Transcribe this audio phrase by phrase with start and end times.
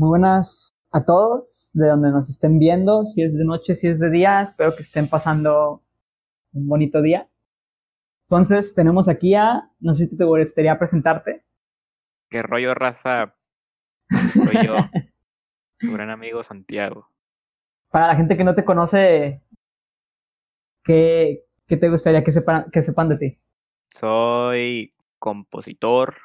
[0.00, 4.00] Muy buenas a todos, de donde nos estén viendo, si es de noche, si es
[4.00, 5.84] de día, espero que estén pasando
[6.54, 7.28] un bonito día.
[8.26, 11.44] Entonces, tenemos aquí a, no sé si te gustaría presentarte.
[12.30, 13.36] ¿Qué rollo, raza?
[14.32, 14.76] Soy yo,
[15.78, 17.10] su gran amigo Santiago.
[17.90, 19.42] Para la gente que no te conoce,
[20.82, 23.38] ¿qué, qué te gustaría que sepan, que sepan de ti?
[23.90, 26.16] Soy compositor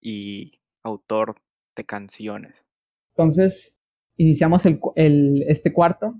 [0.00, 1.34] y autor
[1.76, 2.69] de canciones.
[3.20, 3.76] Entonces,
[4.16, 6.14] iniciamos el, el, este cuarto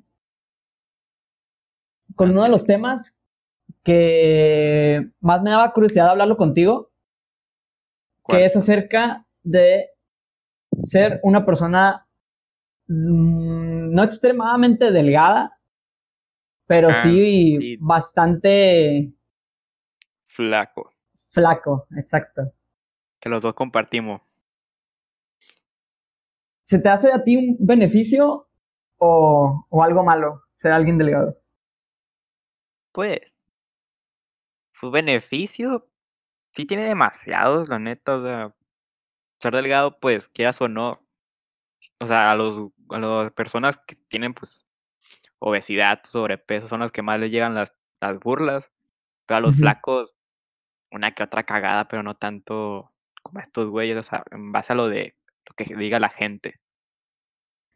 [2.15, 3.19] con uno de los temas
[3.83, 6.93] que más me daba curiosidad hablarlo contigo,
[8.29, 9.89] que es acerca de
[10.83, 12.07] ser una persona
[12.87, 15.59] mmm, no extremadamente delgada,
[16.67, 17.77] pero Ah, sí, sí.
[17.81, 19.15] bastante
[20.25, 20.93] Flaco.
[21.31, 22.53] flaco, exacto.
[23.19, 24.40] Que los dos compartimos.
[26.71, 28.49] ¿Se te hace a ti un beneficio
[28.99, 31.37] o, o algo malo ser alguien delgado?
[32.93, 33.19] Pues,
[34.71, 35.91] su beneficio
[36.53, 38.19] sí tiene demasiados, la neta.
[38.19, 38.55] O sea,
[39.41, 40.93] ser delgado, pues, quieras o no.
[41.99, 44.65] O sea, a los a las personas que tienen, pues,
[45.41, 48.71] obesidad, sobrepeso, son las que más les llegan las, las burlas.
[49.27, 50.15] Pero a los flacos,
[50.93, 52.93] una que otra cagada, pero no tanto
[53.25, 53.97] como a estos güeyes.
[53.97, 55.17] O sea, en base a lo de
[55.51, 56.55] lo que diga la gente.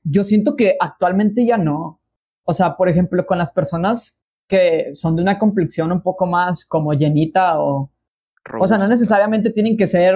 [0.03, 2.01] Yo siento que actualmente ya no.
[2.45, 6.67] O sea, por ejemplo, con las personas que son de una complexión un poco más
[6.67, 7.91] como llenita o...
[8.61, 10.15] O sea, no necesariamente tienen que ser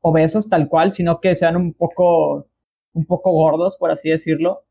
[0.00, 2.48] obesos tal cual, sino que sean un poco,
[2.94, 4.64] un poco gordos, por así decirlo.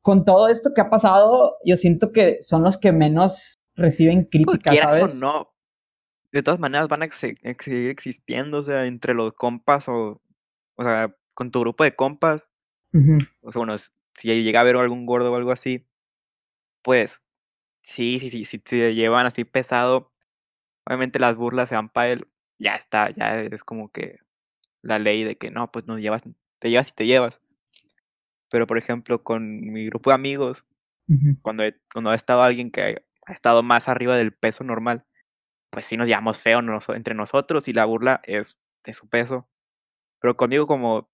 [0.00, 4.28] Con todo esto que ha pasado, yo siento que son los que menos reciben Pues
[4.30, 5.16] críticas, ¿sabes?
[5.16, 5.54] o no,
[6.34, 10.20] de todas maneras van a seguir existiendo, o sea, entre los compas o,
[10.76, 12.52] o sea, con tu grupo de compas,
[13.42, 15.86] o sea, bueno, si llega a haber algún gordo o algo así,
[16.82, 17.24] pues
[17.82, 20.10] sí, sí, sí, si te llevan así pesado,
[20.86, 22.28] obviamente las burlas se van para él,
[22.58, 24.18] ya está, ya es como que
[24.82, 26.22] la ley de que no, pues no llevas,
[26.60, 27.40] te llevas y te llevas.
[28.50, 30.64] Pero por ejemplo, con mi grupo de amigos,
[31.42, 35.06] cuando, he- cuando ha estado alguien que ha estado más arriba del peso normal,
[35.70, 39.48] pues sí nos llevamos feo nos- entre nosotros y la burla es de su peso.
[40.24, 41.10] Pero conmigo como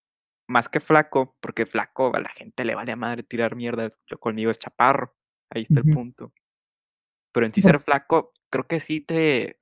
[0.47, 4.21] más que flaco, porque flaco a la gente le vale a madre tirar mierda, yo
[4.21, 5.17] conmigo es chaparro,
[5.53, 6.33] ahí está el punto.
[7.33, 9.57] Pero en sí ser flaco, creo que sí te,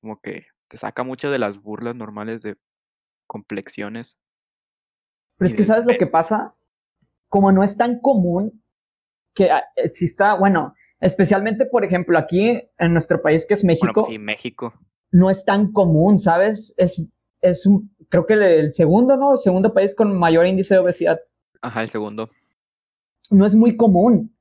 [0.00, 2.56] como que te saca mucho de las burlas normales de
[3.26, 4.18] complexiones.
[5.36, 6.56] Pero es que ¿sabes lo que pasa?
[7.28, 8.64] Como no es tan común
[9.34, 13.92] que ah, exista, bueno, especialmente por ejemplo aquí en nuestro país que es Bueno, México,
[13.92, 14.72] pues sí, México.
[15.10, 16.72] no es tan común, ¿sabes?
[16.78, 16.98] Es,
[17.42, 19.32] es un, creo que el segundo, ¿no?
[19.32, 21.18] El segundo país con mayor índice de obesidad.
[21.62, 22.26] Ajá, el segundo.
[23.30, 24.34] No es muy común.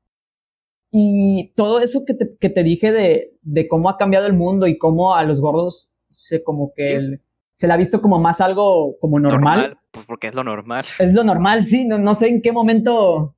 [0.91, 4.67] Y todo eso que te, que te dije de, de cómo ha cambiado el mundo
[4.67, 6.95] y cómo a los gordos se como que Sí.
[6.95, 7.21] el-
[7.55, 9.79] se le ha visto como más algo como normal.
[9.91, 10.85] pues porque es lo normal.
[10.99, 13.35] Es lo normal, sí, no, no sé en qué momento.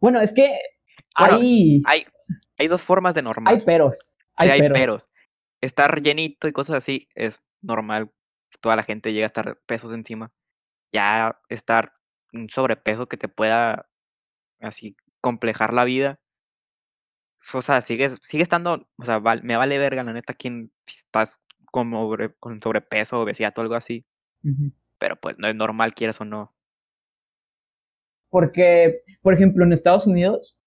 [0.00, 0.48] Bueno, es que
[1.16, 2.04] Bueno, hay, Hay,
[2.58, 3.54] hay dos formas de normal.
[3.54, 4.14] hay peros.
[4.36, 4.78] Sí, Hay, hay peros.
[4.78, 5.08] peros.
[5.60, 8.10] Estar llenito y cosas así es normal.
[8.60, 10.32] Toda la gente llega a estar pesos encima.
[10.92, 11.92] Ya estar
[12.32, 13.88] un sobrepeso que te pueda
[14.60, 16.20] así complejar la vida.
[17.54, 20.98] O sea, sigues, sigue estando, o sea, val- me vale verga la neta quien si
[20.98, 24.06] estás con, sobre- con sobrepeso, obesidad o algo así.
[24.44, 24.72] Ujú.
[24.98, 26.54] Pero pues no es normal, quieras o no.
[28.30, 30.58] Porque, por ejemplo, en Estados Unidos,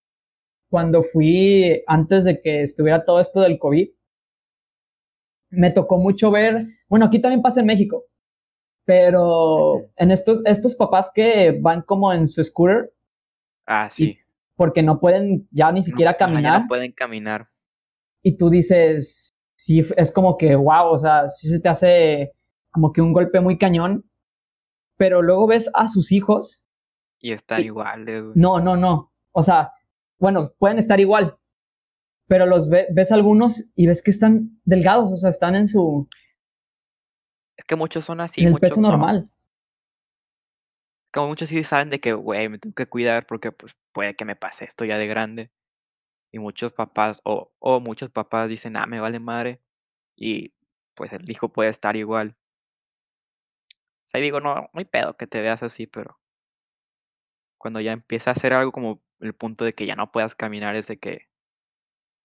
[0.69, 3.90] cuando fui antes de que estuviera todo esto del COVID,
[5.50, 8.03] me tocó mucho ver, bueno, aquí también pasa en México,
[8.85, 12.94] pero en estos, estos papás que van como en su scooter
[13.66, 14.18] Ah, sí.
[14.56, 17.50] porque no pueden ya ni siquiera caminar no pueden caminar.
[18.22, 22.31] y tú dices, sí, es como que, wow, o sea, sí se te hace
[22.72, 24.06] como que un golpe muy cañón,
[24.97, 26.63] pero luego ves a sus hijos
[27.20, 28.34] Y están Y- iguales, güey.
[28.35, 29.11] No, no, no.
[29.31, 29.72] O sea,
[30.20, 31.38] bueno, pueden estar igual,
[32.28, 36.08] pero los ve- ves algunos y ves que están delgados, o sea, están en su
[37.57, 38.90] Es que muchos son así, el muchos peso no.
[38.90, 39.29] normal.
[41.11, 44.25] como muchos sí saben de que, güey, me tengo que cuidar porque pues puede que
[44.25, 45.52] me pase esto ya de grande.
[46.31, 49.61] Y muchos papás, o, o muchos papás dicen, ah, me vale madre.
[50.17, 50.53] Y
[50.96, 52.35] pues el hijo puede estar igual.
[54.05, 56.19] O sea, digo, no, hay pedo que te veas así, pero
[57.57, 60.75] cuando ya empieza a hacer algo como el punto de que ya no puedas caminar
[60.75, 61.29] es de que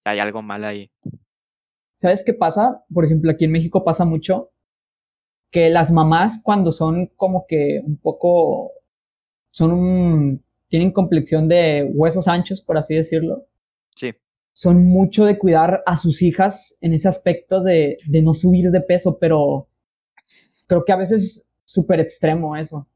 [0.05, 0.91] hay algo mal ahí.
[1.97, 2.85] ¿Sabes qué pasa?
[2.93, 4.51] Por ejemplo, aquí en México pasa mucho
[5.51, 8.73] que las mamás cuando son como que un poco
[9.51, 13.47] son un, tienen complexión de huesos anchos, por así decirlo.
[13.95, 14.15] Sí.
[14.53, 18.81] Son mucho de cuidar a sus hijas en ese aspecto de, de no subir de
[18.81, 19.69] peso, pero
[20.69, 22.89] creo que a veces es súper extremo eso.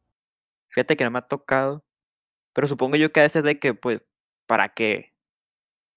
[0.68, 1.84] Fíjate que no me ha tocado.
[2.52, 4.00] Pero supongo yo que a veces de que, pues,
[4.46, 5.12] para que,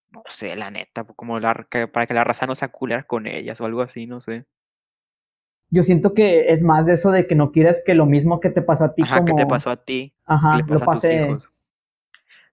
[0.09, 1.53] no sé, la neta, como la,
[1.93, 4.45] para que la raza no se acular con ellas o algo así, no sé.
[5.69, 8.49] Yo siento que es más de eso de que no quieres que lo mismo que
[8.49, 9.03] te pasó a ti.
[9.03, 10.13] Ajá, que te pasó a ti.
[10.25, 11.35] Ajá, lo pasé.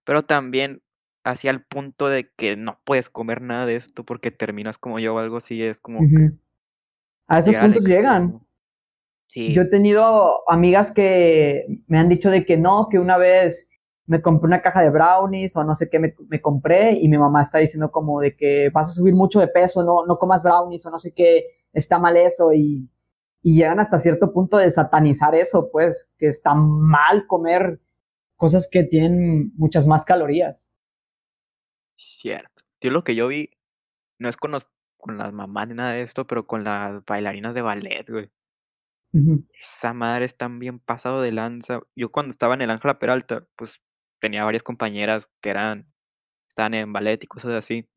[0.05, 0.82] Pero también
[1.25, 5.14] hacia el punto de que no puedes comer nada de esto porque terminas como yo
[5.14, 6.00] o algo así, es como
[7.28, 8.40] A esos puntos llegan.
[9.28, 9.52] Sí.
[9.52, 13.69] Yo he tenido amigas que me han dicho de que no, que una vez
[14.06, 17.17] me compré una caja de brownies o no sé qué me, me, compré y mi
[17.17, 20.43] mamá está diciendo como de que vas a subir mucho de peso, no, no comas
[20.43, 22.88] brownies o no sé qué, está mal eso y
[23.46, 27.79] y llegan hasta cierto punto de satanizar eso, pues, que está mal comer
[28.37, 30.73] cosas que tienen muchas más calorías.
[31.94, 32.62] Cierto.
[32.79, 33.50] Tío, lo que yo vi
[34.19, 37.55] no es con, los, con las mamás ni nada de esto, pero con las bailarinas
[37.55, 38.31] de ballet, güey.
[39.61, 41.82] Esa madre es tan bien pasado de lanza.
[41.94, 43.82] Yo cuando estaba en el Ángela Peralta, pues
[44.20, 45.93] tenía varias compañeras que eran,
[46.49, 47.91] estaban en ballet y cosas así.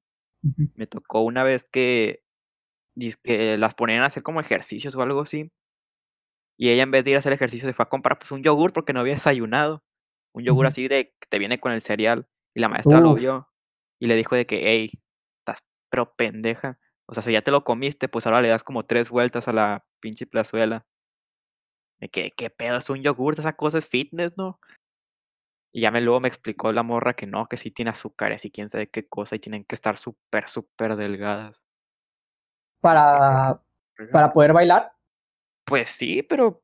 [0.75, 2.26] Me tocó una vez que
[3.23, 5.51] que las ponían a hacer como ejercicios o algo así.
[6.59, 8.43] Y ella en vez de ir a hacer ejercicio se fue a comprar pues un
[8.43, 9.83] yogur porque no había desayunado.
[10.33, 12.27] Un yogur así de que te viene con el cereal.
[12.55, 13.47] Y la maestra lo vio
[13.99, 14.89] y le dijo de que, hey,
[15.39, 16.79] estás pero pendeja.
[17.07, 19.53] O sea, si ya te lo comiste, pues ahora le das como tres vueltas a
[19.53, 20.85] la pinche plazuela.
[21.99, 22.77] De que, ¿qué pedo?
[22.77, 24.59] Es un yogur, esa cosa es fitness, ¿no?
[25.73, 28.51] Y ya me luego me explicó la morra que no, que sí tiene azúcares y
[28.51, 31.66] quién sabe qué cosa y tienen que estar súper, súper delgadas
[32.79, 33.61] para,
[34.11, 34.91] para poder bailar?
[35.65, 36.63] Pues sí, pero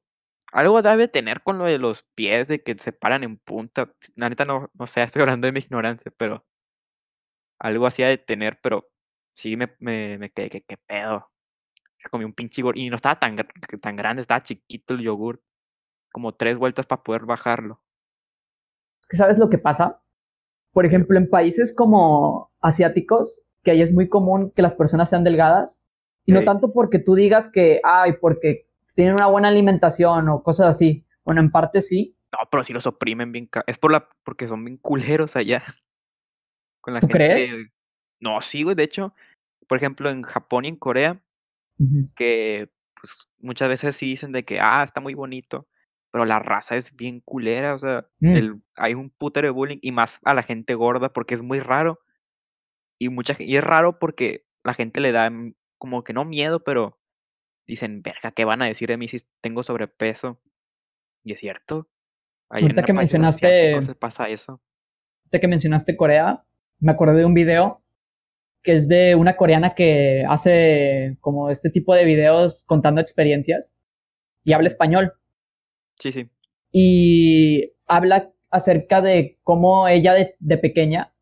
[0.54, 3.92] algo debe tener con lo de los pies, de que se paran en punta.
[4.15, 6.45] La neta no, no sé, estoy hablando de mi ignorancia, pero
[7.60, 8.89] algo así de tener, pero
[9.30, 11.30] sí me, me, me quedé que qué pedo.
[12.12, 13.38] Comí un pinche yogur y no estaba tan,
[13.81, 15.42] tan grande, estaba chiquito el yogur.
[16.12, 17.81] Como tres vueltas para poder bajarlo.
[19.09, 20.01] ¿Sabes lo que pasa?
[20.71, 25.24] Por ejemplo, en países como asiáticos, que ahí es muy común que las personas sean
[25.24, 25.82] delgadas,
[26.25, 30.67] y no tanto porque tú digas que, ay, porque tienen una buena alimentación o cosas
[30.67, 31.05] así.
[31.25, 32.15] Bueno, en parte sí.
[32.31, 33.49] No, pero si los oprimen bien.
[33.67, 35.63] Es por la, porque son bien culeros allá.
[36.81, 37.55] Con la ¿Tú crees?
[38.19, 38.75] No, sí, güey.
[38.75, 39.13] De hecho,
[39.67, 41.21] por ejemplo, en Japón y en Corea,
[42.15, 45.67] que pues muchas veces sí dicen de que, ah, está muy bonito,
[46.11, 47.75] pero la raza es bien culera.
[47.75, 48.35] O sea, mm.
[48.35, 51.59] el, hay un putero de bullying y más a la gente gorda porque es muy
[51.59, 51.99] raro.
[52.99, 55.29] Y, mucha, y es raro porque la gente le da
[55.83, 56.97] como que no miedo, pero
[57.68, 60.39] dicen, verga, ¿qué van a decir de mí si tengo sobrepeso?
[61.25, 61.89] Y es cierto.
[62.47, 63.81] ahorita que mencionaste.
[64.00, 64.62] pasa eso.
[65.24, 66.45] Ahorita que mencionaste Corea,
[66.80, 67.83] me acordé de un video
[68.62, 73.75] que es de una coreana que hace como este tipo de videos contando experiencias
[74.45, 75.12] y habla español.
[76.00, 76.30] Sí, sí.
[76.71, 81.13] Y habla acerca de cómo ella de, de pequeña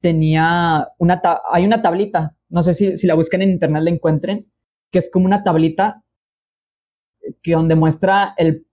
[0.00, 1.22] tenía una,
[1.52, 4.46] hay una tablita no sé si, si la buscan en internet la encuentren,
[4.90, 6.04] que es como una tablita
[7.42, 8.66] que donde muestra el,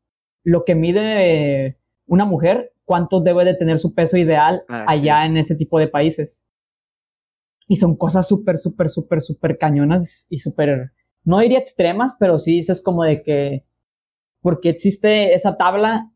[0.43, 5.37] lo que mide una mujer, cuánto debe de tener su peso ideal ah, allá en
[5.37, 6.43] ese tipo de países.
[7.69, 10.91] Y son cosas súper, súper, súper, súper cañonas y súper,
[11.23, 13.63] no diría extremas, pero sí dices como de que,
[14.41, 16.11] porque existe esa tabla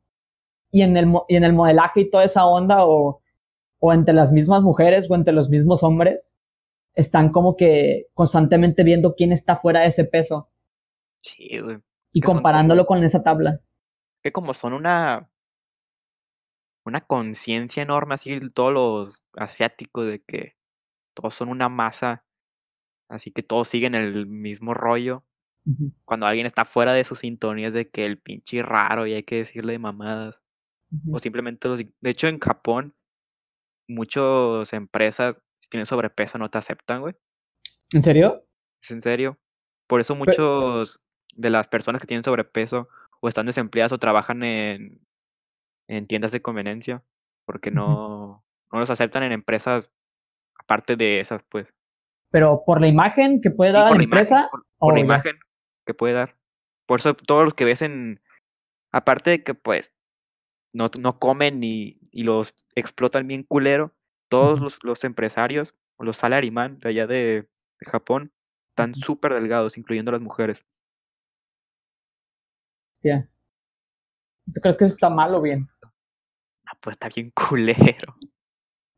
[0.70, 3.22] y en el, y en el modelaje y toda esa onda, o,
[3.80, 6.36] o entre las mismas mujeres o entre los mismos hombres,
[6.96, 10.50] están como que constantemente viendo quién está fuera de ese peso.
[11.18, 11.80] Sí, güey.
[12.12, 13.62] Y comparándolo con esa tabla.
[14.22, 15.30] Que como son una.
[16.86, 20.58] Una conciencia enorme, así todos los asiáticos, de que
[21.14, 22.26] todos son una masa,
[23.08, 25.24] así que todos siguen el mismo rollo.
[26.04, 29.24] Cuando alguien está fuera de su sintonía es de que el pinche raro y hay
[29.24, 30.44] que decirle mamadas.
[31.10, 31.80] O simplemente los...
[32.02, 32.92] De hecho, en Japón,
[33.88, 37.16] muchas empresas si tienes sobrepeso no te aceptan, güey.
[37.94, 38.46] ¿En serio?
[38.82, 39.40] Es en serio.
[39.88, 41.02] Por eso muchos
[41.36, 42.90] de las personas que tienen sobrepeso
[43.22, 45.00] o están desempleadas o trabajan en,
[45.88, 47.02] en tiendas de conveniencia,
[47.46, 48.44] porque no,
[48.74, 49.90] no los aceptan en empresas
[50.60, 51.74] aparte de esas, pues.
[52.30, 54.50] Pero por la imagen que puede dar la empresa.
[54.80, 55.40] por, la imagen
[55.86, 56.36] que puede dar.
[56.86, 58.22] Por eso todos los que ves en.
[58.92, 59.96] Aparte de que, pues,
[60.74, 63.96] no, no comen y, y los explotan bien culero,
[64.34, 67.48] todos los, los, empresarios, los salaryman de allá de,
[67.82, 68.32] Japón,
[68.70, 70.66] están súper delgados, incluyendo las mujeres.
[72.94, 73.30] Hostia.
[74.52, 75.70] ¿Tú crees que eso está mal o bien?
[75.84, 78.16] no, pues está bien culero.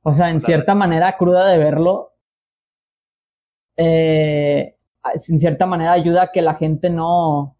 [0.03, 2.13] O sea, en cierta manera cruda de verlo,
[3.75, 7.57] eh, en cierta manera ayuda a que la gente no...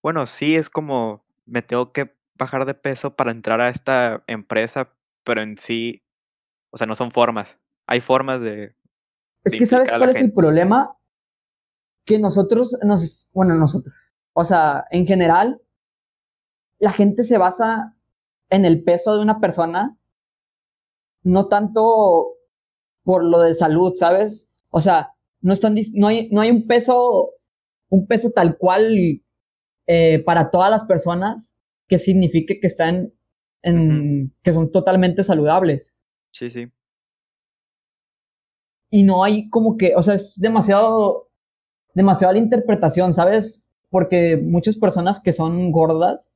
[0.00, 4.94] Bueno, sí, es como me tengo que bajar de peso para entrar a esta empresa,
[5.24, 6.05] pero en sí,
[6.76, 7.58] o sea, no son formas.
[7.86, 8.76] Hay formas de...
[9.44, 10.94] Es que sabes cuál es el problema?
[12.04, 13.94] Que nosotros, nos, bueno, nosotros,
[14.34, 15.62] o sea, en general,
[16.78, 17.96] la gente se basa
[18.50, 19.96] en el peso de una persona,
[21.22, 22.34] no tanto
[23.02, 24.50] por lo de salud, ¿sabes?
[24.68, 27.30] O sea, no, están, no, hay, no hay un peso,
[27.88, 29.22] un peso tal cual
[29.86, 31.56] eh, para todas las personas
[31.88, 33.14] que signifique que están
[33.62, 35.95] en, que son totalmente saludables.
[36.36, 36.70] Sí, sí.
[38.90, 41.30] Y no hay como que, o sea, es demasiado,
[41.94, 43.64] demasiado la interpretación, ¿sabes?
[43.88, 46.30] Porque muchas personas que son gordas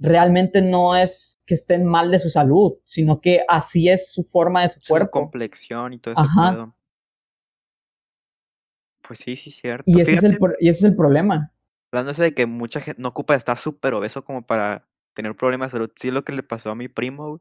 [0.00, 4.62] realmente no es que estén mal de su salud, sino que así es su forma
[4.62, 5.18] de su, cuerpo.
[5.18, 6.74] Su complexión y todo eso.
[9.02, 9.84] Pues sí, sí, cierto.
[9.86, 11.52] Y ese, es el, y ese es el problema.
[11.92, 15.68] Hablando de que mucha gente no ocupa de estar súper obeso como para tener problemas
[15.68, 15.92] de salud.
[15.94, 17.40] Sí, es lo que le pasó a mi primo.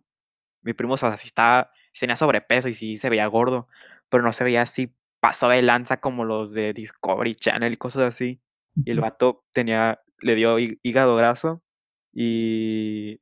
[0.62, 3.68] Mi primo, o sea, sí estaba, tenía sobrepeso y sí se veía gordo,
[4.10, 8.04] pero no se veía así pasó de lanza como los de Discovery Channel y cosas
[8.04, 8.42] así.
[8.84, 11.64] Y el vato tenía, le dio hígado graso
[12.12, 13.22] y,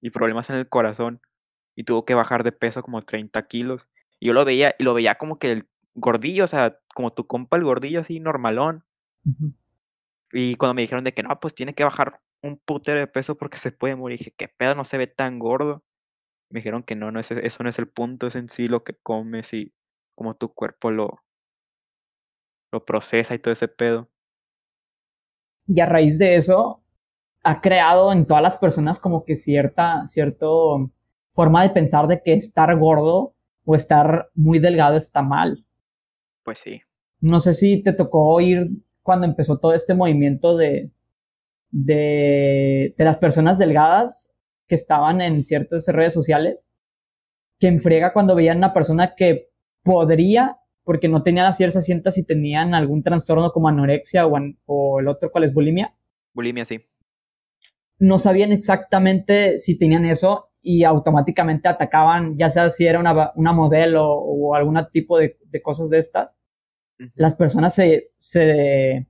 [0.00, 1.20] y problemas en el corazón
[1.74, 3.88] y tuvo que bajar de peso como 30 kilos.
[4.20, 7.26] Y yo lo veía, y lo veía como que el gordillo, o sea, como tu
[7.26, 8.84] compa el gordillo así normalón.
[10.32, 13.36] Y cuando me dijeron de que no, pues tiene que bajar un putero de peso
[13.38, 14.74] porque se puede morir, dije, ¿qué pedo?
[14.74, 15.82] No se ve tan gordo.
[16.50, 18.82] Me dijeron que no, no es, eso no es el punto, es en sí lo
[18.82, 19.72] que comes y
[20.14, 21.22] cómo tu cuerpo lo,
[22.72, 24.08] lo procesa y todo ese pedo.
[25.66, 26.82] Y a raíz de eso,
[27.42, 30.90] ha creado en todas las personas como que cierta, cierto
[31.32, 35.64] forma de pensar de que estar gordo o estar muy delgado está mal.
[36.42, 36.82] Pues sí.
[37.20, 38.68] No sé si te tocó oír
[39.02, 40.90] cuando empezó todo este movimiento de,
[41.70, 44.29] de, de las personas delgadas
[44.70, 46.72] que estaban en ciertas redes sociales,
[47.58, 49.50] que enfrega cuando veían una persona que
[49.82, 55.00] podría, porque no tenía las ciertas asientas y tenían algún trastorno como anorexia o, o
[55.00, 55.94] el otro cuál es bulimia.
[56.32, 56.80] Bulimia, sí
[58.00, 63.52] no sabían exactamente si tenían eso y automáticamente atacaban, ya sea si era una, una
[63.52, 66.42] modelo o algún tipo de, cosas de estas.
[67.14, 69.06] Las personas se, se,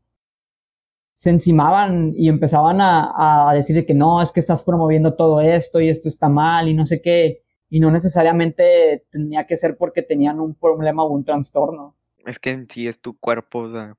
[1.20, 5.78] se encimaban y empezaban a, a, decir que no, es que estás promoviendo todo esto
[5.78, 7.42] y esto está mal y no sé qué.
[7.68, 11.94] Y no necesariamente tenía que ser porque tenían un problema o un trastorno.
[12.24, 13.98] Es que en sí es tu cuerpo, o sea.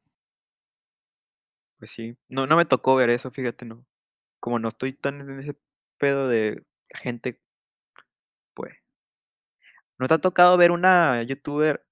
[1.77, 2.17] Pues sí.
[2.27, 3.85] No, no me tocó ver eso, fíjate, no
[4.39, 5.55] como no estoy tan en ese
[5.99, 7.39] pedo de gente,
[8.55, 8.73] pues.
[9.99, 11.85] ¿No te ha tocado ver una youtuber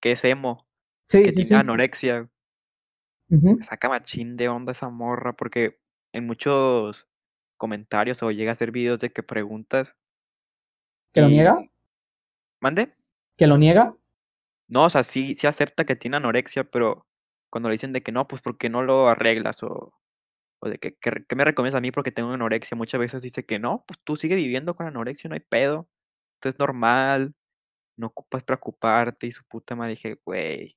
[0.00, 0.68] que es emo?
[1.08, 2.28] Sí, que sí, tiene anorexia.
[3.62, 5.80] Saca machín de onda esa morra, porque
[6.12, 7.08] en muchos
[7.56, 9.96] comentarios o llega a hacer videos de que preguntas.
[11.12, 11.58] ¿Que lo niega?
[12.60, 12.94] ¿Mande?
[13.36, 13.96] ¿Que lo niega?
[14.68, 17.06] No, o sea, sí, sí acepta que tiene anorexia, pero
[17.50, 19.94] cuando le dicen de que no, pues porque no lo arreglas o
[20.64, 23.58] o de que, ¿qué me recomiendas a mí porque tengo anorexia, muchas veces dice que
[23.58, 25.88] no, pues tú sigue viviendo con anorexia, no hay pedo,
[26.36, 27.34] esto es normal,
[27.98, 30.74] no ocupas preocuparte y su puta madre dije, güey,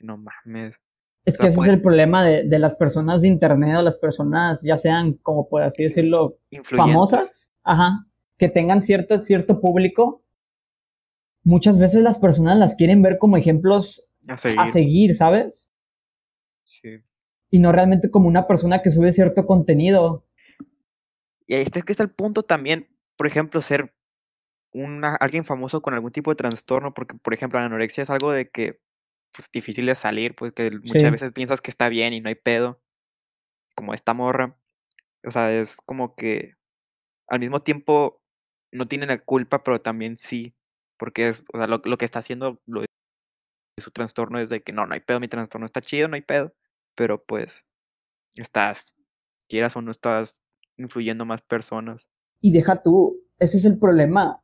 [0.00, 0.80] no mames.
[1.26, 4.62] Es que ese es el problema de, de, las personas de internet o las personas,
[4.62, 8.06] ya sean, como por así decirlo, famosas, ajá,
[8.38, 10.22] que tengan cierto, cierto público.
[11.42, 15.68] Muchas veces las personas las quieren ver como ejemplos a seguir, a seguir ¿sabes?
[16.64, 17.02] Sí
[17.50, 20.26] y no realmente como una persona que sube cierto contenido.
[21.46, 23.94] Y este es que está el punto también, por ejemplo, ser
[24.72, 28.32] una, alguien famoso con algún tipo de trastorno, porque por ejemplo la anorexia es algo
[28.32, 28.80] de que
[29.36, 32.34] pues difícil de salir, pues que muchas veces piensas que está bien y no hay
[32.34, 32.80] pedo,
[33.76, 34.56] como esta morra.
[35.24, 36.54] O sea, es como que
[37.28, 38.22] al mismo tiempo
[38.72, 40.56] no tiene la culpa, pero también sí,
[40.98, 42.84] porque es, o sea, lo, lo que está haciendo lo,
[43.78, 46.22] su trastorno es de que no, no hay pedo, mi trastorno está chido, no hay
[46.22, 46.54] pedo
[46.96, 47.64] pero pues
[48.34, 48.96] estás,
[49.48, 50.40] quieras o no estás
[50.76, 52.08] influyendo más personas.
[52.40, 54.42] Y deja tú, ese es el problema,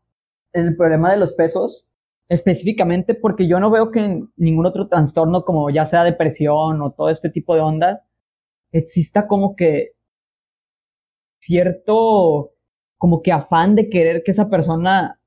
[0.53, 1.89] el problema de los pesos,
[2.29, 6.93] específicamente porque yo no veo que en ningún otro trastorno, como ya sea depresión o
[6.93, 8.05] todo este tipo de onda,
[8.73, 9.93] exista como que
[11.41, 12.53] cierto,
[12.97, 15.21] como que afán de querer que esa persona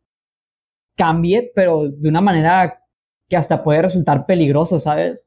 [0.96, 2.82] cambie, pero de una manera
[3.28, 5.26] que hasta puede resultar peligroso, ¿sabes?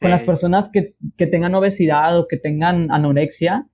[0.00, 3.68] con las personas que, que, tengan obesidad o que tengan anorexia,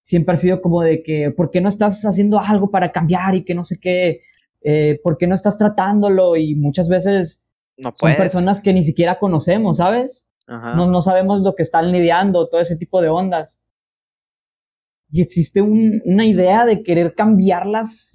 [0.00, 3.44] siempre ha sido como de que, ¿por qué no estás haciendo algo para cambiar y
[3.44, 4.22] que no sé qué?
[4.62, 6.36] Eh, ¿Por qué no estás tratándolo?
[6.36, 7.44] Y muchas veces
[7.76, 10.28] No son personas que ni siquiera conocemos, ¿sabes?
[10.46, 10.74] Ajá.
[10.74, 13.60] No, no sabemos lo que están lidiando, todo ese tipo de ondas.
[15.10, 18.14] Y existe un- una idea de querer cambiarlas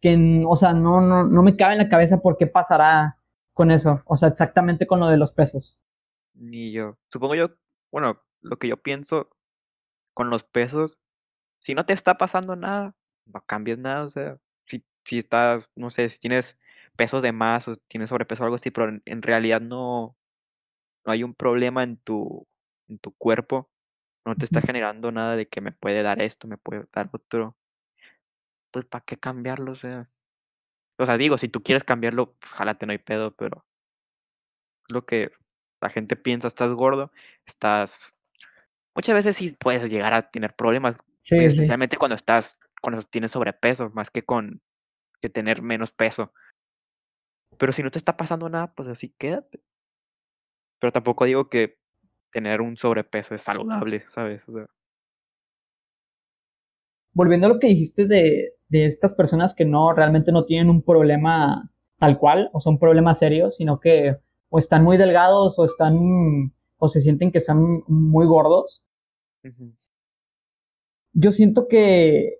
[0.00, 3.18] que, o sea, no, no, no me cabe en la cabeza por qué pasará
[3.52, 4.02] con eso.
[4.06, 5.78] O sea, exactamente con lo de los pesos.
[6.34, 6.96] Ni yo.
[7.12, 7.50] Supongo yo,
[7.92, 9.28] bueno, lo que yo pienso
[10.14, 10.98] con los pesos,
[11.58, 12.94] si no te está pasando nada,
[13.26, 14.38] no cambies nada, o sea,
[15.10, 16.58] si, estás, no sé, si tienes
[16.96, 20.16] pesos de más o tienes sobrepeso o algo así, pero en, realidad no,
[21.04, 22.46] no hay un problema en tu,
[22.88, 23.70] en tu cuerpo,
[24.24, 27.56] no te está generando nada de que me puede dar esto, me puede dar otro,
[28.72, 29.72] pues ¿para qué cambiarlo?
[29.72, 30.10] O sea,
[30.98, 33.66] o sea, digo, si tú quieres cambiarlo, pues, jálate, no hay pedo, pero
[34.88, 35.30] lo que
[35.80, 37.12] la gente piensa, estás gordo,
[37.46, 38.14] estás
[38.94, 41.56] Muchas veces sí puedes llegar a tener problemas, Sí, muy sí.
[41.56, 44.60] especialmente cuando estás, cuando tienes sobrepeso, más que con
[45.20, 46.32] que tener menos peso.
[47.58, 49.60] Pero si no te está pasando nada, pues así quédate.
[50.78, 51.78] Pero tampoco digo que
[52.32, 54.48] tener un sobrepeso es saludable, ¿sabes?
[54.48, 54.66] O sea,
[57.12, 60.82] Volviendo a lo que dijiste de, de estas personas que no realmente no tienen un
[60.82, 64.16] problema tal cual, o son problemas serios, sino que
[64.48, 68.84] o están muy delgados o están o se sienten que están muy gordos.
[71.12, 72.39] Yo siento que,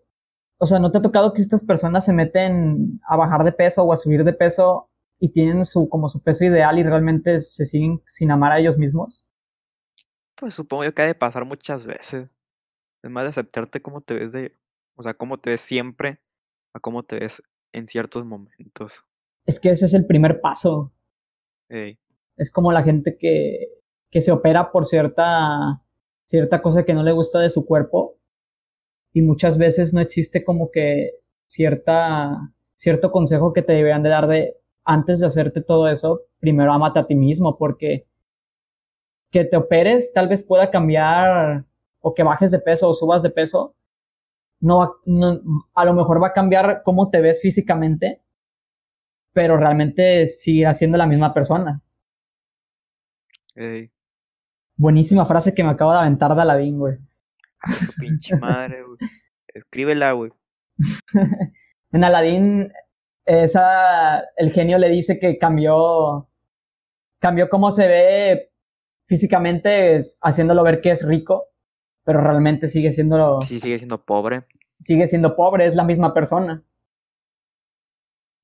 [0.63, 3.83] o sea, ¿no te ha tocado que estas personas se meten a bajar de peso
[3.83, 7.65] o a subir de peso y tienen su como su peso ideal y realmente se
[7.65, 9.25] siguen sin amar a ellos mismos?
[10.37, 12.29] Pues supongo yo que ha de pasar muchas veces.
[13.03, 14.53] Es más de aceptarte cómo te ves de,
[14.97, 16.21] o sea, cómo te ves siempre
[16.75, 19.07] a cómo te ves en ciertos momentos.
[19.47, 20.93] Es que ese es el primer paso.
[22.37, 23.79] Es como la gente que,
[24.11, 25.83] que se opera por cierta,
[26.27, 28.20] cierta cosa que no le gusta de su cuerpo
[29.13, 31.13] y muchas veces no existe como que
[31.47, 36.73] cierta, cierto consejo que te deberían de dar de antes de hacerte todo eso, primero
[36.73, 38.07] amate a ti mismo porque
[39.31, 41.65] que te operes tal vez pueda cambiar
[42.01, 43.75] o que bajes de peso o subas de peso,
[44.61, 45.41] no, no
[45.75, 48.21] a lo mejor va a cambiar cómo te ves físicamente,
[49.33, 51.81] pero realmente sigue siendo la misma persona.
[54.77, 56.99] Buenísima frase que me acabo de aventar de Aladín, güey.
[57.99, 58.99] Pinche madre, güey.
[59.49, 60.31] Escríbela, güey.
[61.93, 62.73] En Aladín,
[63.25, 66.29] esa, el genio le dice que cambió,
[67.19, 68.53] cambió cómo se ve
[69.09, 71.47] físicamente, es- haciéndolo ver que es rico,
[72.05, 74.45] pero realmente sigue siendo, Sí, sigue siendo pobre.
[74.79, 76.63] sigue siendo pobre, es la misma persona.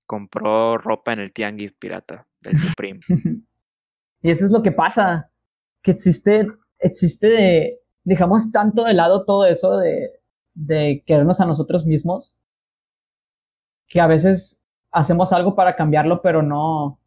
[0.06, 3.00] compró ropa en el tianguis pirata del Supreme.
[4.22, 5.30] y eso es lo que pasa,
[5.82, 6.46] que existe,
[6.78, 10.20] existe dejamos tanto de lado todo eso de,
[10.54, 12.36] de querernos a nosotros mismos,
[13.88, 17.00] que a veces hacemos algo para cambiarlo, pero no,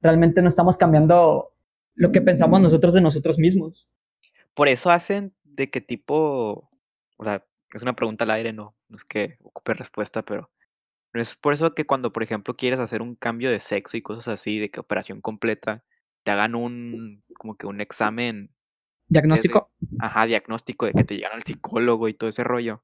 [0.00, 1.52] realmente no estamos cambiando
[1.94, 3.88] lo que pensamos nosotros de nosotros mismos.
[4.54, 6.70] Por eso hacen de qué tipo,
[7.18, 10.50] o sea, es una pregunta al aire, no, es que ocupe respuesta, pero
[11.12, 14.28] es por eso que cuando, por ejemplo, quieres hacer un cambio de sexo y cosas
[14.28, 15.84] así, de que operación completa,
[16.22, 18.55] te hagan un, como que un examen,
[19.08, 19.70] Diagnóstico.
[19.98, 22.82] ajá, diagnóstico de que te llegan al psicólogo y todo ese rollo.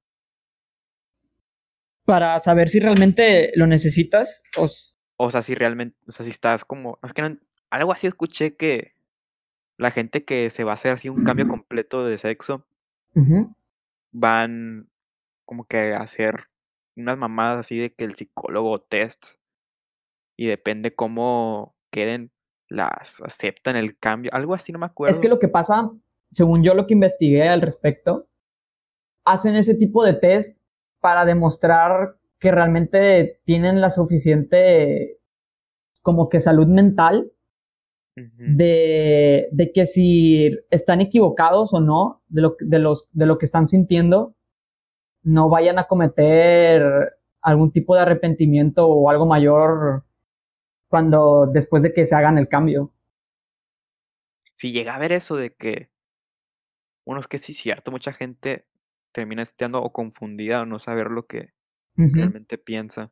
[2.05, 4.65] Para saber si realmente lo necesitas o...
[4.67, 7.39] s- O sea, si realmente, o sea, si estás como, es que no-
[7.71, 8.95] algo así escuché que
[9.79, 12.67] la gente que se va a hacer así un cambio completo de sexo,
[13.15, 13.55] Ujú.
[14.13, 14.89] van
[15.45, 16.49] como que a hacer
[16.97, 19.37] unas mamadas así de que el psicólogo test
[20.37, 22.33] y depende cómo queden,
[22.69, 25.13] las aceptan el cambio, algo así, no me acuerdo.
[25.13, 25.91] Es que lo que pasa,
[26.33, 28.29] según yo lo que investigué al respecto,
[29.25, 30.59] hacen ese tipo de test
[31.01, 35.19] para demostrar que realmente tienen la suficiente
[36.03, 37.31] como que salud mental
[38.15, 43.47] de, de que si están equivocados o no de lo, de, los, de lo que
[43.47, 44.35] están sintiendo,
[45.23, 50.05] no vayan a cometer algún tipo de arrepentimiento o algo mayor
[50.89, 52.93] cuando después de que se hagan el cambio.
[54.55, 55.92] Si llega a ver eso de que,
[57.05, 58.67] bueno, es que sí es cierto, mucha gente
[59.13, 61.53] termina estando o confundida o no saber lo que
[61.97, 63.11] realmente piensa.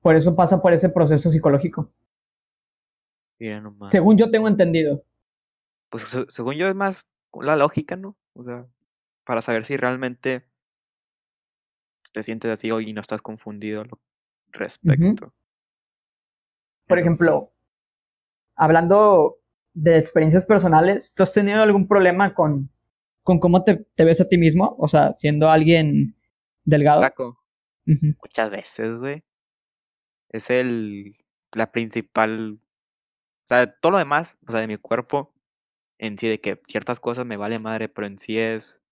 [0.00, 1.90] Por eso pasa por ese proceso psicológico.
[3.38, 3.90] Mira nomás.
[3.92, 5.04] Según yo tengo entendido.
[5.88, 7.06] Pues se- según yo es más
[7.40, 8.16] la lógica, ¿no?
[8.34, 8.66] O sea,
[9.24, 10.44] para saber si realmente
[12.12, 13.90] te sientes así o y no estás confundido al
[14.52, 15.32] respecto.
[16.86, 17.52] Por ejemplo,
[18.54, 19.38] hablando
[19.72, 22.70] de experiencias personales, ¿tú has tenido algún problema con,
[23.22, 26.16] con cómo te, te ves a ti mismo, o sea, siendo alguien
[26.64, 27.00] delgado.
[27.00, 27.38] Flaco.
[27.86, 29.24] Muchas veces, güey.
[30.30, 31.16] Es el,
[31.52, 32.60] la principal,
[33.44, 35.34] o sea, todo lo demás, o sea, de mi cuerpo,
[35.98, 38.82] en sí, de que ciertas cosas me vale madre, pero en sí es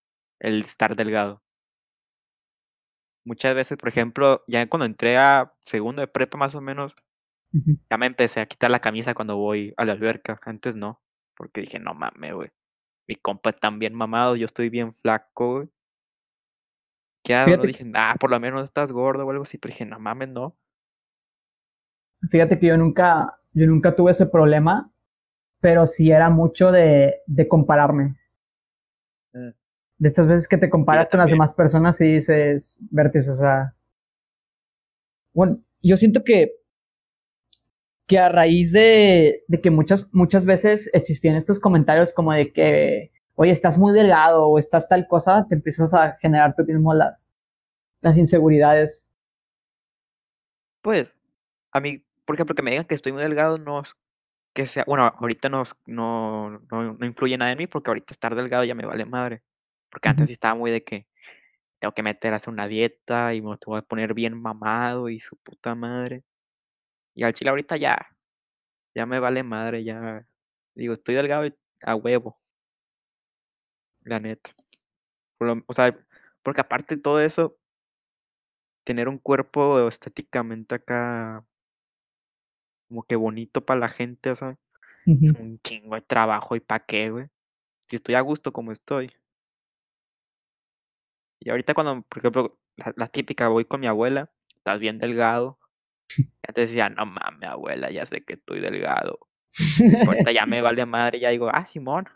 [0.41, 1.43] el estar delgado.
[3.25, 6.95] Muchas veces, por ejemplo, ya cuando entré a segundo de prepa más o menos,
[7.91, 10.41] ya me empecé a quitar la camisa cuando voy a la alberca.
[10.45, 11.03] Antes no,
[11.37, 12.51] porque dije, no mames, güey.
[13.11, 15.69] Mi compa está bien mamado, yo estoy bien flaco, güey.
[17.25, 17.57] ¿Qué hago?
[17.57, 20.29] No dije, ah, por lo menos estás gordo o algo así, pero dije, no mames,
[20.29, 20.57] no.
[22.31, 24.93] fíjate que yo nunca, yo nunca tuve ese problema,
[25.59, 28.15] pero sí era mucho de, de compararme.
[29.33, 29.51] Mm.
[29.99, 33.75] De estas veces que te comparas con las demás personas y dices, Vértiz, o sea.
[35.35, 36.60] Bueno, yo siento que,
[38.11, 43.13] que a raíz de, de que muchas, muchas veces existían estos comentarios como de que,
[43.37, 47.31] oye, estás muy delgado o estás tal cosa, te empiezas a generar tú mismo las,
[48.01, 49.09] las inseguridades.
[50.83, 51.17] Pues,
[51.71, 53.95] a mí, por ejemplo, que me digan que estoy muy delgado no es
[54.55, 58.35] que sea, bueno, ahorita no, no, no, no influye nada en mí porque ahorita estar
[58.35, 59.45] delgado ya me vale madre.
[59.89, 61.07] Porque antes sí estaba muy de que
[61.79, 65.21] tengo que meter a hacer una dieta y me tengo que poner bien mamado y
[65.21, 66.25] su puta madre.
[67.15, 68.17] Y al chile ahorita ya,
[68.95, 70.27] ya me vale madre, ya
[70.75, 71.49] digo, estoy delgado
[71.83, 72.41] a huevo,
[74.05, 74.51] la neta.
[75.41, 75.97] Lo- o sea,
[76.43, 77.59] porque aparte de todo eso,
[78.85, 81.47] tener un cuerpo estéticamente acá
[82.89, 84.59] como que bonito para la gente, o sea,
[85.23, 87.29] es un chingo de trabajo y pa' qué, güey.
[87.89, 89.13] Si estoy a gusto como estoy.
[91.39, 95.59] Y ahorita cuando, por ejemplo, la, la típica, voy con mi abuela, estás bien delgado.
[96.47, 99.19] Antes decía, no mames, abuela, ya sé que estoy delgado.
[100.05, 102.07] Ahorita ya me vale madre, ya digo, ah, Simón,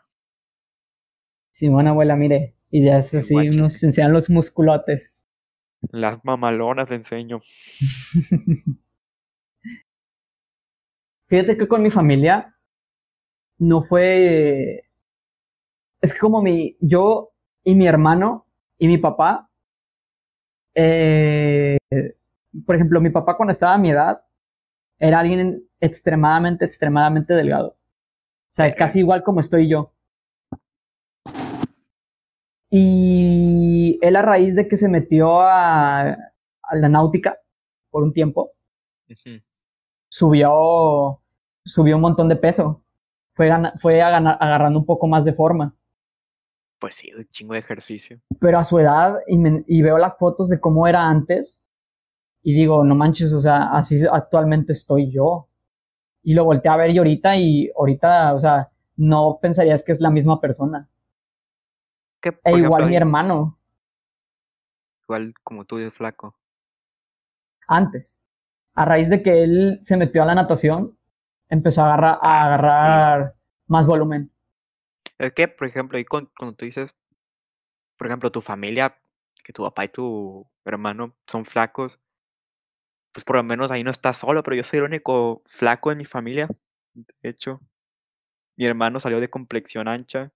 [1.52, 2.54] Simón, abuela, mire.
[2.70, 5.26] Y ya es Sí, así, nos enseñan los musculotes.
[5.92, 7.40] las mamalonas le enseño.
[11.28, 12.57] Fíjate que con mi familia
[13.59, 14.85] no fue.
[16.00, 16.76] Es que como mi.
[16.80, 17.33] Yo
[17.64, 18.46] y mi hermano
[18.78, 19.50] y mi papá.
[20.74, 21.78] eh,
[22.67, 24.23] por ejemplo, mi papá cuando estaba a mi edad
[24.99, 27.69] era alguien extremadamente, extremadamente delgado.
[27.71, 27.77] O
[28.55, 29.93] sea, casi igual como estoy yo.
[32.71, 37.38] Y él a raíz de que se metió a, a la náutica
[37.90, 38.53] por un tiempo,
[40.09, 41.21] subió,
[41.64, 42.83] subió un montón de peso.
[43.35, 45.75] Fue, fue agarrando un poco más de forma.
[46.79, 48.21] Pues sí, un chingo de ejercicio.
[48.40, 51.63] Pero a su edad, y, me- y veo las fotos de cómo era antes,
[52.44, 55.48] y digo, no manches, o sea, así actualmente estoy yo.
[56.22, 60.00] Y lo volteé a ver y ahorita, y ahorita, o sea, no pensarías que es
[60.00, 60.88] la misma persona.
[62.20, 63.59] Que, E ejemplo, igual mi hermano,
[65.04, 66.37] igual como tú de flaco.
[67.68, 68.20] antes.
[68.74, 70.98] A raíz de que él se metió a la natación,
[71.48, 73.00] empezó a agarrar, a Ah, sí.
[73.00, 73.35] agarrar
[73.68, 74.30] más volumen.
[75.18, 76.94] Es que, por ejemplo, ahí cuando tú dices,
[77.96, 78.96] por ejemplo, tu familia,
[79.44, 82.00] que tu papá y tu hermano son flacos,
[83.14, 85.96] pues por lo menos ahí no estás solo, pero yo soy el único flaco de
[85.96, 86.48] mi familia.
[86.94, 87.61] De hecho,
[88.57, 90.33] mi hermano salió de complexión ancha,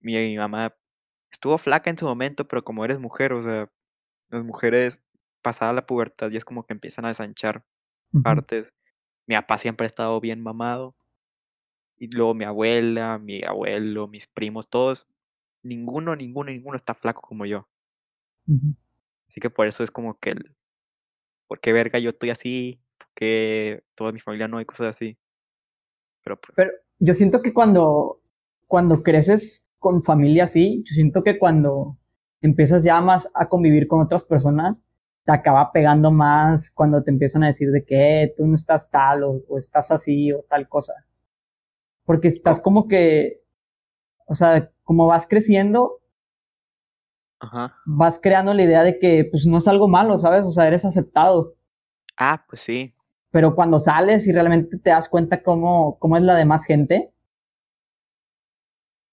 [0.00, 0.76] mi, mi mamá
[1.32, 3.70] estuvo flaca en su momento, pero como eres mujer, o sea,
[4.30, 5.00] las mujeres
[5.40, 7.64] pasada la pubertad ya es como que empiezan a desanchar
[8.24, 8.74] partes.
[9.26, 10.96] Mi papá siempre ha estado bien mamado.
[11.96, 15.06] Y luego mi abuela, mi abuelo, mis primos, todos.
[15.62, 17.68] Ninguno, ninguno, ninguno está flaco como yo.
[19.28, 20.56] Así que por eso es como que el.
[21.50, 22.80] ¿Por qué verga yo estoy así?
[22.96, 24.58] ¿Por qué toda mi familia no?
[24.58, 25.16] hay cosas así.
[26.24, 26.54] Pero pues.
[26.54, 28.20] Pero yo siento que cuando,
[28.66, 31.96] cuando creces con familia así, yo siento que cuando
[32.42, 34.84] empiezas ya más a convivir con otras personas,
[35.24, 38.90] te acaba pegando más cuando te empiezan a decir de que "Eh, tú no estás
[38.90, 40.92] tal o, o estás así o tal cosa.
[42.04, 43.42] Porque estás como que,
[44.26, 45.99] o sea, como vas creciendo,
[47.40, 47.74] Ajá.
[47.86, 50.44] vas creando la idea de que pues no es algo malo, ¿sabes?
[50.44, 51.54] O sea, eres aceptado.
[52.16, 52.94] Ah, pues sí.
[53.30, 57.10] Pero cuando sales y realmente te das cuenta cómo, cómo es la demás gente,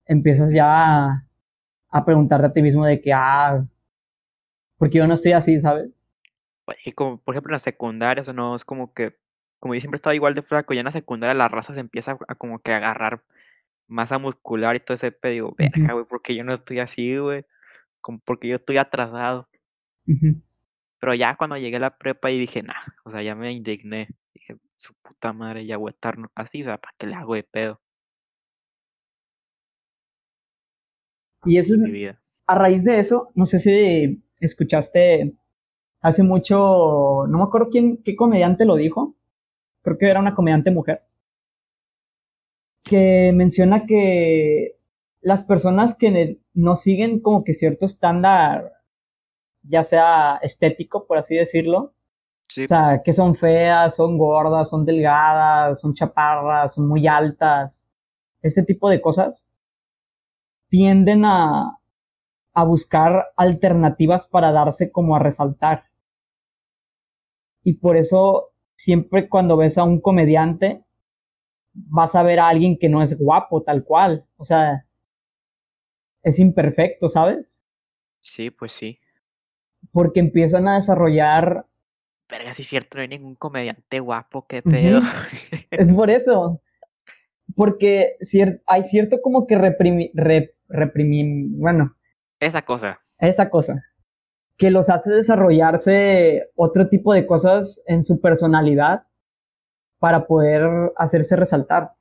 [0.05, 0.65] empiezas ya
[1.09, 1.25] a,
[1.89, 3.65] a preguntarte a ti mismo de que, ah,
[4.77, 6.09] porque yo no estoy así, ¿sabes?
[6.65, 9.17] Pues, Y como, por ejemplo, en la secundaria, o sea, no es como que.
[9.59, 12.11] Como yo siempre estaba igual de flaco, ya en la secundaria la raza se empieza
[12.11, 13.23] a, a como que agarrar
[13.87, 15.55] masa muscular y todo ese pedo.
[15.57, 17.45] Verga, güey, porque yo no estoy así, güey.
[18.01, 19.47] Como porque yo estoy atrasado.
[20.99, 22.73] Pero ya cuando llegué a la prepa y dije, nah,
[23.05, 24.07] o sea, ya me indigné.
[24.33, 27.43] Dije, su puta madre, ya voy a estar así, sea, ¿para qué le hago de
[27.43, 27.81] pedo?
[31.45, 32.15] Y eso es,
[32.47, 35.33] a raíz de eso, no sé si escuchaste
[36.01, 39.15] hace mucho, no me acuerdo quién, qué comediante lo dijo,
[39.81, 41.03] creo que era una comediante mujer,
[42.83, 44.76] que menciona que
[45.21, 48.73] las personas que no siguen como que cierto estándar,
[49.63, 51.93] ya sea estético, por así decirlo,
[52.49, 57.89] Sí, o sea, que son feas, son gordas, son delgadas, son chaparras, son muy altas,
[58.41, 59.47] ese tipo de cosas,
[60.69, 61.77] tienden a,
[62.53, 65.85] a buscar alternativas para darse como a resaltar.
[67.63, 70.83] Y por eso siempre cuando ves a un comediante,
[71.73, 74.25] vas a ver a alguien que no es guapo tal cual.
[74.37, 74.86] O sea,
[76.27, 77.63] es imperfecto, ¿sabes?
[78.17, 78.99] sí, pues sí.
[79.91, 81.65] Porque empiezan a desarrollar...
[82.29, 84.99] Verga, sí es cierto, no hay ningún comediante guapo, qué pedo.
[85.71, 86.61] Es por eso.
[87.55, 91.95] Porque cier- hay cierto como que reprimi, re- reprimi- bueno,
[92.39, 92.99] Esa cosa.
[93.19, 93.83] esa cosa,
[94.57, 99.07] que los hace desarrollarse otro tipo de cosas en su personalidad
[99.99, 101.93] para poder hacerse resaltar.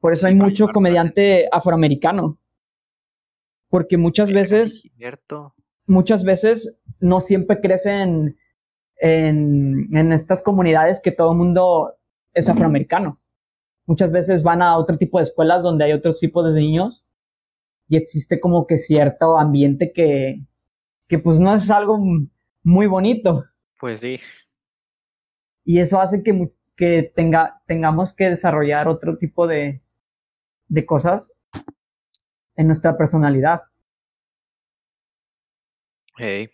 [0.00, 2.38] Por eso Sí, hay mucho comediante afroamericano.
[3.70, 5.54] Porque muchas sí veces, cierto.
[5.86, 8.36] muchas veces no siempre crecen
[8.96, 11.94] en, en estas comunidades que todo el mundo
[12.34, 13.18] es afroamericano.
[13.86, 17.06] Muchas veces van a otro tipo de escuelas donde hay otros tipos de niños
[17.88, 20.42] y existe como que cierto ambiente que,
[21.08, 21.98] que pues no es algo
[22.62, 23.46] muy bonito
[23.80, 24.20] Pues sí.
[25.64, 29.82] y eso hace que, que tenga, tengamos que desarrollar otro tipo de,
[30.68, 31.32] de cosas
[32.60, 33.62] en nuestra personalidad.
[36.16, 36.50] Hey.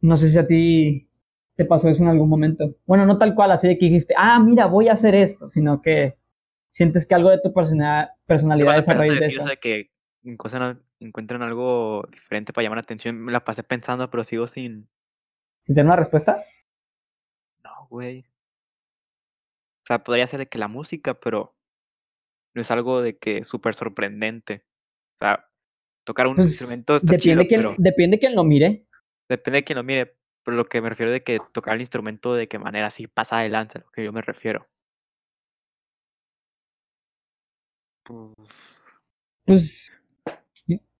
[0.00, 1.08] No sé si a ti
[1.54, 2.74] te pasó eso en algún momento.
[2.86, 5.82] Bueno, no tal cual, así de que dijiste, ah, mira, voy a hacer esto, sino
[5.82, 6.16] que
[6.70, 9.44] sientes que algo de tu persona- personalidad es a raíz de eso.
[9.44, 9.90] de que
[10.24, 13.20] encuentran, encuentran algo diferente para llamar la atención.
[13.20, 14.88] Me la pasé pensando, pero sigo sin.
[15.64, 16.42] Si tienes una respuesta,
[17.62, 18.20] No, güey.
[19.84, 21.54] O sea, podría ser de que la música, pero
[22.54, 24.64] no es algo de que súper sorprendente.
[25.14, 25.48] O sea,
[26.04, 28.86] tocar un pues instrumento está depende, quién, pero depende quién lo mire.
[29.28, 30.16] depende de quién lo mire.
[30.44, 33.38] Pero lo que me refiero de que tocar el instrumento de qué manera así pasa
[33.38, 34.66] adelante, a lo que yo me refiero.
[38.04, 38.34] Pues,
[39.46, 39.92] Pues,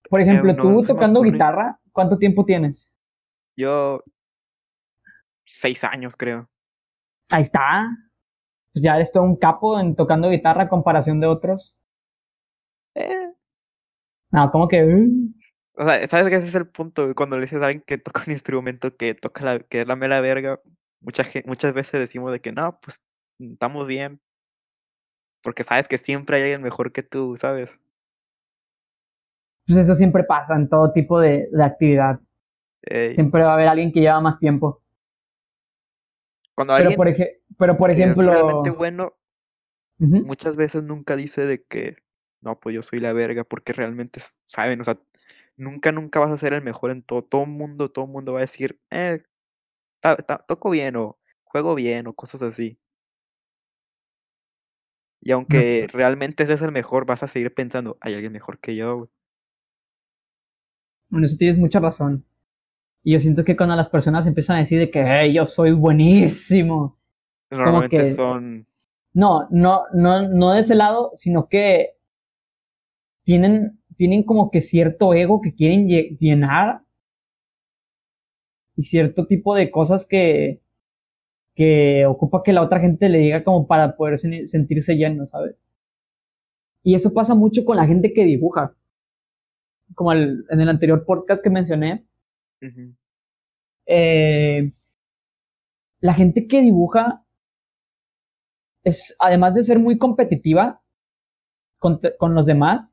[0.09, 2.95] por ejemplo, Eh, no tú tocando guitarra, ¿cuánto tiempo tienes?
[3.57, 4.03] Yo.
[5.45, 6.49] Seis años, creo.
[7.31, 7.89] Ahí está.
[8.73, 11.79] Pues ya eres todo un capo en tocando guitarra a comparación de otros.
[14.33, 14.83] No, como que...
[14.85, 15.33] uh,
[15.75, 16.37] O sea, ¿sabes qué?
[16.37, 17.15] Ese es el punto.
[17.15, 19.97] Cuando le dices a alguien que toca un instrumento que toca la, que es la
[19.97, 20.61] mera verga,
[21.01, 23.03] muchas veces decimos de que no, pues
[23.39, 24.21] estamos bien.
[25.41, 27.79] Porque sabes que siempre hay alguien mejor que tú, ¿sabes?
[29.67, 32.21] pues eso siempre pasa en todo tipo de, de actividad.
[32.83, 34.83] Ey, Siempre va a haber alguien que lleva más tiempo.
[36.55, 38.31] Cuando Pero alguien por, eje- pero por que es ejemplo...
[38.33, 39.15] realmente bueno,
[39.99, 41.97] muchas veces nunca dice de que
[42.43, 44.99] no, pues yo soy la verga, porque realmente saben, o sea,
[45.57, 47.23] nunca, nunca vas a ser el mejor en todo.
[47.25, 49.23] Todo mundo, todo mundo va a decir, eh,
[50.01, 52.79] ta- ta- toco bien o juego bien o cosas así.
[55.23, 58.77] Y aunque realmente ese es el mejor, vas a seguir pensando, hay alguien mejor que
[58.77, 59.11] yo, güey.
[61.11, 62.25] Bueno, eso tienes mucha razón.
[63.05, 65.73] Y yo siento que cuando las personas empiezan a decir de que "Hey, yo soy
[65.73, 66.99] buenísimo.
[67.51, 68.67] como Normalmente que- son,
[69.15, 71.97] No, no, no, no de ese lado, sino que
[73.25, 76.83] tienen, tienen como que cierto ego que quieren lle- llenar
[78.77, 80.61] y cierto tipo de cosas que,
[81.55, 85.69] que ocupa que la otra gente le diga como para poder sen- sentirse lleno, ¿sabes?
[86.83, 88.75] Y eso pasa mucho con la gente que dibuja.
[89.95, 92.07] Como el- en el anterior podcast que mencioné,
[93.87, 94.73] eh,
[96.01, 97.25] la gente que dibuja
[98.85, 100.83] es, además de ser muy competitiva
[101.79, 102.92] con, con los demás,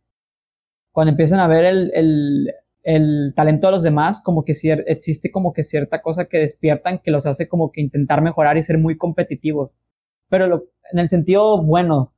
[1.00, 5.54] cuando empiezan a ver el, el, el talento de los demás, como que existe como
[5.54, 8.98] que cierta cosa que despiertan que los hace como que intentar mejorar y ser muy
[8.98, 9.80] competitivos.
[10.28, 12.14] Pero lo- en el sentido bueno,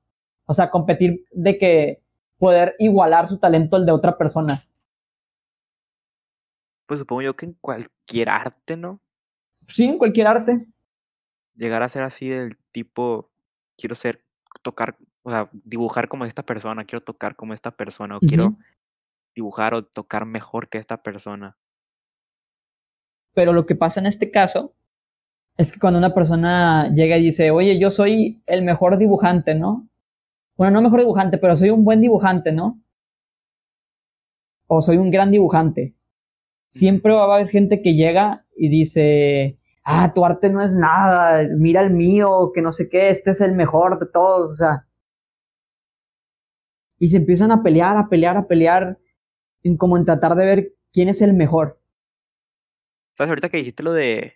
[0.47, 2.01] o sea, competir de que
[2.39, 4.63] poder igualar su talento al de otra persona.
[6.85, 9.01] pues supongo yo que en cualquier arte, ¿no?
[9.67, 10.67] Sí, en cualquier arte.
[11.55, 13.31] Llegar a ser así del tipo,
[13.77, 14.23] quiero ser,
[14.63, 18.57] tocar, o sea, dibujar como esta persona, quiero tocar como esta persona, o quiero
[19.35, 21.57] dibujar o tocar mejor que esta persona.
[23.33, 24.73] Pero lo que pasa en este caso
[25.57, 29.87] es que cuando una persona llega y dice, oye, yo soy el mejor dibujante, ¿no?
[30.57, 32.81] Bueno, no mejor dibujante, pero soy un buen dibujante, ¿no?
[34.73, 35.93] o soy un gran dibujante.
[36.69, 41.45] Siempre va a haber gente que llega y dice, ah, tu arte no es nada,
[41.57, 44.87] mira el mío, que no sé qué, este es el mejor de todos, o sea.
[47.01, 48.99] Y se empiezan a pelear, a pelear, a pelear,
[49.63, 51.81] en como en tratar de ver quién es el mejor.
[53.17, 53.29] ¿Sabes?
[53.29, 54.35] Ahorita que dijiste lo de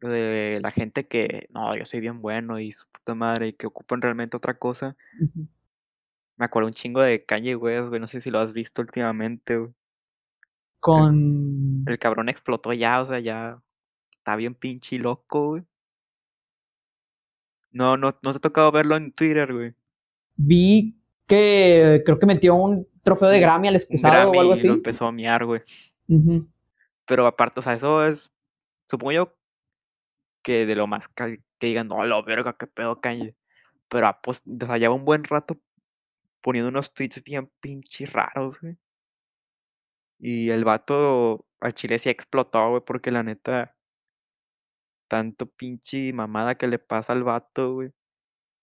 [0.00, 3.52] lo de la gente que, no, yo soy bien bueno y su puta madre y
[3.52, 4.96] que ocupan realmente otra cosa.
[6.36, 9.56] Me acuerdo un chingo de Kanye West, güey, no sé si lo has visto últimamente,
[9.56, 9.72] güey.
[10.80, 11.84] Con...
[11.86, 13.62] El, cabrón explotó ya, o sea, ya
[14.10, 15.62] está bien pinche loco, güey.
[17.70, 19.74] No, no, no se ha tocado verlo en Twitter, güey.
[20.34, 24.66] Vi que creo que metió un trofeo de Grammy al excusado o algo así.
[24.66, 25.62] Lo empezó a miar, güey.
[27.04, 28.32] Pero aparte, o sea, eso es,
[28.88, 29.36] supongo yo
[30.42, 33.34] que de lo más que, digan, no, lo verga, qué pedo Kanye.
[33.88, 35.60] Pero ah, pues, o sea, lleva un buen rato
[36.40, 38.76] poniendo unos tweets bien pinches raros, güey.
[40.18, 43.76] Y el vato al chile sí explotó, güey, porque la neta,
[45.08, 47.92] tanto pinche mamada que le pasa al vato, güey.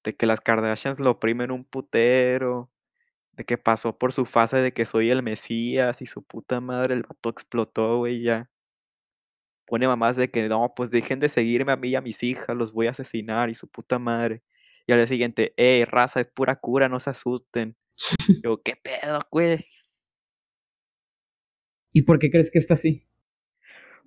[0.04, 2.72] De que las Kardashians lo oprimen un putero.
[3.34, 6.94] De que pasó por su fase de que soy el Mesías y su puta madre,
[6.96, 8.50] el vato explotó, güey, ya
[9.66, 12.56] pone mamás de que no, pues dejen de seguirme a mí y a mis hijas,
[12.56, 14.44] los voy a asesinar y su puta madre.
[14.86, 17.76] Y al día siguiente, eh, raza, es pura cura, no se asusten.
[18.44, 19.66] Yo, ¿qué pedo, güey?
[21.94, 23.08] ¿Y por qué crees que está así?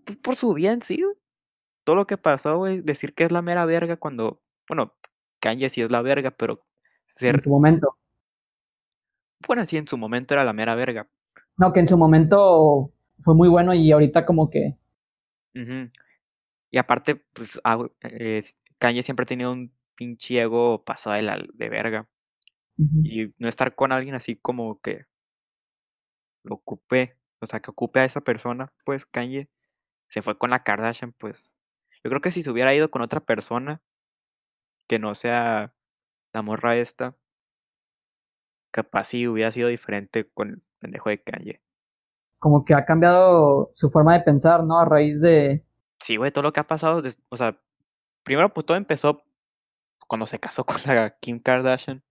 [0.04, 1.02] Pues por su bien, sí.
[1.84, 4.94] Todo lo que pasó, güey, decir que es la mera verga cuando, bueno,
[5.46, 6.60] Kanye sí es la verga, pero
[7.06, 7.36] ser...
[7.36, 7.96] En su momento.
[9.46, 11.08] Bueno, sí, en su momento era la mera verga.
[11.56, 12.90] No, que en su momento
[13.22, 14.76] fue muy bueno y ahorita como que
[16.70, 17.60] y aparte, pues,
[18.02, 18.42] eh,
[18.78, 22.08] Kanye siempre ha tenido un pinche ego pasado de, la, de verga.
[22.78, 25.06] Y no estar con alguien así como que
[26.42, 29.48] lo ocupe, o sea, que ocupe a esa persona, pues Kanye
[30.08, 31.54] se fue con la Kardashian, pues.
[32.04, 33.80] Yo creo que si se hubiera ido con otra persona
[34.86, 35.74] que no sea
[36.32, 37.16] la morra esta,
[38.70, 41.62] capaz sí hubiera sido diferente con el pendejo de Kanye
[42.38, 44.78] como que ha cambiado su forma de pensar, ¿no?
[44.78, 45.64] A raíz de...
[45.98, 47.60] Sí, güey, todo lo que ha pasado, o sea,
[48.22, 49.24] primero pues todo empezó
[50.06, 52.02] cuando se casó con la Kim Kardashian.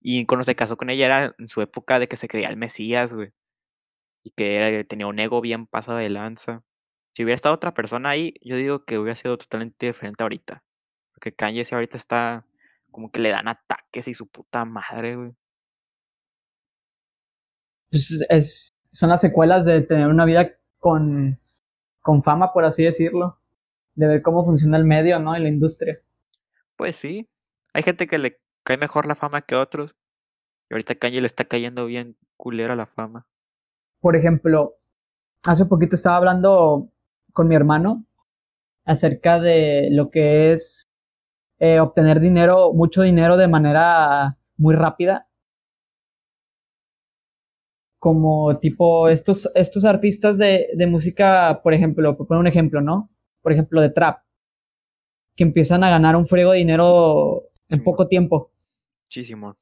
[0.00, 2.56] Y cuando se casó con ella era en su época de que se creía el
[2.56, 3.32] Mesías, güey.
[4.24, 6.64] Y que tenía un ego bien pasado de lanza.
[7.12, 10.64] Si hubiera estado otra persona ahí, yo digo que hubiera sido totalmente diferente ahorita.
[11.20, 12.46] Porque Kanye ahorita está
[12.90, 15.32] como que le dan ataques y su puta madre, güey.
[17.90, 21.38] Pues es, son las secuelas de tener una vida con,
[22.00, 23.38] con fama, por así decirlo,
[23.96, 25.36] de ver cómo funciona el medio, ¿no?
[25.36, 26.00] Y la industria.
[26.76, 27.28] Pues sí,
[27.74, 29.94] hay gente que le cae mejor la fama que otros.
[30.70, 33.26] Y ahorita Kanye le está cayendo bien culera la fama.
[34.00, 34.78] Por ejemplo,
[35.44, 36.88] hace poquito estaba hablando
[37.34, 38.06] con mi hermano
[38.86, 40.86] acerca de lo que es
[41.60, 45.28] eh, obtener dinero, mucho dinero de manera muy rápida
[48.00, 53.10] como tipo estos, estos artistas de, de música, por ejemplo, por poner un ejemplo, ¿no?
[53.42, 54.22] Por ejemplo, de trap,
[55.36, 58.52] que empiezan a ganar un friego de dinero en poco tiempo.
[59.06, 59.56] Muchísimo.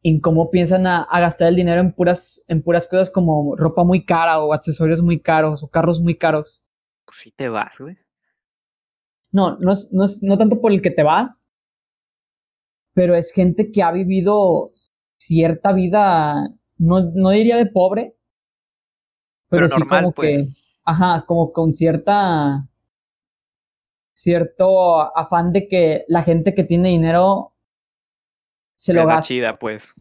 [0.00, 4.04] Y cómo piensan a, gastar el dinero en puras, en puras cosas como ropa muy
[4.04, 6.62] cara o accesorios muy caros o carros muy caros.
[7.04, 7.96] Pues sí te vas, güey.
[9.34, 11.48] No, no es, no es no tanto por el que te vas,
[12.92, 14.70] pero es gente que ha vivido
[15.18, 18.14] cierta vida no, no diría de pobre,
[19.48, 20.80] pero, sí como que, pues.
[20.84, 22.64] ajá, como con cierta,
[24.12, 27.54] cierto afán de que la gente que tiene dinero
[28.76, 29.22] se lo gasta.
[29.22, 29.92] chida, pues.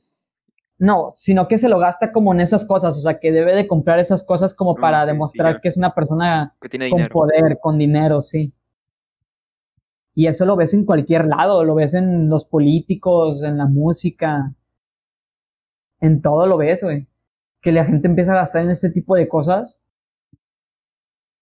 [0.78, 3.66] No, sino que se lo gasta como en esas cosas, o sea, que debe de
[3.66, 8.54] comprar esas cosas como para demostrar que es una persona con poder, con dinero, sí.
[10.16, 14.54] Y eso lo ves en cualquier lado, lo ves en los políticos, en la música,
[16.00, 17.08] en todo lo ves, güey.
[17.62, 19.82] Que la gente empieza a gastar en este tipo de cosas.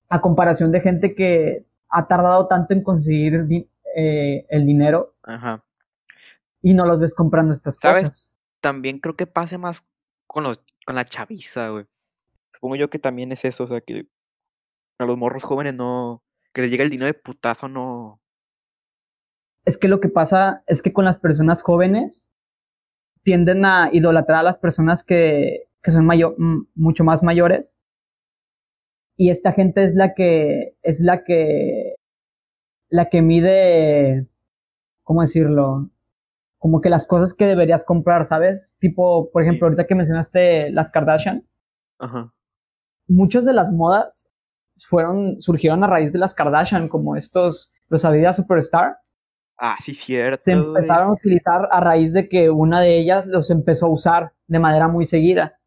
[0.07, 3.47] A comparación de gente que ha tardado tanto en conseguir
[3.95, 5.15] eh, el dinero.
[5.23, 5.65] Ajá.
[6.61, 8.37] Y no los ves comprando estas ¿Sabes?
[8.61, 9.83] También creo que pase más
[10.27, 11.85] con los con la chaviza, güey.
[12.53, 14.07] Supongo yo que también es eso, o sea, que
[14.99, 16.23] a los morros jóvenes no.
[16.53, 18.20] Que les llega el dinero de putazo, no.
[19.65, 22.29] Es que lo que pasa es que con las personas jóvenes
[23.23, 26.35] tienden a idolatrar a las personas que, que son mayor,
[26.75, 27.77] mucho más mayores.
[29.17, 31.95] Y esta gente es la que, es la que,
[32.89, 34.27] la que mide,
[35.03, 35.91] ¿cómo decirlo?
[36.61, 38.75] como que las cosas que deberías comprar, ¿sabes?
[38.77, 41.43] Tipo, por ejemplo, ahorita que mencionaste las Kardashian,
[41.97, 42.31] Ajá.
[43.07, 44.29] muchas de las modas
[44.77, 48.97] fueron, surgieron a raíz de las Kardashian, como estos, los Adidas Superstar,
[49.63, 50.39] Ah, sí, cierto.
[50.39, 54.33] se empezaron a utilizar a raíz de que una de ellas los empezó a usar
[54.47, 55.59] de manera muy seguida.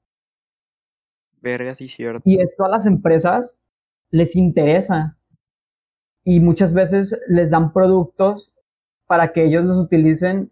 [1.41, 2.21] Verga, sí, cierto.
[2.25, 3.61] Y esto a las empresas
[4.11, 5.17] les interesa.
[6.25, 8.53] Y muchas veces les dan productos
[9.07, 10.51] para que ellos los utilicen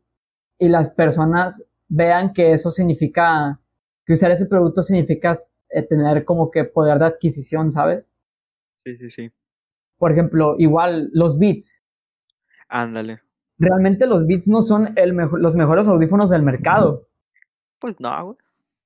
[0.61, 3.61] y las personas vean que eso significa,
[4.07, 5.36] que usar ese producto significa
[5.70, 8.14] eh, tener como que poder de adquisición, ¿sabes?
[8.84, 9.32] Sí, sí, sí.
[9.99, 11.82] Por ejemplo, igual los Beats.
[12.68, 13.32] Ándale.
[13.63, 17.09] Realmente los Beats no son el mejo- los mejores audífonos del mercado.
[17.79, 18.37] Pues no, güey.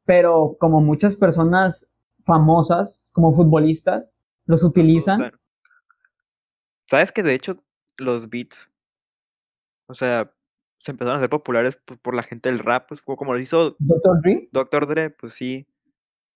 [0.04, 1.92] pero como muchas personas
[2.24, 4.14] famosas, como futbolistas,
[4.46, 5.32] los Los utilizan.
[6.88, 7.62] ¿Sabes que de hecho
[7.98, 8.70] los beats,
[9.88, 10.32] o sea,
[10.76, 13.76] se empezaron a hacer populares pues, por la gente del rap, pues como lo hizo
[13.78, 14.20] Dr.
[14.22, 14.86] Dre, Dr.
[14.86, 15.66] Dre, pues sí.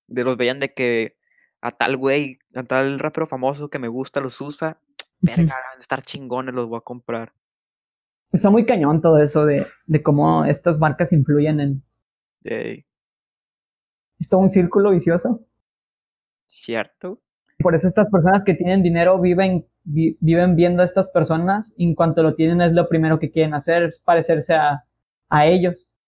[0.09, 1.17] De los veían de que
[1.61, 4.81] a tal güey, a tal rapero famoso que me gusta los usa.
[5.21, 7.33] Verga, han de estar chingones, los voy a comprar.
[8.33, 11.83] Está muy cañón todo eso de, de cómo estas marcas influyen en.
[12.45, 12.85] Ey,
[14.19, 15.41] Es todo un círculo vicioso.
[16.47, 17.21] ¿Cierto?
[17.59, 21.85] Por eso estas personas que tienen dinero viven, vi- viven viendo a estas personas y
[21.89, 24.85] en cuanto lo tienen es lo primero que quieren hacer, es parecerse a,
[25.29, 25.99] a ellos.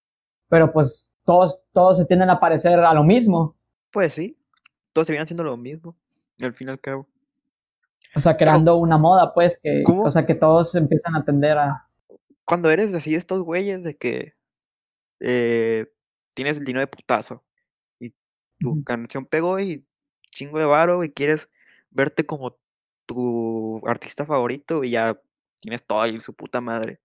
[0.49, 3.57] Pero pues todos, todos se tienden a parecer a lo mismo.
[3.91, 4.39] Pues sí.
[4.93, 5.97] Todos se vienen haciendo lo mismo.
[6.41, 7.07] Al fin y al cabo.
[8.15, 10.03] O sea, creando una moda, pues, que, ¿Cómo?
[10.05, 11.87] o sea, que todos empiezan a atender a.
[12.45, 14.35] Cuando eres así de estos güeyes de que
[15.21, 15.87] eh,
[16.35, 17.45] tienes el dinero de putazo
[18.01, 18.15] y
[18.59, 19.87] tu canción pegó y
[20.33, 21.51] chingo de varo y quieres
[21.91, 22.59] verte como
[23.07, 25.21] tu artista favorito y ya
[25.61, 27.01] tienes todo y su puta madre.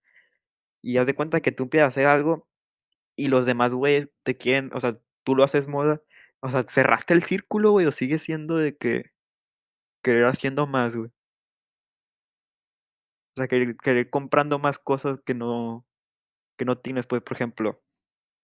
[0.81, 2.47] Y haz de cuenta que tú empiezas a hacer algo
[3.15, 6.01] y los demás güeyes te quieren, o sea, tú lo haces moda,
[6.41, 9.11] o sea, cerraste el círculo, güey, o sigue siendo de que
[10.03, 11.11] querer haciendo más, güey.
[13.37, 15.85] O sea, querer, querer comprando más cosas que no,
[16.57, 17.83] que no tienes, pues, por ejemplo.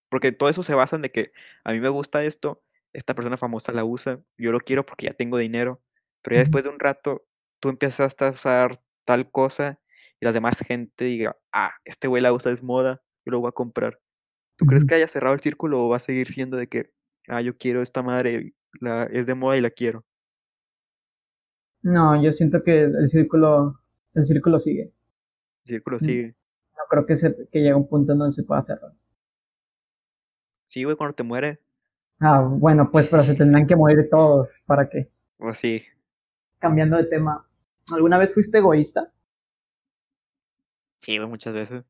[0.07, 1.31] Porque todo eso se basa en de que
[1.63, 2.63] a mí me gusta esto,
[2.93, 5.81] esta persona famosa la usa, yo lo quiero porque ya tengo dinero,
[6.21, 7.25] pero ya después de un rato
[7.59, 9.79] tú empiezas a usar tal cosa
[10.19, 13.49] y la demás gente diga, ah, este güey la usa, es moda, yo lo voy
[13.49, 13.99] a comprar.
[14.57, 16.91] ¿Tú crees que haya cerrado el círculo o va a seguir siendo de que,
[17.27, 20.05] ah, yo quiero esta madre, la, es de moda y la quiero?
[21.81, 23.81] No, yo siento que el círculo,
[24.13, 24.91] el círculo sigue.
[25.65, 25.99] El círculo Mm.
[25.99, 26.35] sigue.
[26.77, 28.93] No creo que, se, que llegue un punto en donde se pueda cerrar.
[30.65, 31.59] Sí, güey, cuando te mueres,
[32.19, 35.09] Ah, bueno, pues, pero se tendrán que morir todos para que.
[35.39, 35.83] o sí.
[36.59, 37.45] Cambiando de tema,
[37.91, 39.11] ¿alguna vez fuiste egoísta?
[40.97, 41.83] Sí, güey, muchas veces.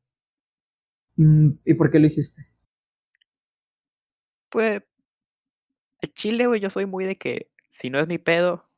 [1.16, 2.48] Mm, ¿Y por qué lo hiciste?
[4.48, 4.82] Pues,
[6.00, 8.68] el chile, güey, yo soy muy de que si no es mi pedo,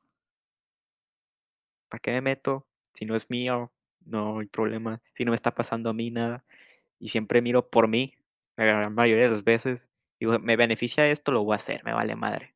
[1.89, 2.67] ¿para qué me meto?
[2.97, 3.73] Si no es mío,
[4.05, 5.03] no hay problema.
[5.15, 6.45] Si no me está pasando a mí nada.
[6.99, 8.15] Y siempre miro por mí,
[8.57, 9.91] la gran mayoría de las veces.
[10.19, 12.55] Digo, me beneficia esto, lo voy a hacer, me vale madre.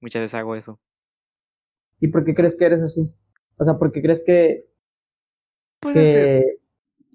[0.00, 0.80] Muchas veces hago eso.
[2.00, 3.12] ¿Y por qué crees que eres así?
[3.56, 4.68] O sea, ¿por qué crees que,
[5.80, 6.58] Pues que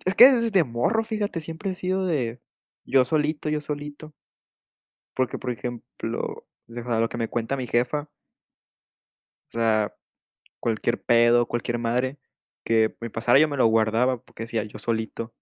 [0.06, 2.42] es que desde morro, fíjate, siempre he sido de
[2.84, 4.14] yo solito, yo solito.
[5.14, 8.10] Porque, por ejemplo, o sea, lo que me cuenta mi jefa,
[9.50, 9.96] o sea,
[10.60, 12.20] cualquier pedo, cualquier madre
[12.64, 15.34] que me pasara, yo me lo guardaba porque decía yo solito.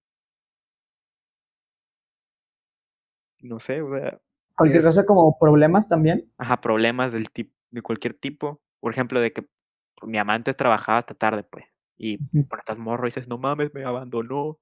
[3.42, 4.20] No sé, o sea,
[4.58, 6.30] cualquier es- cosa como problemas también?
[6.38, 8.62] ajá, problemas del tipo, de cualquier tipo.
[8.80, 11.66] Por ejemplo, de que pues, mi amante trabajaba hasta tarde, pues.
[11.98, 14.60] Y Ujú, cuando estás morro dices, no mames, me abandonó.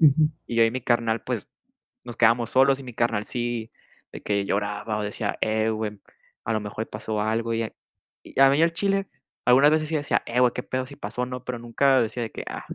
[0.00, 0.28] ujú.
[0.46, 1.48] Y yo y mi carnal, pues,
[2.04, 3.72] nos quedamos solos y mi carnal sí,
[4.12, 6.00] de que lloraba o decía, eh, güey,
[6.44, 7.54] a lo mejor pasó algo.
[7.54, 7.74] Y a,
[8.22, 9.08] y a mí el chile,
[9.44, 12.30] algunas veces sí decía, eh, güey, qué pedo si pasó, no, pero nunca decía de
[12.30, 12.66] que, ah,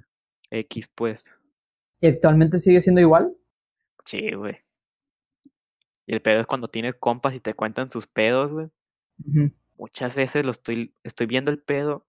[0.52, 1.26] X, pues,
[2.00, 3.36] ¿Y actualmente sigue siendo igual?
[4.06, 4.58] sí, güey.
[6.06, 8.70] Y el pedo es cuando tienes compas y te cuentan sus pedos, güey.
[9.78, 12.08] Muchas veces lo estoy, estoy viendo el pedo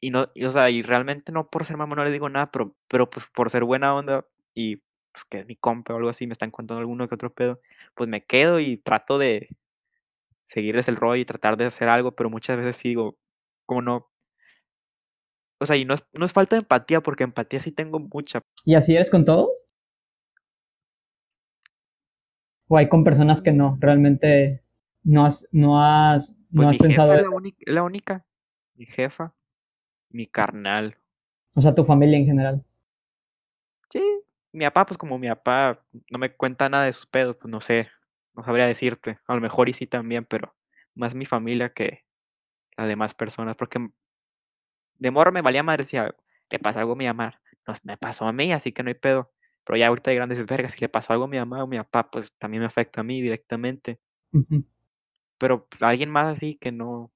[0.00, 2.50] y no, y, o sea, y realmente no por ser mamón no le digo nada,
[2.50, 4.76] pero, pero pues por ser buena onda y
[5.12, 7.60] pues que es mi compa o algo así, me están contando alguno que otro pedo,
[7.94, 9.48] pues me quedo y trato de
[10.44, 13.18] seguirles el rollo y tratar de hacer algo, pero muchas veces sí digo,
[13.66, 14.08] como no.
[15.58, 18.42] O sea, y no es, no es falta de empatía, porque empatía sí tengo mucha.
[18.64, 19.50] ¿Y así eres con todos?
[22.68, 23.76] ¿O hay con personas que no?
[23.80, 24.62] Realmente
[25.02, 27.30] no has, no has, Pues no has mi jefa pensado es eso.
[27.30, 28.26] la, única, es la única,
[28.74, 29.34] mi jefa,
[30.10, 30.96] mi carnal.
[31.54, 32.64] O sea, tu familia en general.
[33.88, 34.02] Sí,
[34.52, 37.60] mi papá, pues como mi papá no me cuenta nada de sus pedos, pues no
[37.60, 37.88] sé,
[38.34, 39.20] no sabría decirte.
[39.26, 40.54] A lo mejor y sí también, pero
[40.94, 42.05] más mi familia que
[42.76, 43.88] las demás personas, porque
[44.98, 46.14] de morro me valía madre, decía,
[46.50, 48.94] le pasa algo a mi mamá, no, me pasó a mí, así que no hay
[48.94, 49.32] pedo.
[49.64, 51.66] Pero ya ahorita de grandes vergas, si le pasó algo a mi mamá o a
[51.66, 54.00] mi papá, pues también me afecta a mí directamente.
[55.38, 57.12] Pero alguien más así que no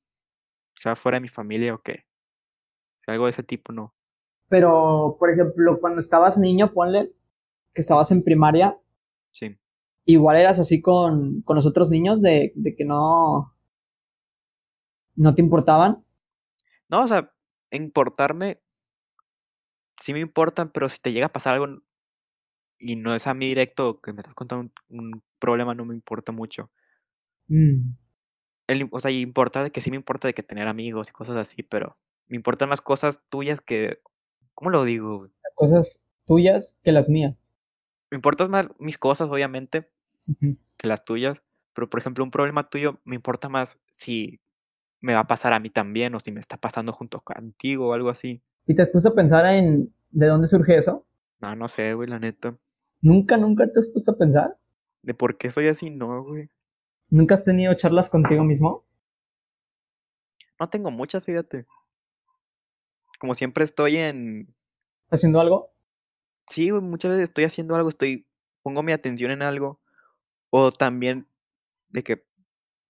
[0.74, 2.06] sea fuera de mi familia o que
[2.98, 3.94] sea algo de ese tipo, no.
[4.48, 7.12] Pero, por ejemplo, cuando estabas niño, ponle
[7.72, 8.76] que estabas en primaria.
[9.28, 9.56] Sí.
[10.04, 13.54] Igual eras así con, con los otros niños de, de que no.
[15.20, 16.02] No te importaban.
[16.88, 17.30] No, o sea,
[17.70, 18.62] importarme.
[19.98, 21.82] Sí me importan, pero si te llega a pasar algo
[22.78, 26.32] y no es a mí directo que me estás contando un, problema, no me importa
[26.32, 26.70] mucho.
[27.48, 27.92] Mm.
[28.66, 31.36] El, o sea, importa de que sí me importa de que tener amigos y cosas
[31.36, 34.00] así, pero me importan más cosas tuyas que.
[34.54, 35.28] ¿Cómo lo digo?
[35.54, 37.54] Cosas tuyas que las mías.
[38.10, 39.90] Me importan más mis cosas, obviamente,
[40.78, 41.42] que las tuyas.
[41.74, 44.40] Pero, por ejemplo, un problema tuyo me importa más si
[45.00, 47.92] me va a pasar a mí también o si me está pasando junto contigo o
[47.92, 48.42] algo así.
[48.66, 51.06] ¿Y te has puesto a pensar en de dónde surge eso?
[51.40, 52.56] No, no sé, güey, la neta.
[53.00, 54.58] ¿Nunca, nunca te has puesto a pensar?
[55.02, 55.90] ¿De por qué soy así?
[55.90, 56.50] No, güey.
[57.08, 58.84] ¿Nunca has tenido charlas contigo mismo?
[60.58, 61.66] No tengo muchas, fíjate.
[63.18, 64.54] Como siempre estoy en...
[65.10, 65.72] ¿Haciendo algo?
[66.46, 68.26] Sí, güey, muchas veces estoy haciendo algo, estoy...
[68.62, 69.80] Pongo mi atención en algo.
[70.50, 71.26] O también
[71.88, 72.26] de que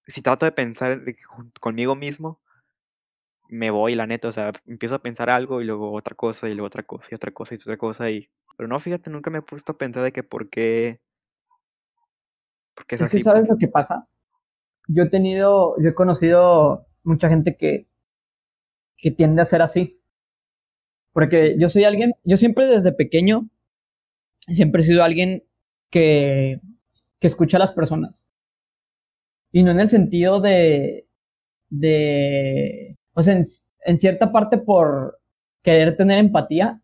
[0.06, 1.02] si trato de pensar
[1.60, 2.40] conmigo mismo,
[3.48, 6.54] me voy, la neta, o sea, empiezo a pensar algo y luego otra cosa y
[6.54, 8.28] luego otra cosa y otra cosa y otra cosa y...
[8.56, 11.00] Pero no, fíjate, nunca me he puesto a pensar de que por qué...
[12.74, 14.06] Porque es, es que sabes lo que pasa.
[14.86, 17.88] Yo he tenido, yo he conocido mucha gente que,
[18.96, 20.00] que tiende a ser así.
[21.12, 23.48] Porque yo soy alguien, yo siempre desde pequeño,
[24.46, 25.42] siempre he sido alguien
[25.90, 26.60] que,
[27.18, 28.29] que escucha a las personas.
[29.52, 31.08] Y no en el sentido de,
[31.70, 33.42] de, o sea,
[33.84, 35.20] en, cierta parte por
[35.62, 36.80] querer tener empatía,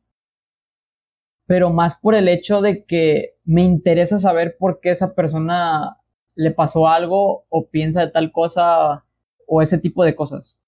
[1.47, 5.99] pero más por el hecho de que me interesa saber por qué esa persona
[6.35, 9.05] le pasó algo o piensa de tal cosa
[9.47, 10.61] o ese tipo de cosas.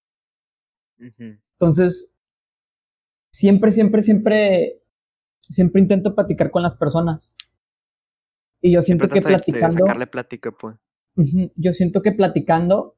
[0.99, 2.13] Entonces,
[3.31, 4.83] siempre, siempre, siempre,
[5.41, 7.35] siempre intento platicar con las personas.
[8.61, 9.85] Y yo siento que platicando...
[9.85, 10.77] sacarle plática, pues.
[11.57, 12.95] Yo siento que platicando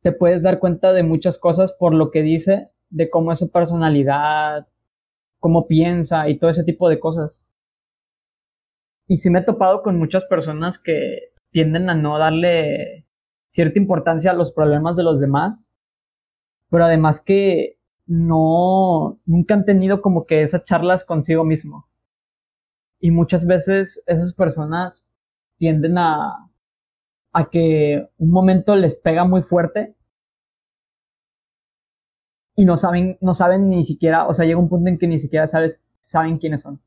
[0.00, 3.50] te puedes dar cuenta de muchas cosas por lo que dice, de cómo es su
[3.50, 4.68] personalidad,
[5.40, 7.46] cómo piensa y todo ese tipo de cosas.
[9.08, 13.06] Y sí me he topado con muchas personas que tienden a no darle
[13.48, 15.72] cierta importancia a los problemas de los demás,
[16.70, 21.88] pero además que no, nunca han tenido como que esas charlas consigo mismo.
[23.00, 25.08] Y muchas veces esas personas
[25.58, 26.51] tienden a,
[27.32, 29.94] a que un momento les pega muy fuerte
[32.54, 35.18] y no saben, no saben ni siquiera, o sea, llega un punto en que ni
[35.18, 36.80] siquiera sabes, saben quiénes son,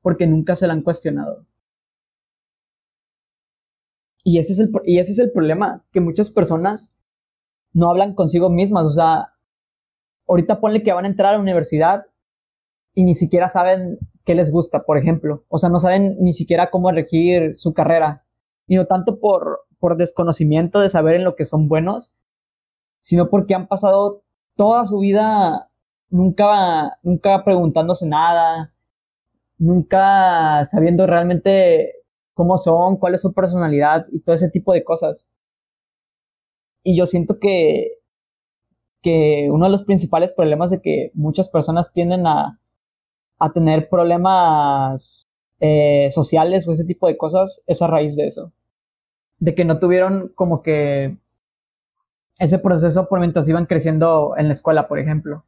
[0.00, 1.44] porque nunca se lo han cuestionado.
[4.24, 6.94] Y ese, es el, y ese es el problema, que muchas personas
[7.72, 9.34] no hablan consigo mismas, o sea,
[10.26, 12.06] ahorita ponle que van a entrar a la universidad
[12.94, 16.70] y ni siquiera saben qué les gusta, por ejemplo, o sea, no saben ni siquiera
[16.70, 18.24] cómo elegir su carrera,
[18.66, 22.12] y no tanto por, por desconocimiento de saber en lo que son buenos,
[23.00, 24.22] sino porque han pasado
[24.56, 25.70] toda su vida
[26.10, 28.72] nunca, nunca preguntándose nada,
[29.58, 31.92] nunca sabiendo realmente
[32.34, 35.28] cómo son, cuál es su personalidad y todo ese tipo de cosas.
[36.82, 37.98] Y yo siento que,
[39.02, 42.60] que uno de los principales problemas de que muchas personas tienden a,
[43.38, 45.26] a tener problemas
[45.60, 48.52] eh, sociales o ese tipo de cosas es a raíz de eso
[49.38, 51.16] de que no tuvieron como que
[52.38, 55.44] ese proceso por mientras iban creciendo en la escuela, por ejemplo.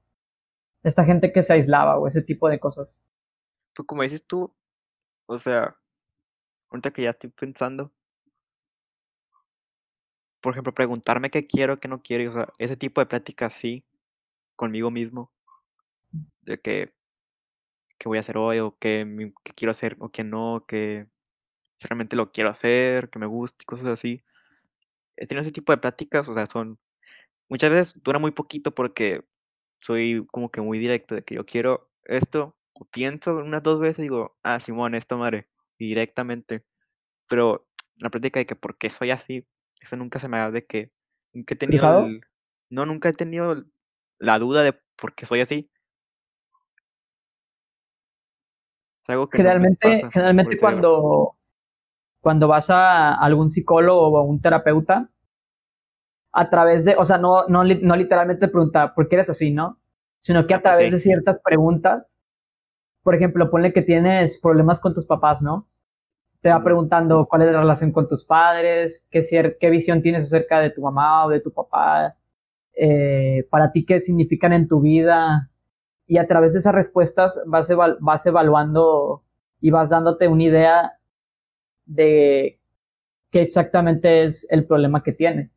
[0.83, 3.05] Esta gente que se aislaba o ese tipo de cosas.
[3.75, 4.55] Pues como dices tú,
[5.27, 5.77] o sea,
[6.71, 7.93] ahorita que ya estoy pensando,
[10.41, 13.85] por ejemplo, preguntarme qué quiero, qué no quiero, o sea, ese tipo de pláticas sí,
[14.57, 15.33] conmigo mismo,
[16.43, 16.95] de que,
[17.99, 21.09] qué voy a hacer hoy, o qué, qué quiero hacer, o qué no, qué,
[21.79, 24.23] si realmente lo quiero hacer, que me guste y cosas así.
[25.17, 26.79] He tenido ese tipo de pláticas, o sea, son...
[27.49, 29.25] Muchas veces dura muy poquito porque
[29.81, 34.01] soy como que muy directo de que yo quiero esto, o pienso unas dos veces
[34.01, 35.49] y digo, ah, Simón, esto madre,
[35.79, 36.65] directamente.
[37.29, 39.47] Pero la práctica de que por qué soy así,
[39.81, 40.93] eso nunca se me da de que
[41.33, 42.09] nunca he tenido
[42.71, 43.65] no, nunca he tenido
[44.19, 45.71] la duda de por qué soy así.
[49.03, 49.77] Es algo que no me
[50.11, 51.38] Generalmente, pasa cuando,
[52.21, 55.11] cuando vas a algún psicólogo o a un terapeuta,
[56.33, 59.51] a través de, o sea, no, no, no literalmente te pregunta por qué eres así,
[59.51, 59.79] ¿no?
[60.21, 60.91] Sino que a través sí.
[60.91, 62.21] de ciertas preguntas,
[63.03, 65.69] por ejemplo, ponle que tienes problemas con tus papás, ¿no?
[66.41, 66.65] Te va Simón.
[66.65, 69.23] preguntando cuál es la relación con tus padres, qué,
[69.59, 72.17] qué visión tienes acerca de tu mamá o de tu papá,
[72.75, 75.51] eh, para ti qué significan en tu vida.
[76.07, 77.69] Y a través de esas respuestas vas,
[78.01, 79.25] vas evaluando
[79.61, 80.98] y vas dándote una idea
[81.89, 82.61] de
[83.31, 85.51] qué exactamente es el problema que tiene.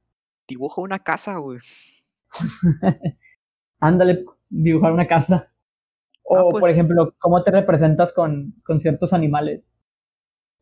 [0.48, 1.60] Dibujo una casa, güey.
[3.80, 5.52] Ándale, dibujar una casa.
[6.24, 6.74] O, Ah, pues por sí.
[6.74, 9.78] ejemplo, cómo te representas con, con ciertos animales.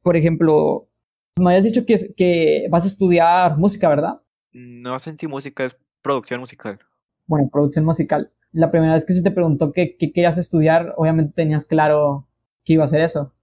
[0.02, 0.90] Por ejemplo,
[1.38, 4.22] me habías dicho que, que vas a estudiar música, ¿verdad?
[4.52, 6.80] No es en sí música, es producción musical.
[7.28, 8.32] Bueno, producción musical.
[8.52, 12.28] La primera vez que se te preguntó qué, qué querías estudiar, obviamente tenías claro
[12.66, 13.34] que iba a ser eso,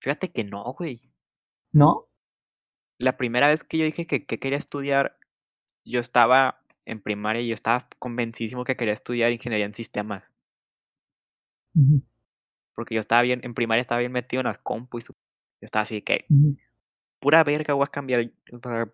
[0.00, 1.00] Fíjate que no, güey.
[1.78, 2.08] ¿No?
[2.98, 5.18] La primera vez que yo dije que, que quería estudiar,
[5.84, 10.30] yo estaba en primaria y yo estaba convencidísimo que quería estudiar ingeniería en sistemas.
[12.74, 15.66] Porque yo estaba bien, en primaria estaba bien metido en las compu y su- yo
[15.66, 16.56] estaba así que ujú,
[17.20, 18.30] pura verga voy a cambiar.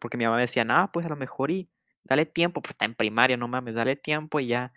[0.01, 1.71] Porque mi mamá me decía, no, pues a lo mejor y
[2.05, 4.73] dale tiempo, pues está en primaria, no mames, dale tiempo y ya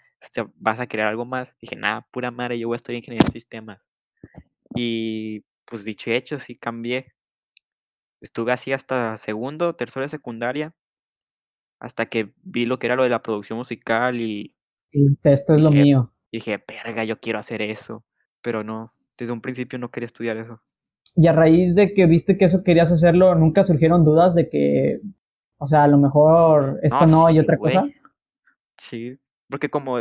[0.55, 1.57] vas a querer algo más.
[1.61, 3.89] Dije, nada, pura madre, yo voy a estudiar ingeniería en sistemas.
[4.75, 7.15] Y pues dicho y hecho, sí cambié.
[8.21, 10.73] Estuve así hasta segundo, tercero de secundaria,
[11.79, 14.55] hasta que vi lo que era lo de la producción musical y
[14.91, 16.11] Y esto es lo mío.
[16.31, 18.03] dije, verga, yo quiero hacer eso.
[18.41, 20.61] Pero no, desde un principio no quería estudiar eso.
[21.15, 24.99] Y a raíz de que viste que eso querías hacerlo, nunca surgieron dudas de que,
[25.57, 27.85] o sea, a lo mejor esto no, y sí, otra cosa.
[28.77, 29.17] Sí,
[29.49, 29.99] porque como,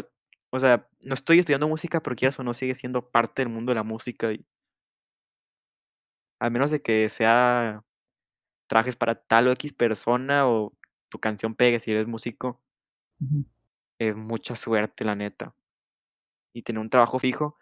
[0.50, 3.70] o sea, no estoy estudiando música, pero quieras o no sigue siendo parte del mundo
[3.70, 4.32] de la música.
[4.32, 4.44] Y,
[6.38, 7.82] a menos de que sea
[8.66, 10.72] trajes para tal o X persona o
[11.08, 12.62] tu canción pegue si eres músico,
[13.98, 15.54] es mucha suerte, la neta.
[16.52, 17.56] Y tener un trabajo fijo,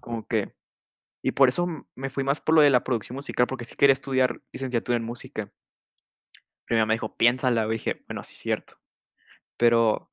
[0.00, 0.54] como que...
[1.22, 3.94] Y por eso me fui más por lo de la producción musical, porque sí quería
[3.94, 5.52] estudiar licenciatura en música.
[6.68, 8.78] Mamá me dijo, piénsala, güey", dije, bueno, sí es cierto.
[9.56, 10.10] Pero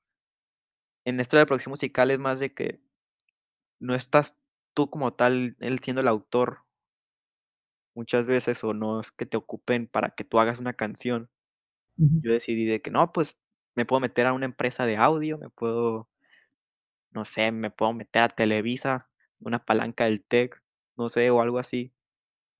[1.06, 2.82] en esto de la producción musical es más de que
[3.80, 4.40] no estás
[4.74, 6.66] tú como tal, él siendo el autor
[7.96, 11.30] muchas veces, o no es que te ocupen para que tú hagas una canción.
[12.24, 13.40] Yo decidí de que no, pues
[13.76, 16.10] me puedo meter a una empresa de audio, me puedo,
[17.12, 19.10] no sé, me puedo meter a Televisa,
[19.42, 20.62] una palanca del TEC,
[20.98, 21.94] no sé, o algo así.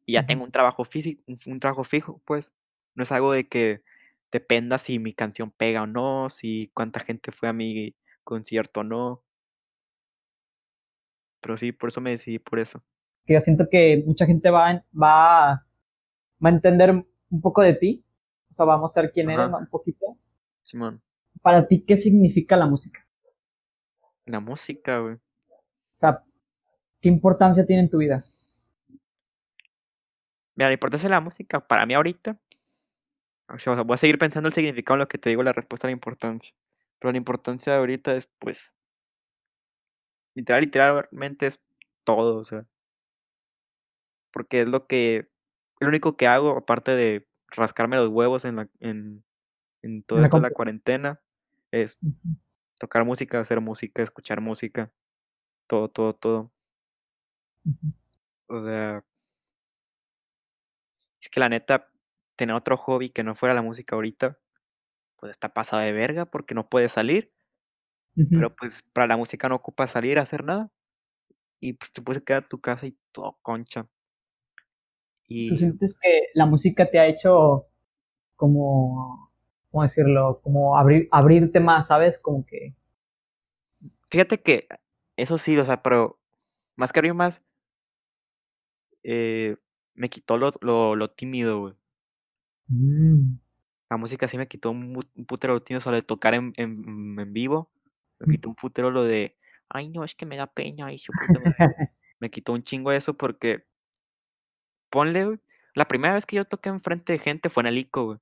[0.08, 2.54] Y ya tengo un trabajo físico, un, un trabajo fijo, pues.
[2.96, 3.84] No es algo de que
[4.32, 8.84] dependa si mi canción pega o no, si cuánta gente fue a mi concierto o
[8.86, 9.24] no.
[11.40, 12.84] Pero sí, por eso me decidí por eso.
[13.26, 15.66] Que yo siento que mucha gente va, va,
[16.44, 18.04] va a entender un poco de ti,
[18.50, 20.18] o sea, va a mostrar quién eres un poquito.
[20.62, 21.02] Simón,
[21.42, 23.06] Para ti, ¿qué significa la música?
[24.26, 25.16] la música, güey.
[25.16, 26.24] O sea,
[27.02, 28.24] ¿qué importancia tiene en tu vida?
[30.56, 32.40] Mira, la importancia de la música para mí ahorita.
[33.50, 35.88] O sea, voy a seguir pensando el significado en lo que te digo, la respuesta
[35.88, 36.54] a la importancia.
[37.00, 38.76] Pero la importancia de ahorita es, pues,
[40.36, 41.60] literal, literalmente es
[42.04, 42.66] todo, o sea.
[44.32, 45.30] Porque es lo que,
[45.80, 49.24] lo único que hago, aparte de rascarme los huevos en la, en,
[49.84, 51.22] en todo En la esto la cuarentena,
[51.72, 52.00] es
[52.80, 54.94] tocar música, hacer música, escuchar música,
[55.68, 56.54] todo, todo, todo.
[58.48, 59.04] O sea,
[61.22, 61.92] es que la neta,
[62.36, 64.40] tener otro hobby que no fuera la música ahorita,
[65.18, 67.34] pues está pasado de verga porque no puedes salir.
[68.34, 70.72] Pero pues para la música no ocupas salir a hacer nada.
[71.62, 73.90] Y pues te puedes quedar en tu casa y todo concha.
[75.46, 77.68] ¿Tú Y sientes que la música te ha hecho
[78.38, 79.32] como,
[79.72, 80.42] ¿cómo decirlo?
[80.44, 82.20] Como abrir, abrirte más, ¿sabes?
[82.20, 82.76] Como que,
[84.10, 84.68] fíjate que
[85.18, 86.20] eso sí, o sea, pero
[86.76, 87.42] más que abrir más,
[89.04, 89.56] eh,
[89.94, 91.74] me quitó lo, lo, lo tímido, güey.
[92.70, 93.38] mm,
[93.90, 97.20] La música sí me quitó un, putero lo tímido, o sea, de tocar en, en,
[97.20, 97.72] en vivo.
[98.20, 98.36] Me Mm.
[98.38, 99.38] quitó un putero lo de,
[99.70, 101.58] ay no, es que me da pena y su puta madre".
[102.20, 103.66] Me quitó un chingo eso porque,
[104.92, 105.40] ponle, güey,
[105.74, 108.20] la primera vez que yo toqué enfrente de gente fue en el ICO, güey.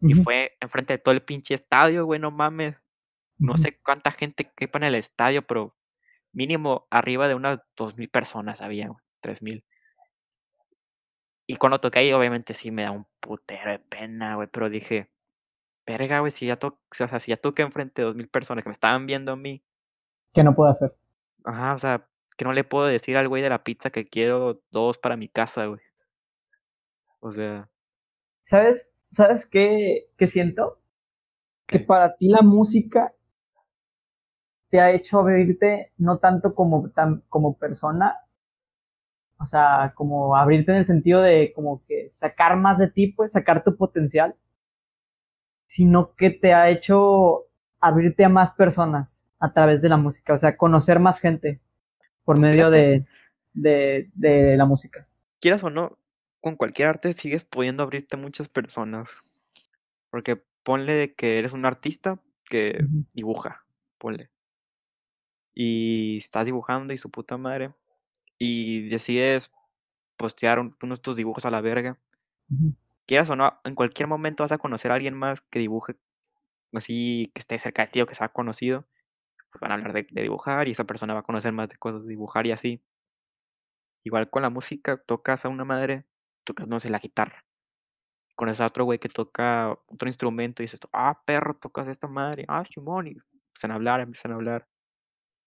[0.00, 2.82] Y fue enfrente de todo el pinche estadio, güey, no mames.
[3.38, 5.76] No sé cuánta gente quepa en el estadio, pero
[6.32, 9.64] mínimo arriba de unas dos mil personas había, güey, tres mil.
[11.46, 15.10] Y cuando toqué ahí, obviamente sí me da un putero de pena, güey, pero dije,
[15.86, 18.62] verga, güey, si ya toqué, o sea, si ya toqué enfrente de dos mil personas
[18.62, 19.64] que me estaban viendo a mí,
[20.32, 20.94] que no puedo hacer.
[21.44, 24.60] ajá, o sea, que no le puedo decir al güey de la pizza que quiero
[24.70, 25.80] dos para mi casa, güey.
[27.20, 27.68] O sea.
[28.42, 28.94] ¿Sabes?
[29.10, 30.80] ¿Sabes qué, qué siento?
[31.66, 33.14] Que para ti la música
[34.70, 38.16] te ha hecho abrirte no tanto como, tan, como persona,
[39.38, 43.32] o sea, como abrirte en el sentido de como que sacar más de ti, pues
[43.32, 44.34] sacar tu potencial,
[45.66, 47.44] sino que te ha hecho
[47.80, 51.60] abrirte a más personas a través de la música, o sea, conocer más gente
[52.24, 53.06] por medio de,
[53.52, 55.06] de, de la música.
[55.40, 55.98] Quieras o no,
[56.40, 59.10] con cualquier arte sigues pudiendo abrirte a muchas personas.
[60.10, 63.64] Porque ponle de que eres un artista que dibuja,
[63.98, 64.30] ponle.
[65.54, 67.72] Y estás dibujando y su puta madre.
[68.38, 69.50] Y decides
[70.16, 71.98] postear un- unos tus dibujos a la verga.
[73.06, 75.96] Quieras o no, en cualquier momento vas a conocer a alguien más que dibuje
[76.72, 78.86] así, que esté cerca de ti o que sea conocido.
[79.60, 82.02] Van a hablar de, de dibujar y esa persona va a conocer más de cosas
[82.02, 82.82] de dibujar y así.
[84.04, 86.04] Igual con la música, tocas a una madre,
[86.44, 87.44] tocas, no sé, la guitarra.
[88.36, 92.44] Conoces a otro güey que toca otro instrumento y dices, ah, perro, tocas esta madre,
[92.48, 94.68] ah, Simón, y empiezan a hablar, empiezan a hablar.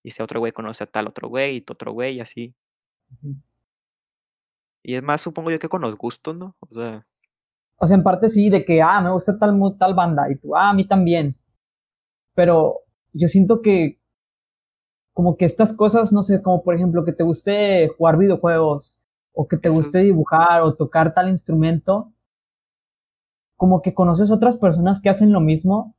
[0.03, 2.55] Y ese otro güey conoce a tal otro güey y otro güey y así.
[4.83, 6.55] Y es más, supongo yo que con los gustos, ¿no?
[6.59, 7.05] O sea,
[7.75, 10.55] O sea, en parte sí, de que, ah, me gusta tal, tal banda, y tú,
[10.55, 11.35] ah, a mí también.
[12.33, 12.79] Pero
[13.11, 13.96] yo siento que
[15.17, 18.95] como que estas cosas, no sé, como por ejemplo que te guste jugar videojuegos,
[19.33, 22.13] o que te Eso- guste dibujar, o tocar tal instrumento,
[23.55, 25.95] como que conoces otras personas que hacen lo mismo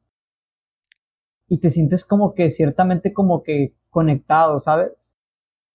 [1.49, 5.17] y te sientes como que ciertamente como que conectado, ¿sabes?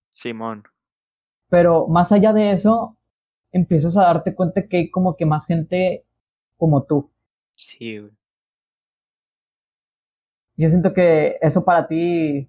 [0.10, 0.64] Simón,
[1.50, 2.96] Pero más allá de eso,
[3.52, 6.06] empiezas a darte cuenta que hay como que más gente
[6.56, 7.10] como tú.
[7.58, 8.14] sí, güey.
[10.56, 12.48] Yo siento que eso para ti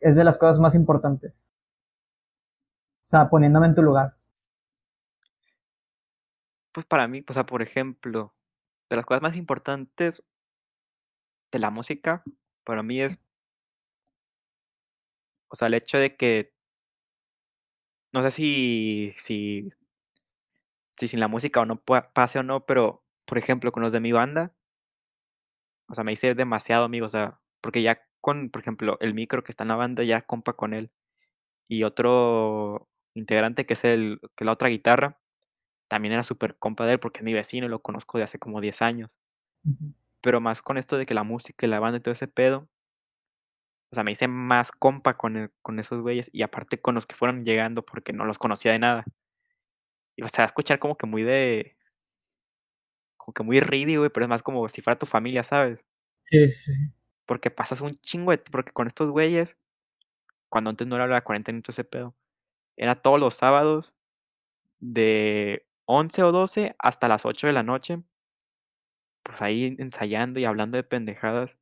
[0.00, 1.54] es de las cosas más importantes.
[3.04, 4.16] O sea, poniéndome en tu lugar.
[6.72, 8.34] Pues para mí, o sea, por ejemplo,
[8.90, 10.22] de las cosas más importantes
[11.50, 12.22] de la música,
[12.64, 13.18] para mí es,
[15.48, 16.52] o sea, el hecho de que,
[18.12, 19.68] no sé si, si,
[20.96, 24.00] si sin la música o no pase o no, pero, por ejemplo, con los de
[24.00, 24.54] mi banda,
[25.88, 29.44] o sea, me hice demasiado amigo, o sea, porque ya con, por ejemplo, el micro
[29.44, 30.90] que está en la banda, ya compa con él,
[31.68, 35.20] y otro integrante que es el, que la otra guitarra,
[35.88, 38.38] también era súper compa de él porque es mi vecino y lo conozco de hace
[38.40, 39.20] como 10 años.
[40.20, 42.68] Pero más con esto de que la música y la banda y todo ese pedo,
[43.90, 47.06] o sea, me hice más compa con, el- con esos güeyes y aparte con los
[47.06, 49.04] que fueron llegando porque no los conocía de nada.
[50.16, 51.76] Y o sea, escuchar como que muy de,
[53.18, 55.84] como que muy reedy, güey, pero es más como si fuera tu familia, ¿sabes?
[56.24, 56.72] Sí, sí.
[57.26, 59.56] Porque pasas un chingo de, porque con estos güeyes,
[60.48, 62.14] cuando antes no era la 40 minutos ese pedo,
[62.76, 63.94] era todos los sábados
[64.80, 68.02] de 11 o 12 hasta las 8 de la noche,
[69.22, 71.58] pues ahí ensayando y hablando de pendejadas.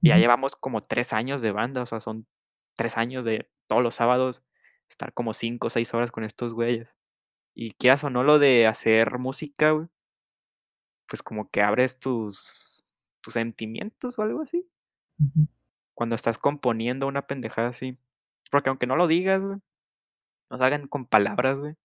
[0.00, 2.26] Y ya llevamos como tres años de banda, o sea, son
[2.76, 4.42] tres años de todos los sábados
[4.88, 6.96] estar como cinco o seis horas con estos güeyes.
[7.54, 9.88] Y quieras o no lo de hacer música, güey,
[11.08, 12.84] pues como que abres tus,
[13.20, 14.68] tus sentimientos o algo así.
[15.94, 17.98] Cuando estás componiendo una pendejada así.
[18.50, 19.58] Porque aunque no lo digas, güey,
[20.50, 21.76] no salgan con palabras, güey.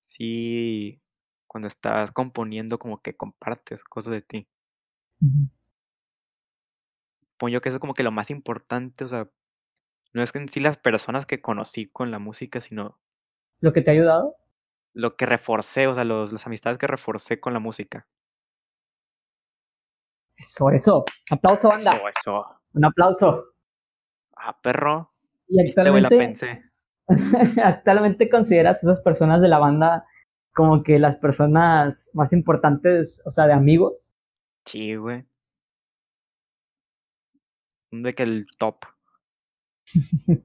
[0.00, 1.02] Sí,
[1.48, 4.48] cuando estás componiendo como que compartes cosas de ti.
[5.22, 5.48] ujú.
[7.38, 9.30] Pongo yo que eso es como que lo más importante, o sea,
[10.14, 12.98] no es que en sí las personas que conocí con la música, sino
[13.60, 14.36] Lo que te ha ayudado.
[14.94, 18.08] lo que reforcé, o sea, los, las amistades que reforcé con la música.
[20.36, 21.04] Eso, eso.
[21.30, 21.92] Aplauso, banda.
[21.92, 22.46] Eso, eso.
[22.74, 23.44] Un aplauso.
[24.36, 25.12] Ah, perro.
[25.48, 26.70] Y Viste, güey, la actualmente, pensé.
[27.62, 30.06] actualmente consideras a esas personas de la banda
[30.54, 34.16] como que las personas más importantes, o sea, de amigos.
[34.64, 35.24] Sí, güey.
[37.90, 38.84] De que el top.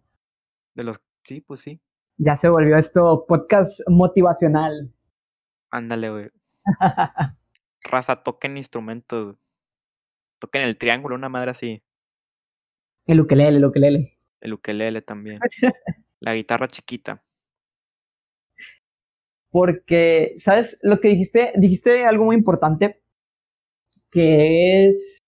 [0.76, 1.02] De los.
[1.24, 1.82] Sí, pues sí.
[2.18, 4.94] Ya se volvió esto podcast motivacional.
[5.70, 6.30] Ándale, güey.
[7.84, 9.38] Raza, toquen instrumentos.
[10.42, 11.84] Toquen el triángulo, una madre así.
[13.06, 14.18] El ukelele, el ukelele.
[14.40, 15.38] El ukelele también.
[16.20, 17.22] La guitarra chiquita.
[19.52, 20.80] Porque, ¿sabes?
[20.82, 23.04] Lo que dijiste, dijiste algo muy importante,
[24.10, 25.20] que es,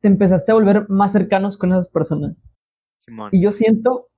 [0.00, 2.54] te empezaste a volver más cercanos con esas personas.
[3.06, 3.30] Simón.
[3.32, 4.10] Y yo siento,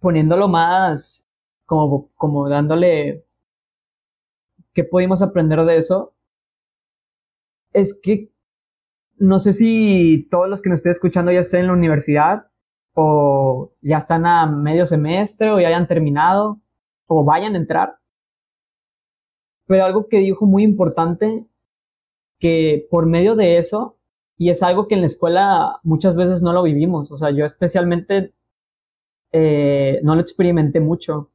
[0.00, 1.26] poniéndolo más,
[1.64, 3.24] como, como dándole,
[4.74, 6.14] ¿qué pudimos aprender de eso?
[7.72, 8.33] Es que,
[9.18, 12.46] no sé si todos los que nos estén escuchando ya estén en la universidad,
[12.94, 16.60] o ya están a medio semestre o ya hayan terminado
[17.06, 17.98] o vayan a entrar.
[19.66, 21.46] Pero algo que dijo muy importante,
[22.38, 23.98] que por medio de eso,
[24.36, 27.44] y es algo que en la escuela muchas veces no lo vivimos, o sea, yo
[27.44, 28.34] especialmente
[29.32, 31.30] eh, no lo experimenté mucho,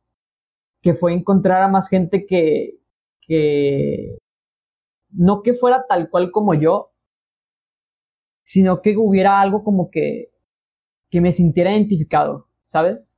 [0.82, 2.80] que fue encontrar a más gente que,
[3.21, 4.17] que
[5.11, 6.91] no que fuera tal cual como yo,
[8.50, 10.32] sino que hubiera algo como que,
[11.12, 13.16] que me sintiera identificado, ¿sabes?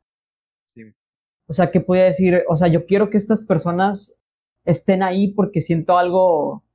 [0.74, 0.94] Sí.
[1.48, 4.14] O sea, que podía decir, o sea, yo quiero que estas personas
[4.66, 6.66] estén ahí porque siento algo,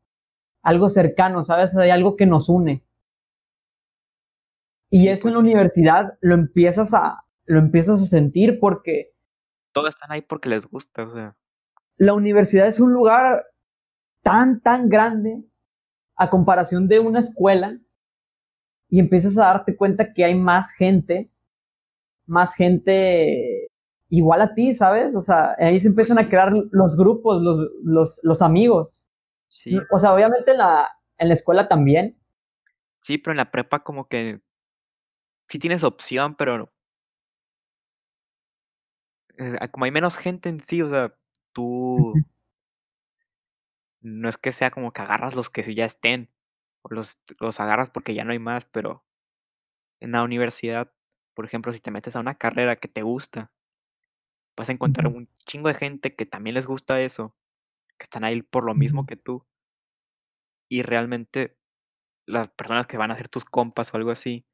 [0.62, 1.76] algo cercano, ¿sabes?
[1.76, 2.82] Hay algo que nos une.
[4.88, 9.12] Y eso en la pues universidad lo empiezas a, lo empiezas a sentir porque...
[9.72, 11.36] Todos están ahí porque les gusta, o sea.
[11.98, 13.44] La universidad es un lugar
[14.22, 15.44] tan, tan grande
[16.14, 17.78] a comparación de una escuela
[18.88, 21.30] y empiezas a darte cuenta que hay más gente,
[22.26, 23.70] más gente
[24.08, 25.16] igual a ti, ¿sabes?
[25.16, 29.06] O sea, ahí se empiezan a crear los grupos, los, los, los amigos.
[29.46, 29.78] Sí.
[29.92, 32.18] O sea, obviamente en la, en la escuela también.
[33.00, 34.40] Sí, pero en la prepa como que
[35.48, 36.72] sí tienes opción, pero
[39.38, 41.14] eh, como hay menos gente en sí, o sea,
[41.52, 42.14] tú
[44.00, 46.30] no es que sea como que agarras los que ya estén,
[46.90, 49.04] los, los agarras porque ya no hay más, pero
[50.00, 50.92] en la universidad,
[51.34, 53.52] por ejemplo, si te metes a una carrera que te gusta,
[54.56, 57.34] vas a encontrar un chingo de gente que también les gusta eso,
[57.98, 59.46] que están ahí por lo mismo que tú.
[60.68, 61.58] Y realmente
[62.26, 64.46] las personas que van a ser tus compas o algo así,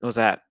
[0.00, 0.46] o sea,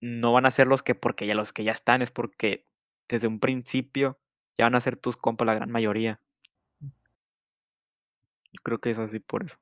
[0.00, 2.66] no van a ser los que porque ya los que ya están, es porque
[3.08, 4.20] desde un principio
[4.56, 6.20] ya van a ser tus compas la gran mayoría.
[8.52, 9.56] Yo creo que es así por eso.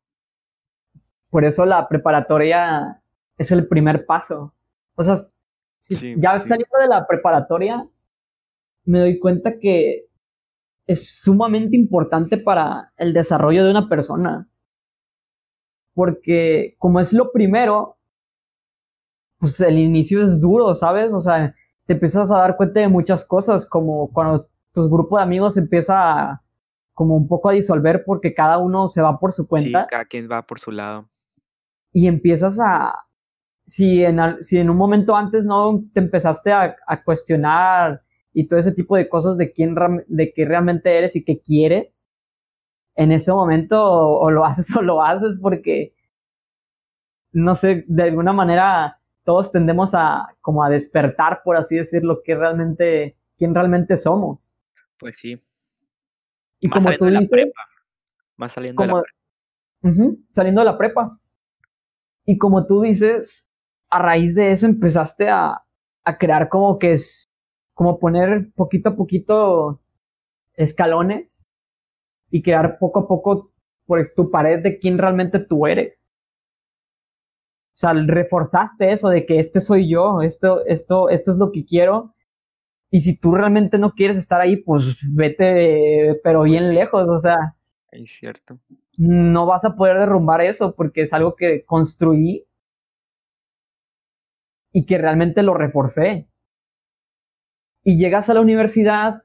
[1.31, 3.03] Por eso la preparatoria
[3.39, 4.53] es el primer paso.
[4.97, 5.17] O sea,
[6.17, 7.89] ya saliendo de la preparatoria,
[8.85, 10.07] me doy cuenta que
[10.87, 14.49] es sumamente importante para el desarrollo de una persona.
[15.95, 17.97] Porque como es lo primero,
[19.39, 21.15] pues el inicio es duro, ¿sabes?
[21.15, 21.55] O sea,
[21.87, 26.43] te empiezas a dar cuenta de muchas cosas, como cuando tu grupo de amigos empieza
[27.01, 29.85] como un poco a disolver porque cada uno se va por su cuenta.
[29.85, 31.09] Sí, cada quien va por su lado.
[31.95, 32.95] Y empiezas a,
[33.65, 38.03] si en, si en un momento antes no te empezaste a, a cuestionar
[38.35, 39.75] y todo ese tipo de cosas de quién,
[40.09, 42.11] de qué realmente eres y qué quieres,
[42.97, 45.95] en ese momento o lo haces o lo haces porque,
[47.33, 52.35] no sé, de alguna manera todos tendemos a como a despertar, por así decirlo, que
[52.35, 54.59] realmente, quién realmente somos.
[54.99, 55.41] Pues sí.
[56.61, 57.61] Y más como tú de la prepa.
[58.37, 60.17] Más saliendo de la prepa.
[60.33, 61.19] saliendo de la prepa.
[62.27, 63.51] Y como tú dices,
[63.89, 65.63] a raíz de eso empezaste a,
[66.05, 67.25] a crear como que es,
[67.75, 69.81] como poner poquito a poquito
[70.55, 71.47] escalones
[72.31, 73.53] y crear poco a poco
[73.87, 76.13] por tu pared de quién realmente tú eres.
[77.75, 81.65] O sea, reforzaste eso de que este soy yo, esto, esto, esto es lo que
[81.65, 82.15] quiero.
[82.91, 87.21] Y si tú realmente no quieres estar ahí, pues vete, pero pues bien lejos, o
[87.21, 87.57] sea.
[87.93, 88.59] Es cierto.
[88.99, 92.47] No vas a poder derrumbar eso porque es algo que construí
[94.73, 96.29] y que realmente lo reforcé.
[97.85, 99.23] Y llegas a la universidad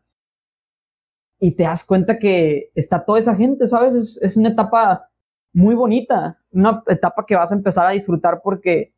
[1.40, 3.96] y te das cuenta que está toda esa gente, ¿sabes?
[3.96, 5.10] Es, es una etapa
[5.54, 8.94] muy bonita, una etapa que vas a empezar a disfrutar porque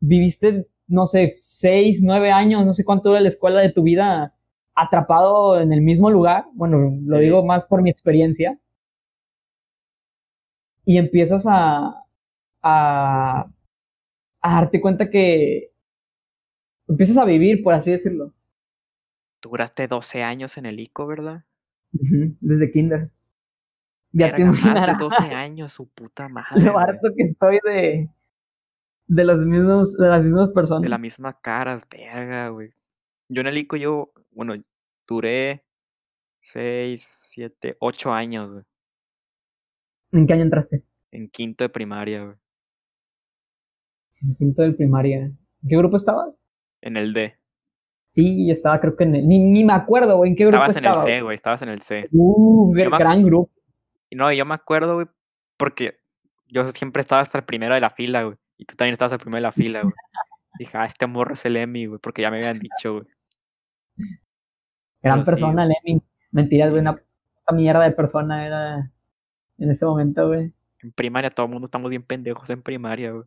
[0.00, 4.34] viviste, no sé, seis, nueve años, no sé cuánto dura la escuela de tu vida
[4.74, 6.46] atrapado en el mismo lugar.
[6.54, 8.58] Bueno, lo digo más por mi experiencia.
[10.84, 12.04] Y empiezas a,
[12.62, 13.46] a,
[14.42, 15.72] a darte cuenta que
[16.88, 18.34] empiezas a vivir, por así decirlo.
[19.40, 21.44] Duraste 12 años en el ICO, ¿verdad?
[21.92, 23.10] Desde kinder.
[24.12, 24.98] Ya te imaginarás.
[24.98, 26.62] 12 años, su puta madre.
[26.62, 28.10] Lo harto que estoy de,
[29.10, 30.82] de, los mismos, de las mismas personas.
[30.82, 32.72] De la misma caras, verga, güey.
[33.28, 34.54] Yo en el ICO, yo, bueno,
[35.06, 35.64] duré
[36.40, 38.64] 6, 7, 8 años, güey.
[40.12, 40.84] ¿En qué año entraste?
[41.10, 42.36] En quinto de primaria, güey.
[44.22, 45.18] En quinto de primaria.
[45.18, 46.46] ¿En qué grupo estabas?
[46.80, 47.36] En el D.
[48.14, 49.26] Sí, estaba creo que en el...
[49.28, 50.76] Ni, ni me acuerdo, güey, en qué grupo estabas.
[50.76, 52.08] Estabas en el C, güey, estabas en el C.
[52.12, 53.52] Uh, gran grupo.
[54.08, 55.06] Y no, yo me acuerdo, güey,
[55.56, 55.98] porque
[56.46, 58.36] yo siempre estaba hasta el primero de la fila, güey.
[58.60, 59.94] Y tú también estabas al primero de la fila, güey.
[60.58, 63.06] Dije, ah, este morro es el Emi, güey, porque ya me habían dicho, güey.
[65.02, 66.02] Gran persona, el Emi.
[66.30, 67.02] Mentiras, güey, una
[67.54, 68.92] mierda de persona era
[69.56, 70.52] en ese momento, güey.
[70.82, 73.24] En primaria todo el mundo estamos bien pendejos en primaria, güey.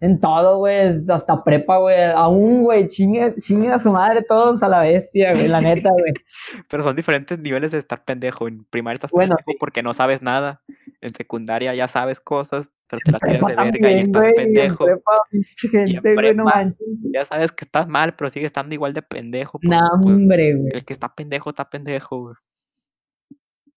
[0.00, 1.96] En todo, güey, hasta prepa, güey.
[2.14, 6.12] Aún, güey, chingue, chingue a su madre todos a la bestia, güey, la neta, güey.
[6.68, 8.46] Pero son diferentes niveles de estar pendejo.
[8.48, 10.62] En primaria estás pendejo porque no sabes nada.
[11.00, 14.86] En secundaria ya sabes cosas, pero te la tiras de verga y estás pendejo.
[15.86, 16.70] y en prepa,
[17.12, 19.58] ya sabes que estás mal, pero sigue estando igual de pendejo.
[19.62, 20.72] No, pues, hombre, güey.
[20.74, 22.34] El que está pendejo, está pendejo, güey.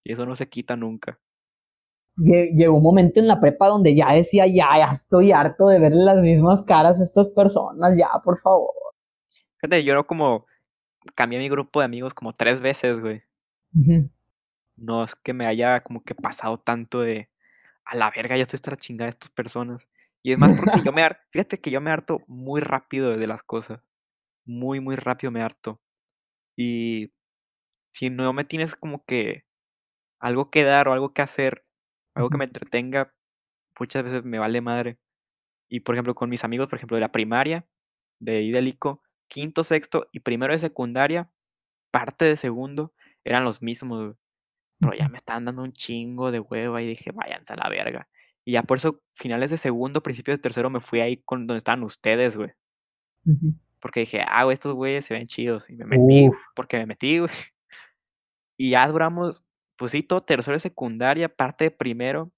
[0.04, 1.20] Y eso no se quita nunca
[2.16, 5.94] llegó un momento en la prepa donde ya decía, ya, ya estoy harto de ver
[5.94, 8.74] las mismas caras a estas personas, ya, por favor.
[9.58, 10.46] Fíjate, yo como
[11.16, 13.24] cambié mi grupo de amigos como tres veces, güey.
[14.76, 17.30] No es que me haya como que pasado tanto de
[17.86, 19.88] a la verga, ya estoy hasta la chingada de estas personas.
[20.24, 23.28] Y es más porque yo me harto, fíjate que yo me harto muy rápido de
[23.28, 23.82] las cosas.
[24.46, 25.82] Muy, muy rápido me harto.
[26.58, 27.14] Y
[27.90, 29.46] si no me tienes como que
[30.20, 31.66] algo que dar o algo que hacer,
[32.16, 33.14] algo que me entretenga,
[33.80, 35.00] muchas veces me vale madre.
[35.70, 37.68] Y por ejemplo, con mis amigos, por ejemplo, de la primaria,
[38.20, 41.32] de Idélico, quinto, sexto y primero de secundaria,
[41.92, 44.16] parte de segundo, eran los mismos,
[44.80, 48.08] Pero ya me estaban dando un chingo de hueva y dije, váyanse a la verga.
[48.46, 51.60] Y ya por eso, finales de segundo, principios de tercero, me fui ahí con donde
[51.60, 52.52] estaban ustedes, güey.
[53.80, 55.70] Porque dije, ah, güey, estos güeyes se ven chidos.
[55.70, 57.32] Y me metí, porque me metí, güey.
[58.56, 59.44] Y ya duramos
[59.76, 62.32] pues sí, todo tercero de secundaria, parte de primero.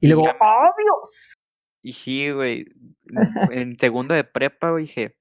[0.00, 1.34] Y, luego, ¡oh, Dios!
[1.82, 2.66] Y sí, güey,
[3.50, 5.16] en segundo de prepa, güey, dije,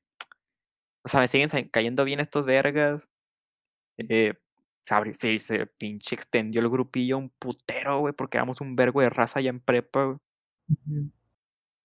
[1.03, 3.09] o sea, me siguen cayendo bien estos vergas.
[3.97, 4.35] Eh,
[4.81, 9.39] se, se pinche extendió el grupillo un putero, güey, porque éramos un vergo de raza
[9.39, 10.17] allá en prepa, güey.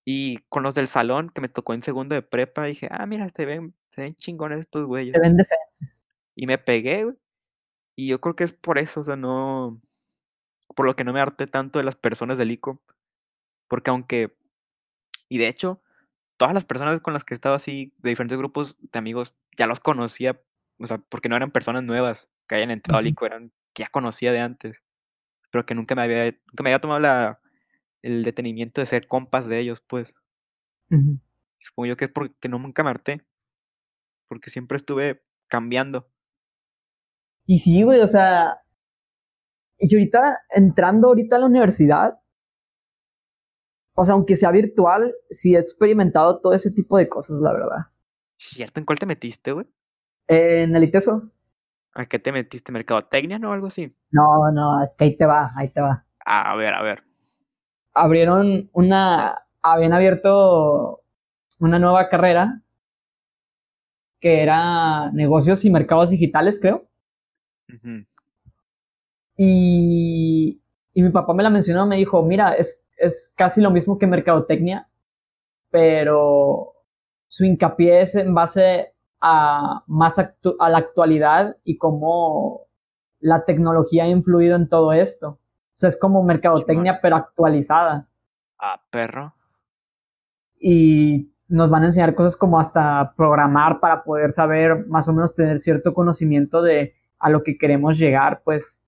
[0.04, 3.28] Y con los del salón que me tocó en segundo de prepa, dije, ah, mira,
[3.28, 5.12] se ven, se ven chingones estos güeyes.
[5.12, 6.08] Se ven decentes.
[6.36, 7.16] Y me pegué, güey.
[7.96, 9.80] Y yo creo que es por eso, o sea, no.
[10.74, 12.82] Por lo que no me harté tanto de las personas del ICO.
[13.68, 14.36] Porque aunque.
[15.28, 15.82] Y de hecho,
[16.36, 19.66] todas las personas con las que he estado así, de diferentes grupos de amigos, ya
[19.66, 20.40] los conocía.
[20.78, 24.32] O sea, porque no eran personas nuevas que hayan entrado al eran que ya conocía
[24.32, 24.82] de antes.
[25.50, 27.40] Pero que nunca me había, nunca me había tomado la,
[28.02, 30.14] el detenimiento de ser compas de ellos, pues.
[31.58, 33.22] Supongo yo que es porque no nunca me harté.
[34.28, 36.08] Porque siempre estuve cambiando.
[37.44, 38.60] Y sí, güey, o sea,
[39.78, 42.18] y ahorita, entrando ahorita a la universidad,
[43.94, 47.86] o sea, aunque sea virtual, sí he experimentado todo ese tipo de cosas, la verdad.
[48.38, 48.80] ¿Cierto?
[48.80, 49.66] ¿En cuál te metiste, güey?
[50.28, 51.30] En el ITESO.
[51.96, 52.72] ¿A qué te metiste?
[52.72, 53.96] ¿Mercadotecnia o algo así?
[54.10, 56.04] No, no, es que ahí te va, ahí te va.
[56.26, 57.02] a ver, a ver.
[57.94, 61.00] Abrieron una, habían abierto
[61.58, 62.60] una nueva carrera
[64.20, 66.86] que era negocios y mercados digitales, creo.
[69.38, 70.60] Y,
[70.92, 74.06] y mi papá me la mencionó, me dijo, mira, es, es casi lo mismo que
[74.06, 74.86] mercadotecnia,
[75.70, 76.74] pero
[77.26, 78.95] su hincapié es en base
[79.26, 82.66] a más a la actualidad y cómo
[83.18, 85.28] la tecnología ha influido en todo esto.
[85.30, 85.38] O
[85.74, 88.08] sea, es como mercadotecnia, pero actualizada.
[88.58, 89.34] Ah, perro.
[90.58, 95.34] Y nos van a enseñar cosas como hasta programar para poder saber, más o menos
[95.34, 98.84] tener cierto conocimiento de a lo que queremos llegar, pues,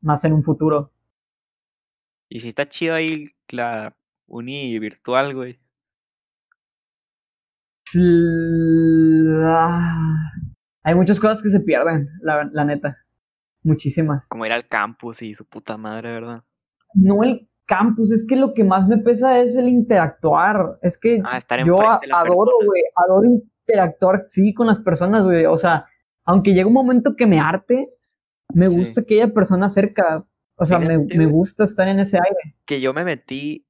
[0.00, 0.90] más en un futuro.
[2.28, 3.94] Y si está chido ahí la
[4.26, 5.59] uni virtual, güey.
[10.82, 12.96] Hay muchas cosas que se pierden, la, la neta.
[13.62, 14.26] Muchísimas.
[14.28, 16.44] Como ir al campus y su puta madre, ¿verdad?
[16.94, 20.78] No el campus, es que lo que más me pesa es el interactuar.
[20.82, 25.46] Es que ah, estar yo adoro, güey, adoro interactuar, sí, con las personas, güey.
[25.46, 25.86] O sea,
[26.24, 27.88] aunque llega un momento que me arte,
[28.52, 30.24] me gusta que haya persona cerca.
[30.56, 32.56] O sea, me, me, gusta estar en ese aire.
[32.66, 33.66] Que yo me metí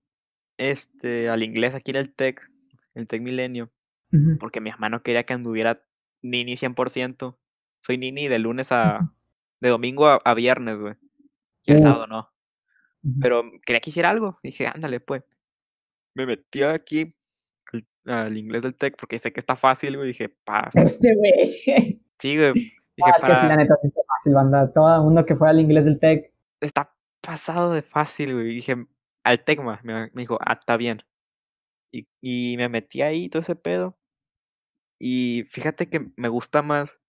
[0.57, 2.51] este, al inglés aquí en el TEC,
[2.95, 3.71] el TEC Milenio,
[4.39, 5.83] porque mi hermano quería que anduviera
[6.23, 7.37] Nini 100%.
[7.81, 9.13] Soy Nini de lunes a.
[9.61, 10.95] de domingo a, viernes, güey.
[11.65, 12.31] Y el sábado no.
[13.21, 14.39] Pero quería que hiciera algo.
[14.43, 15.23] Dije, ándale, pues.
[16.15, 17.15] Me metí aquí
[18.05, 20.09] al, inglés del TEC porque sé que está fácil, güey.
[20.09, 20.71] Dije, pa.
[20.75, 22.03] Este, güey.
[22.19, 22.75] Sí, güey.
[23.03, 24.71] Ah, es que sí, la neta, es fácil, banda.
[24.75, 26.35] Todo el mundo que fue al inglés del TEC.
[26.61, 28.45] Está pasado de fácil, güey.
[28.49, 28.77] Dije,
[29.25, 29.81] al TECMA.
[29.83, 31.03] Me, dijo, ah, está bien.
[31.91, 33.97] Y, y me metí ahí, todo ese pedo.
[35.03, 37.01] Y fíjate que me gusta más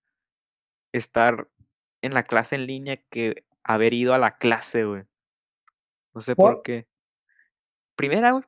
[0.94, 1.50] estar
[2.02, 5.04] en la clase en línea que haber ido a la clase, güey.
[6.14, 6.88] No sé por, qué.
[7.96, 8.44] Primera, güey.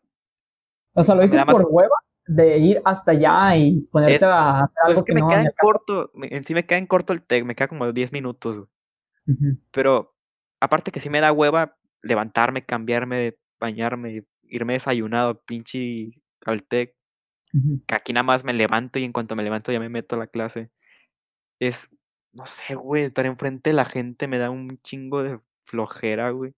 [0.93, 4.87] O sea, lo hice por hueva de ir hasta allá y ponerte a hacer pues
[4.87, 7.43] algo es que, me queda en corto, en sí me queda en corto el tech,
[7.43, 8.67] me queda como 10 minutos.
[9.71, 10.15] Pero
[10.61, 16.11] aparte que sí me da hueva levantarme, cambiarme, bañarme, irme desayunado, pinche
[16.45, 16.63] al
[17.87, 20.19] Que aquí nada más me levanto y en cuanto me levanto ya me meto a
[20.19, 20.71] la clase.
[21.59, 21.89] Es,
[22.33, 26.53] no sé, güey, estar enfrente de la gente me da un chingo de flojera, güey.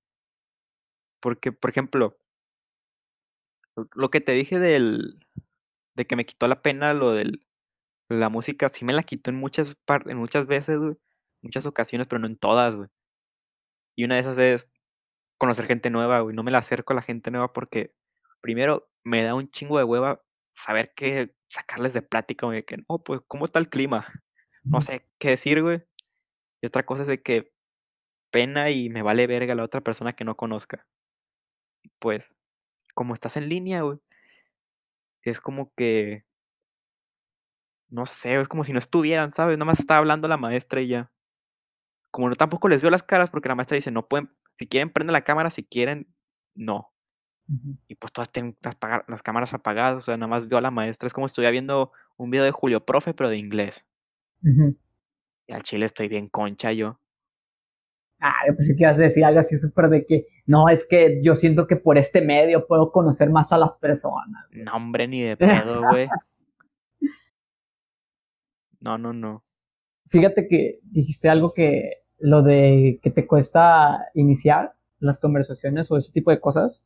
[1.20, 2.18] Porque, por ejemplo,
[3.76, 5.20] lo- lo que te dije del,
[5.96, 7.46] de que me quitó la pena lo del,
[8.10, 10.98] la música, sí me la quitó en muchas, par- en muchas veces, güey,
[11.44, 12.90] muchas ocasiones, pero no en todas, güey.
[13.96, 14.70] Y una de esas es
[15.40, 16.36] conocer gente nueva, güey.
[16.36, 17.96] No me la acerco a la gente nueva porque,
[18.42, 20.24] primero, me da un chingo de hueva
[20.56, 24.06] saber qué sacarles de plática, güey, que no, pues, ¿cómo está el clima?
[24.64, 25.84] No sé qué decir, güey.
[26.62, 27.54] Y otra cosa es de que
[28.32, 30.88] pena y me vale verga la otra persona que no conozca.
[32.00, 32.36] Pues,
[32.96, 34.00] como estás en línea, güey,
[35.22, 36.26] es como que,
[37.90, 39.58] no sé, es como si no estuvieran, ¿sabes?
[39.58, 41.12] Nada más está hablando la maestra y ya.
[42.12, 44.90] Como no tampoco les veo las caras porque la maestra dice, no pueden, si quieren
[44.90, 46.08] prende la cámara, si quieren,
[46.56, 46.95] no.
[47.88, 48.58] Y pues todas tienen
[49.08, 51.52] las, cámaras apagadas, o sea, nada más veo a la maestra, es como si estuviera
[51.52, 53.86] viendo un video de Julio Profe, pero de inglés.
[55.48, 57.00] Y al chile estoy bien concha yo.
[58.20, 61.22] Ah, yo pensé que ibas a decir algo así súper de que, no, es que
[61.24, 64.46] yo siento que por este medio puedo conocer más a las personas.
[64.56, 66.08] No, hombre, ni de pedo, güey.
[68.80, 69.44] No, no, no.
[70.08, 76.14] Fíjate que dijiste algo que lo de que te cuesta iniciar las conversaciones o ese
[76.14, 76.86] tipo de cosas.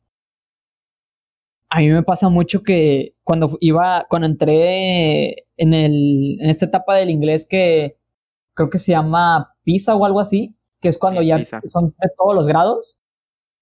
[1.70, 6.96] A mí me pasa mucho que cuando iba, cuando entré en el, en esta etapa
[6.96, 7.96] del inglés que
[8.54, 11.60] creo que se llama PISA o algo así, que es cuando Sí, ya PISA.
[11.68, 12.98] son de todos los grados,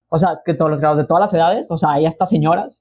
[0.09, 2.79] o sea, que todos los grados de todas las edades, o sea, hay hasta señoras.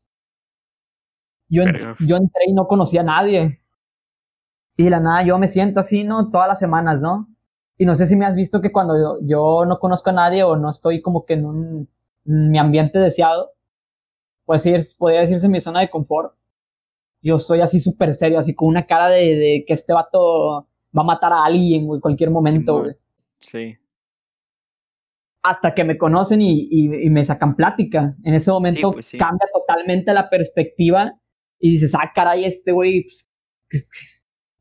[1.51, 1.95] Yo, en- Verga.
[2.01, 3.61] yo entré y no conocía a nadie.
[4.76, 6.31] Y de la nada yo me siento así, ¿no?
[6.31, 7.29] Todas las semanas, ¿no?
[7.76, 10.43] Y no sé si me has visto que cuando yo, yo no conozco a nadie
[10.43, 11.89] o no estoy como que en un
[12.26, 13.53] en mi ambiente deseado,
[14.49, 16.35] pues decir, podría decirse mi zona de confort.
[17.21, 21.03] Yo soy así súper serio, así con una cara de, de que este vato va
[21.03, 22.95] a matar a alguien, en cualquier momento, güey.
[23.39, 23.77] Sí.
[25.43, 28.17] Hasta que me conocen y, y- y me sacan plática.
[28.25, 29.19] En ese momento pues sí.
[29.19, 31.13] cambia totalmente la perspectiva
[31.61, 33.31] y dices, ah, caray, este güey, pues,
[33.69, 33.79] ¿qué,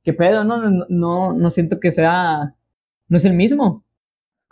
[0.03, 0.43] qué pedo?
[0.43, 2.55] No, no, no, no siento que sea,
[3.07, 3.85] no es el mismo.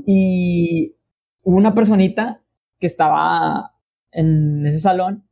[0.06, 0.96] Y
[1.44, 2.42] hubo una personita
[2.80, 3.74] que estaba
[4.12, 5.25] en ese salón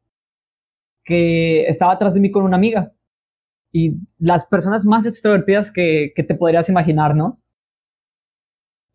[1.04, 2.94] que estaba atrás de mí con una amiga.
[3.72, 7.42] Y las personas más extrovertidas que, que te podrías imaginar, ¿no?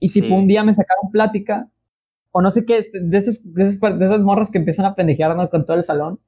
[0.01, 0.21] Y Sí.
[0.21, 1.69] un día me sacaron plática,
[2.31, 4.95] o no sé qué, este, de esas, de esas, de esas morras que empiezan a
[4.95, 5.51] pendejear ¿no?
[5.51, 6.21] con todo el salón.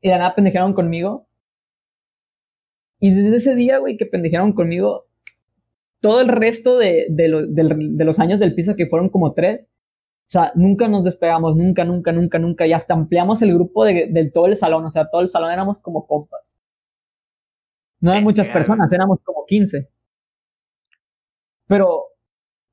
[0.00, 1.26] Y de nada pendejearon conmigo.
[3.00, 5.06] Y desde ese día, güey, que pendejearon conmigo,
[6.00, 9.32] todo el resto de, de, lo- del- de los años del piso, que fueron como
[9.34, 9.72] tres,
[10.26, 12.66] o sea, nunca nos despegamos, nunca, nunca, nunca, nunca.
[12.66, 15.52] Y hasta ampliamos el grupo de, del todo el salón, o sea, todo el salón
[15.52, 16.58] éramos como compas.
[18.00, 19.88] No eran muchas personas, éramos como 15.
[21.66, 22.04] Pero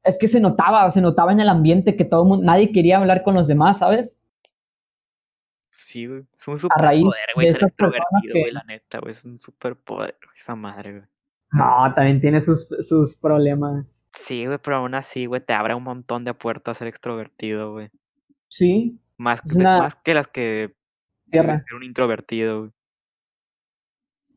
[0.04, 2.98] es que se notaba, se notaba en el ambiente que todo el mundo, nadie quería
[2.98, 4.20] hablar con los demás, ¿sabes?
[5.70, 6.24] Sí, güey.
[6.34, 9.12] Es un superpoder, güey, ser extrovertido, güey, que- la neta, güey.
[9.12, 11.04] Es un superpoder, esa madre, güey.
[11.54, 14.08] No, también tiene sus, sus problemas.
[14.14, 17.90] Sí, güey, pero aún así, güey, te abre un montón de puertas ser extrovertido, güey.
[18.48, 20.76] Sí, Más, Es que- una- más que las que
[21.32, 21.60] tierra.
[21.60, 22.72] ser un introvertido, güey.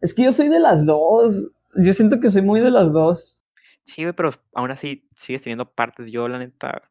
[0.00, 1.50] Es que yo soy de las dos.
[1.74, 3.38] Yo siento que soy muy de las dos.
[3.84, 6.10] Sí, güey, pero aún así sigues teniendo partes.
[6.10, 6.82] Yo, la neta,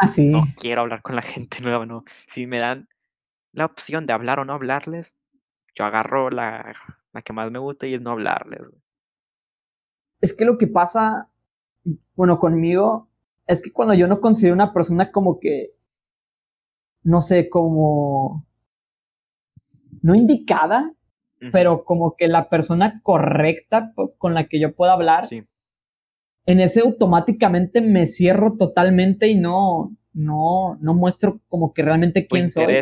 [0.00, 0.28] Ah, sí.
[0.28, 2.04] no quiero hablar con la gente nueva, no.
[2.26, 2.88] Si me dan
[3.52, 5.14] la opción de hablar o no hablarles,
[5.74, 6.74] yo agarro la,
[7.12, 8.60] la que más me gusta y es no hablarles.
[8.60, 8.82] güey.
[10.20, 11.28] Es que lo que pasa,
[12.14, 13.08] bueno, conmigo,
[13.46, 15.74] es que cuando yo no considero una persona como que,
[17.02, 18.46] no sé, como,
[20.02, 20.92] no indicada,
[21.52, 25.44] pero como que la persona correcta con la que yo pueda hablar, Sí,
[26.48, 32.48] en ese automáticamente me cierro totalmente y no, no, no muestro como que realmente quién
[32.48, 32.74] soy.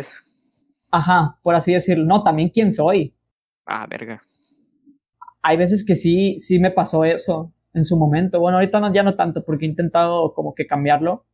[0.89, 2.05] Ajá, por así decirlo.
[2.05, 3.13] No, también quién soy.
[3.65, 4.21] Ah, verga.
[5.47, 8.39] Hay veces que sí, sí me pasó eso en su momento.
[8.39, 11.25] Bueno, ahorita no, ya no tanto porque he intentado como que cambiarlo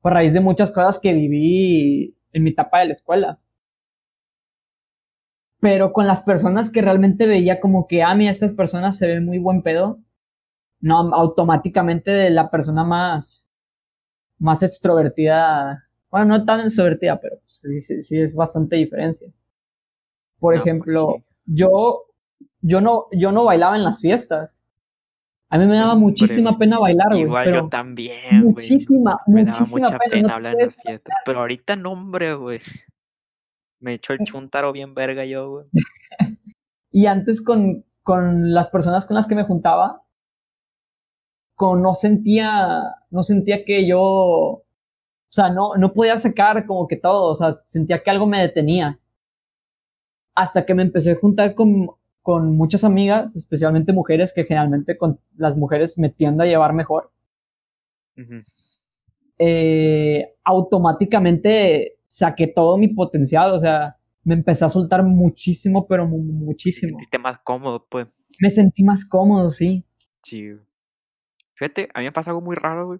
[0.00, 3.38] por raíz de muchas cosas que viví en mi etapa de la escuela.
[5.60, 9.24] Pero con las personas que realmente veía como que, ah, mira, estas personas se ven
[9.24, 9.98] muy buen pedo,
[10.80, 13.48] no, automáticamente de la persona más,
[14.38, 19.28] más extrovertida, bueno, no tan extrovertida, pero sí, sí, sí es bastante diferencia.
[20.38, 21.24] Por No, pues ejemplo, sí.
[21.44, 22.05] yo,
[22.66, 24.64] yo no, yo no bailaba en las fiestas.
[25.48, 27.20] A mí me daba muchísima pena bailar, güey.
[27.20, 28.54] Igual pero yo también, güey.
[28.54, 30.10] muchísima, Me daba muchísima mucha pena.
[30.10, 31.14] pena no hablar en las fiestas.
[31.24, 32.60] Pero ahorita no, hombre, güey.
[33.78, 35.66] Me echo el chuntaro bien verga yo, güey.
[36.90, 40.02] y antes con, con las personas con las que me juntaba,
[41.54, 44.64] con, no sentía, no sentía que yo, o
[45.28, 48.98] sea, no, no podía sacar como que todo, o sea, sentía que algo me detenía.
[50.34, 51.88] Hasta que me empecé a juntar con,
[52.26, 57.12] con muchas amigas, especialmente mujeres, que generalmente con las mujeres me tiendo a llevar mejor.
[59.38, 66.96] eh, automáticamente saqué todo mi potencial, o sea, me empecé a soltar muchísimo, pero muchísimo.
[66.96, 68.18] Me sentiste más cómodo, pues.
[68.40, 69.84] Me sentí más cómodo, sí.
[70.24, 70.50] Sí.
[71.54, 72.98] Fíjate, a mí me pasa algo muy raro, güey.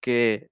[0.00, 0.50] Que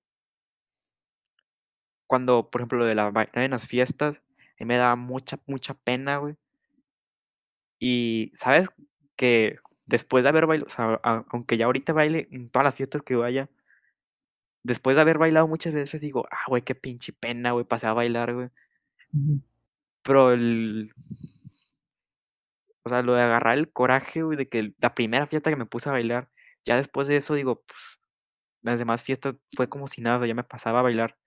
[2.06, 5.74] cuando, por ejemplo, lo de la en las fiestas, a mí me da mucha, mucha
[5.74, 6.36] pena, güey.
[7.86, 8.68] Y, ¿sabes?
[9.14, 10.98] Que después de haber bailado, o sea,
[11.30, 13.50] aunque ya ahorita baile en todas las fiestas que vaya,
[14.62, 17.92] después de haber bailado muchas veces digo, ah, güey, qué pinche pena, güey, pasé a
[17.92, 18.48] bailar, güey.
[20.02, 20.94] Pero el.
[22.84, 25.66] O sea, lo de agarrar el coraje, güey, de que la primera fiesta que me
[25.66, 26.30] puse a bailar,
[26.62, 28.00] ya después de eso digo, pues,
[28.62, 31.18] las demás fiestas fue como si nada, ya me pasaba a bailar.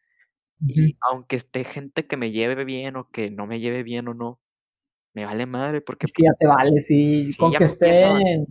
[0.60, 4.16] Y aunque esté gente que me lleve bien o que no me lleve bien o
[4.16, 4.40] no,
[5.18, 6.06] me vale madre porque...
[6.16, 8.46] ya te vale, sí, con que estén...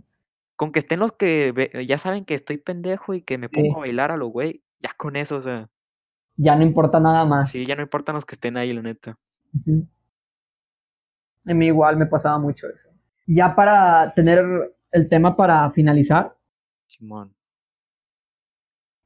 [0.57, 1.53] Con que estén los que
[1.87, 4.89] ya saben que estoy pendejo y que me pongo a bailar a lo güey, ya
[4.97, 5.69] con eso, o sea.
[6.35, 7.51] Ya no importa nada más.
[7.51, 9.17] Sí, ya no importan los que estén ahí, la neta.
[11.47, 12.89] A mí igual me pasaba mucho eso.
[13.27, 16.35] Ya para tener el tema para finalizar.
[16.87, 17.33] Simón.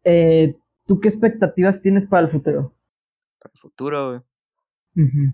[0.03, 0.57] Eh,
[0.87, 2.73] ¿Tú qué expectativas tienes para el futuro?
[3.39, 4.23] Para el futuro,
[4.95, 5.33] güey.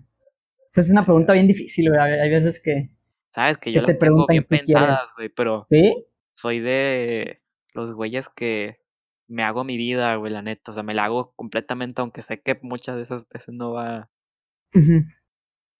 [0.68, 2.00] Esa es una pregunta bien difícil, güey.
[2.00, 2.90] Hay veces que.
[3.28, 5.64] Sabes que yo las tengo bien pensadas, güey, pero.
[5.68, 6.04] ¿Sí?
[6.34, 7.40] Soy de
[7.72, 8.80] los güeyes que
[9.26, 10.70] me hago mi vida, güey, la neta.
[10.70, 14.10] O sea, me la hago completamente, aunque sé que muchas de esas veces no va.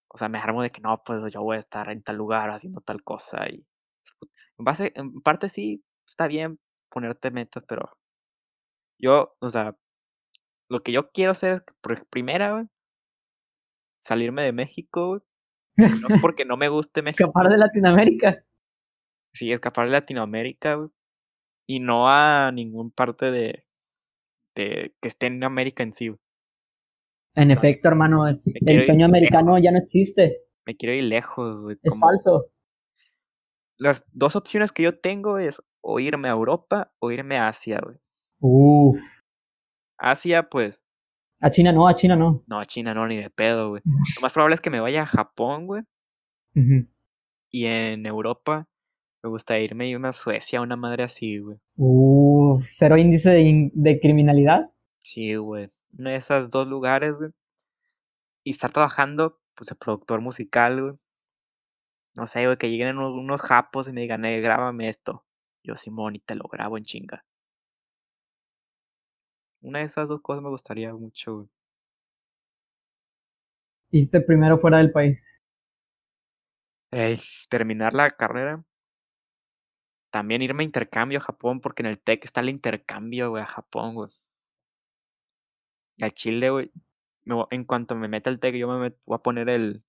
[0.09, 2.51] O sea, me armo de que no, pues yo voy a estar en tal lugar
[2.51, 3.49] haciendo tal cosa.
[3.49, 3.67] Y
[4.59, 6.59] en base, en parte sí, está bien
[6.89, 7.99] ponerte metas, pero
[8.99, 9.77] yo, o sea,
[10.69, 12.67] lo que yo quiero hacer es que, por primera, güey,
[13.99, 15.21] salirme de México, güey.
[15.77, 17.25] No porque no me guste México.
[17.25, 18.45] Escapar de Latinoamérica.
[19.33, 20.91] Sí, escapar de Latinoamérica, güey
[21.69, 23.65] y no a ningún parte de,
[24.57, 26.13] de que esté en América en sí.
[27.35, 30.47] En efecto, hermano, el, sueño americano ya no existe.
[30.67, 31.77] Me quiero ir lejos, güey.
[31.83, 32.51] Es falso.
[33.77, 37.81] Las dos opciones que yo tengo es o irme a Europa o irme a Asia,
[37.85, 37.99] güey.
[38.41, 38.99] Uf.
[39.99, 40.83] Asia, pues.
[41.41, 42.43] A China no, a China no.
[42.47, 43.83] No, a China no, ni de pedo, güey.
[43.85, 45.83] Lo más probable es que me vaya a Japón, güey.
[47.51, 48.67] Y en Europa,
[49.23, 51.59] me gusta irme a irme a Suecia, una madre así, güey.
[51.77, 54.71] Uh, cero índice de, criminalidad.
[54.99, 55.69] Sí, güey.
[55.97, 57.31] Uno de esos dos lugares, güey.
[58.43, 60.95] Y estar trabajando, pues, de productor musical, güey.
[62.17, 65.25] No sé, güey, que lleguen unos, japos y me digan, eh, grábame esto.
[65.63, 67.25] Yo, Simón, y te lo grabo en chinga.
[69.61, 71.49] Una de esas dos cosas me gustaría mucho.
[73.91, 75.43] Irte primero fuera del país.
[76.91, 77.19] Ey,
[77.49, 78.65] terminar la carrera
[80.11, 83.47] también irme a intercambio a Japón, porque en el TEC está el intercambio, güey, a
[83.47, 84.11] Japón, güey.
[86.01, 86.73] A Chile, güey.
[87.51, 89.85] en cuanto me meta el TEC, yo me voy a poner el.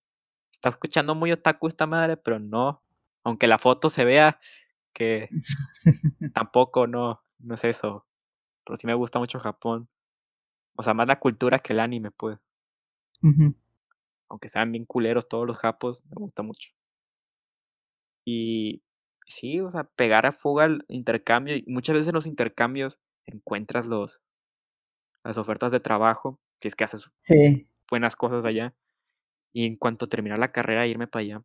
[0.51, 2.83] Está escuchando muy otaku esta madre, pero no.
[3.23, 4.39] Aunque la foto se vea
[4.93, 5.29] que
[6.33, 8.05] tampoco no, no es eso.
[8.69, 9.89] Pero sí me gusta mucho Japón.
[10.75, 12.37] O sea, más la cultura que el anime, pues.
[14.29, 16.69] Aunque sean bien culeros todos los japos, me gusta mucho.
[18.25, 18.83] Y
[19.25, 21.55] sí, o sea, pegar a fuga al intercambio.
[21.55, 24.21] Y muchas veces en los intercambios encuentras los,
[25.23, 27.09] las ofertas de trabajo, que es que haces
[27.89, 28.75] buenas cosas allá.
[29.51, 31.43] Y en cuanto terminar la carrera, irme para allá.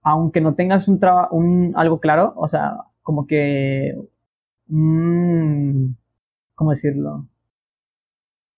[0.00, 3.94] Aunque no tengas un trabajo, un algo claro, o sea, como que,
[4.68, 5.96] ¿cómo
[6.70, 7.28] decirlo?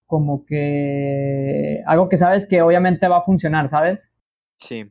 [0.06, 4.12] Como que algo que sabes que obviamente va a funcionar, ¿sabes?
[4.56, 4.84] Sí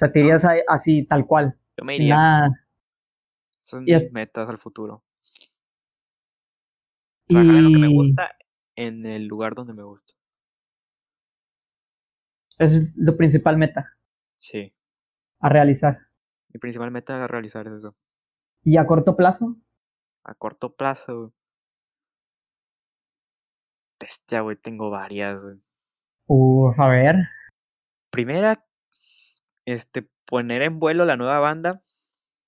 [0.00, 1.58] sea, te irías así, tal cual.
[1.76, 2.48] Yo me iría.
[3.58, 5.04] Son mis metas al futuro.
[7.26, 8.30] Trabajar en lo que me gusta
[8.74, 10.14] en el lugar donde me gusta.
[12.58, 13.84] Es tu principal meta.
[14.36, 14.72] Sí.
[15.38, 15.98] A realizar.
[16.48, 17.94] Mi principal meta a realizar es eso.
[18.64, 19.54] ¿Y a corto plazo?
[20.24, 21.32] A corto plazo,
[24.00, 25.58] Bestia, güey, tengo varias, güey.
[26.78, 27.16] A ver.
[28.10, 28.64] Primera,
[29.66, 31.78] este, poner en vuelo la nueva banda.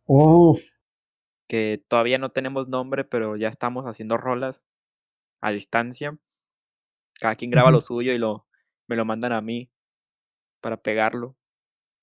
[0.06, 0.62] Uf.
[1.46, 4.64] Que todavía no tenemos nombre, pero ya estamos haciendo rolas
[5.42, 6.16] a distancia.
[7.20, 8.46] Cada quien graba lo suyo y lo,
[8.88, 9.70] me lo mandan a mí
[10.60, 11.36] para pegarlo,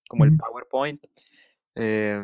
[0.07, 0.37] como el.
[0.37, 1.03] PowerPoint.
[1.75, 2.23] Eh,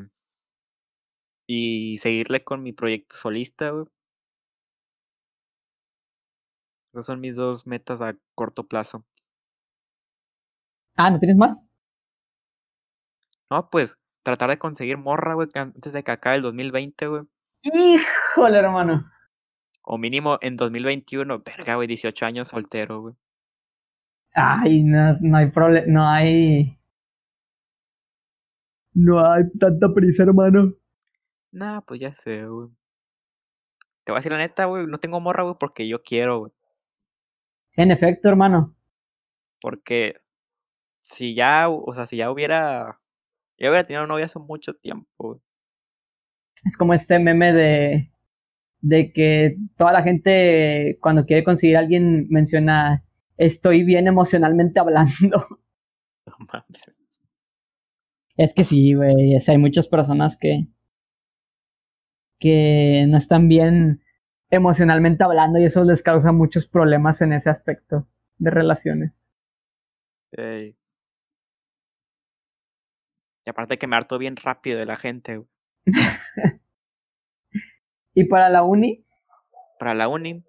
[1.47, 3.85] y seguirle con mi proyecto solista, güey.
[6.93, 9.05] Esas son mis dos metas a corto plazo.
[10.97, 11.69] Ah, ¿no tienes más?
[13.49, 17.23] No, pues tratar de conseguir morra, güey, antes de que acabe el 2020, güey.
[17.63, 19.11] Híjole, hermano.
[19.83, 21.39] O mínimo en 2021.
[21.39, 23.15] Verga, güey, 18 años soltero, güey.
[24.33, 26.77] Ay, no, no hay problema, no hay...
[28.93, 30.73] No hay tanta prisa, hermano.
[31.55, 32.67] Nah, pues ya sé, güey.
[34.03, 36.51] Te voy a decir la neta, güey, no tengo morra, güey, porque yo quiero, güey.
[37.77, 38.75] En efecto, hermano.
[39.61, 40.17] Porque
[40.99, 42.99] si ya, o sea, si ya hubiera,
[43.57, 45.39] ya hubiera tenido novia hace mucho tiempo, güey.
[46.65, 48.11] Es como este meme de,
[48.81, 53.05] de que toda la gente cuando quiere conseguir a alguien menciona
[53.37, 55.45] estoy bien emocionalmente hablando.
[56.27, 56.67] No mames.
[58.35, 60.67] Es que sí, güey, hay muchas personas que
[62.39, 64.01] que no están bien
[64.51, 68.07] emocionalmente hablando y eso les causa muchos problemas en ese aspecto
[68.37, 69.11] de relaciones.
[73.45, 75.41] Y aparte que me harto bien rápido de la gente.
[78.15, 79.05] Y para la uni,
[79.79, 80.43] Para la uni,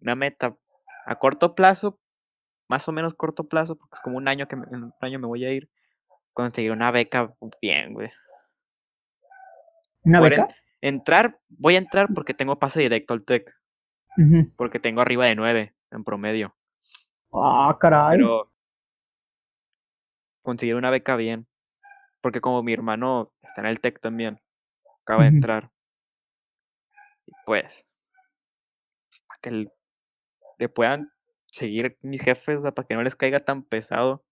[0.00, 0.56] una meta
[1.06, 1.98] a corto plazo,
[2.68, 5.26] más o menos corto plazo, porque es como un año que me- un año me
[5.26, 5.70] voy a ir,
[6.34, 8.10] conseguir una beca bien, güey.
[10.04, 10.48] Una beca.
[10.80, 13.52] en- entrar, voy a entrar porque tengo pase directo al TEC,
[14.56, 16.54] porque tengo arriba de 9 en promedio.
[17.32, 18.18] Ah, caray.
[18.18, 18.50] Pero
[20.42, 21.46] conseguir una beca bien,
[22.20, 24.40] porque como mi hermano está en el TEC también,
[25.02, 25.70] acaba de entrar.
[27.26, 27.86] Y pues,
[29.28, 29.72] para que el-
[30.58, 31.12] le puedan
[31.46, 34.24] seguir mis jefes, o sea, para que no les caiga tan pesado.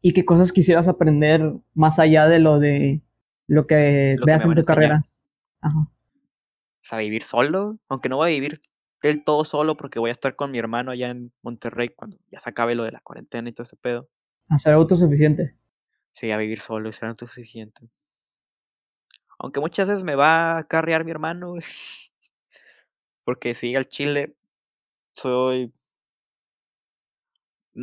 [0.00, 3.00] ¿Y qué cosas quisieras aprender más allá de lo de
[3.52, 5.04] lo que Lo que veas me en tu carrera?
[5.60, 5.78] Ajá.
[5.78, 8.60] O sea, vivir solo, aunque no voy a vivir
[9.02, 12.40] del todo solo porque voy a estar con mi hermano allá en Monterrey cuando ya
[12.40, 14.08] se acabe lo de la cuarentena y todo ese pedo.
[14.48, 15.56] A ser autosuficiente.
[16.12, 17.88] Sí, a vivir solo y ser autosuficiente.
[19.38, 21.54] Aunque muchas veces me va a carrear mi hermano.
[23.24, 24.34] Porque sí, al chile
[25.12, 25.72] soy.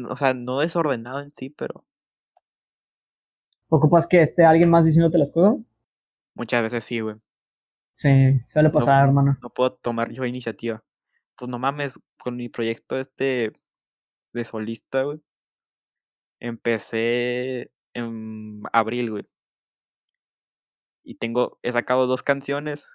[0.10, 1.86] O sea, no desordenado en sí, pero
[3.70, 5.68] ¿Ocupas que esté alguien más diciéndote las cosas?
[6.40, 7.18] muchas veces sí, güey.
[7.94, 9.38] Sí, suele pasar, hermano.
[9.42, 10.84] No puedo tomar yo iniciativa.
[11.36, 13.52] Pues no mames, con mi proyecto este
[14.34, 15.22] de solista, güey.
[16.40, 19.26] Empecé en abril, güey.
[21.04, 22.86] Y tengo, he sacado dos canciones.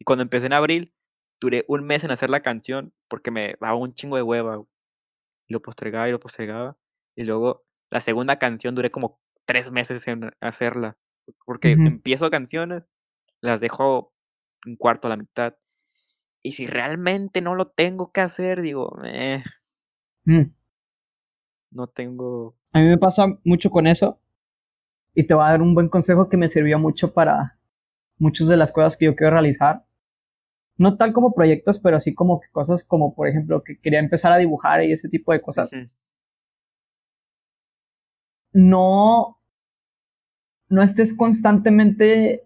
[0.00, 0.92] Y cuando empecé en abril,
[1.40, 4.68] duré un mes en hacer la canción porque me daba un chingo de hueva, güey.
[5.46, 6.76] Y lo postergaba y lo postergaba.
[7.14, 9.20] Y luego la segunda canción duré como
[9.50, 10.96] tres meses en hacerla.
[11.44, 12.84] Porque empiezo canciones,
[13.40, 14.12] las dejo
[14.64, 15.56] un cuarto a la mitad.
[16.40, 19.42] Y si realmente no lo tengo que hacer, digo, eh,
[20.24, 20.52] Mm.
[21.72, 22.54] no tengo.
[22.72, 24.20] A mí me pasa mucho con eso.
[25.14, 27.58] Y te voy a dar un buen consejo que me sirvió mucho para
[28.18, 29.84] muchas de las cosas que yo quiero realizar.
[30.76, 34.32] No tal como proyectos, pero así como que cosas como, por ejemplo, que quería empezar
[34.32, 35.70] a dibujar y ese tipo de cosas.
[38.52, 39.39] No,
[40.70, 42.44] no estés constantemente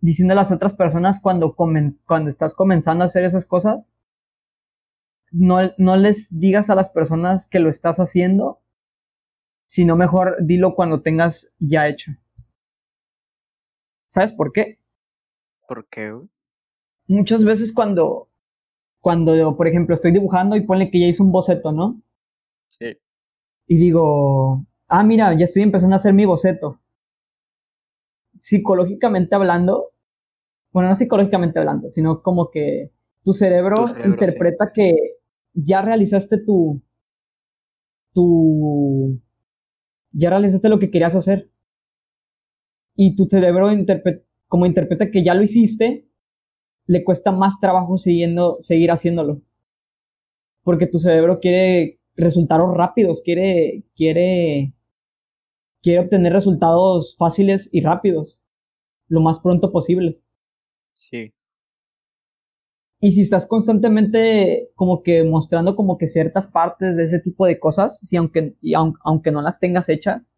[0.00, 3.94] diciendo a las otras personas cuando, comen- cuando estás comenzando a hacer esas cosas.
[5.32, 8.60] No, no les digas a las personas que lo estás haciendo,
[9.64, 12.12] sino mejor dilo cuando tengas ya hecho.
[14.08, 14.78] ¿Sabes por qué?
[15.68, 16.14] ¿Por qué?
[17.08, 18.28] Muchas veces cuando,
[19.00, 22.00] cuando, por ejemplo, estoy dibujando y ponle que ya hice un boceto, ¿no?
[22.68, 22.98] Sí.
[23.66, 26.79] y digo, ah, mira, ya estoy empezando a hacer mi boceto.
[28.40, 29.90] Psicológicamente hablando,
[30.72, 32.92] bueno, no psicológicamente hablando, sino como que
[33.24, 34.96] tu cerebro, Tu cerebro, interpreta que
[35.54, 36.82] ya realizaste tu,
[38.14, 39.20] tu,
[40.12, 41.50] ya realizaste lo que querías hacer.
[42.94, 46.06] Y tu cerebro, interpre- como interpreta que ya lo hiciste,
[46.86, 49.42] le cuesta más trabajo siguiendo, seguir haciéndolo.
[50.62, 54.74] Porque tu cerebro quiere resultados rápidos, quiere, quiere,
[55.82, 58.42] quiere obtener resultados fáciles y rápidos,
[59.08, 60.20] lo más pronto posible.
[60.92, 61.32] Sí.
[63.02, 67.58] Y si estás constantemente como que mostrando como que ciertas partes de ese tipo de
[67.58, 70.34] cosas, si aunque, y aun- aunque no las tengas hechas,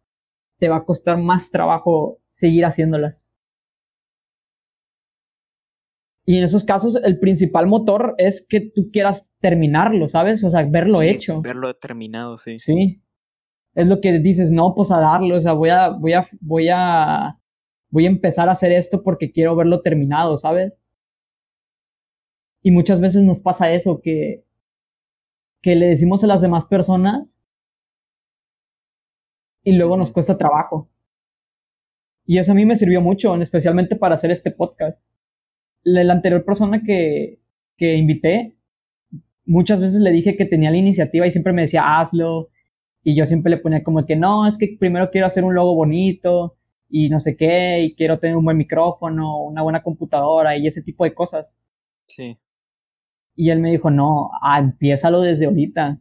[0.59, 3.29] te va a costar más trabajo seguir haciéndolas.
[6.25, 10.41] Y en esos casos, el principal motor es que tú quieras terminarlo, ¿sabes?
[10.45, 11.41] O sea, verlo Sí, hecho.
[11.41, 12.57] Verlo terminado, sí.
[12.59, 13.02] Sí.
[13.75, 16.69] Es lo que dices, no, pues a darlo, o sea, voy a, voy a, voy
[16.71, 17.39] a,
[17.89, 20.85] voy a empezar a hacer esto porque quiero verlo terminado, ¿sabes?
[22.61, 24.45] Y muchas veces nos pasa eso, que,
[25.61, 27.41] que le decimos a las demás personas
[29.63, 30.89] y luego nos cuesta trabajo.
[32.25, 35.05] Y eso a mí me sirvió mucho, especialmente para hacer este podcast.
[35.83, 37.39] La, la anterior persona que,
[37.77, 38.55] que invité,
[39.45, 42.49] muchas veces le dije que tenía la iniciativa y siempre me decía, hazlo.
[43.03, 45.75] Y yo siempre le ponía como que no, es que primero quiero hacer un logo
[45.75, 46.55] bonito
[46.89, 50.81] y no sé qué, y quiero tener un buen micrófono, una buena computadora y ese
[50.81, 51.57] tipo de cosas.
[52.03, 52.37] Sí.
[53.35, 55.99] Y él me dijo, no, ah, empiézalo desde ahorita.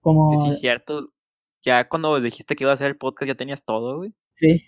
[0.00, 1.12] Como, Sí, es cierto.
[1.62, 4.12] Ya cuando dijiste que iba a hacer el podcast, ya tenías todo, güey.
[4.32, 4.62] sí.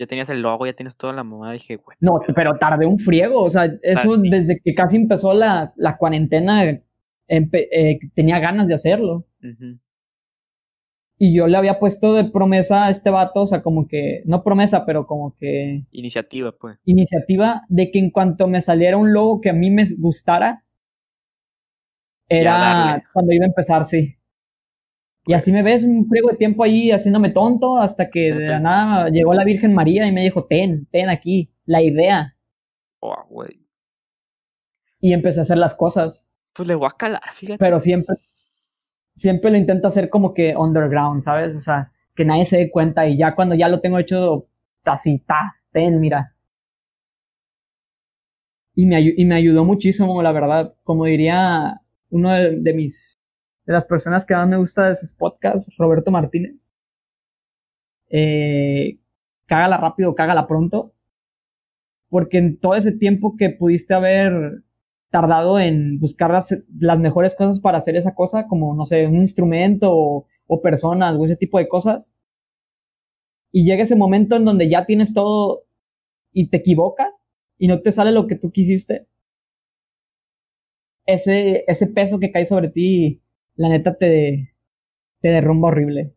[0.00, 1.52] Ya tenías el logo, ya tienes toda la mamá.
[1.52, 1.96] Dije, güey.
[1.98, 4.30] No, pero tardé un friego, o sea, eso sí.
[4.30, 6.62] desde que casi empezó la, la cuarentena,
[7.26, 9.26] eh, tenía ganas de hacerlo.
[9.42, 9.80] ujú,
[11.18, 14.44] Y yo le había puesto de promesa a este vato, o sea, como que, no
[14.44, 16.78] promesa, pero como que Iniciativa, pues.
[16.84, 20.64] iniciativa de que en cuanto me saliera un logo que a mí me gustara,
[22.28, 24.14] era cuando iba a empezar, sí.
[25.26, 28.60] Y así me ves un friego de tiempo ahí haciéndome tonto hasta que de la
[28.60, 32.36] nada llegó la Virgen María y me dijo, ten, ten aquí, la idea.
[33.00, 33.60] Oh, güey.
[35.00, 36.30] Y empecé a hacer las cosas.
[36.54, 37.58] Pues le voy a calar, fíjate.
[37.58, 38.16] pero siempre,
[39.18, 41.56] siempre lo intento hacer como que underground, ¿sabes?
[41.56, 44.48] O sea, que nadie se dé cuenta y ya cuando ya lo tengo hecho
[44.84, 46.34] así, tas, ten, mira.
[48.74, 50.74] Y me, y me ayudó muchísimo, la verdad.
[50.84, 51.80] Como diría
[52.10, 53.14] uno de, de mis,
[53.66, 56.70] de las personas que más me gusta de sus podcasts, Roberto Martínez.
[58.10, 58.98] Eh,
[59.46, 60.94] cágala rápido, cágala pronto.
[62.08, 64.62] Porque en todo ese tiempo que pudiste haber
[65.10, 69.16] tardado en buscar las, las mejores cosas para hacer esa cosa, como, no sé, un
[69.16, 72.16] instrumento o, o personas o ese tipo de cosas.
[73.52, 75.64] Y llega ese momento en donde ya tienes todo
[76.32, 79.06] y te equivocas y no te sale lo que tú quisiste.
[81.06, 83.22] Ese, ese peso que cae sobre ti,
[83.56, 84.52] la neta te,
[85.20, 86.14] te derrumba horrible.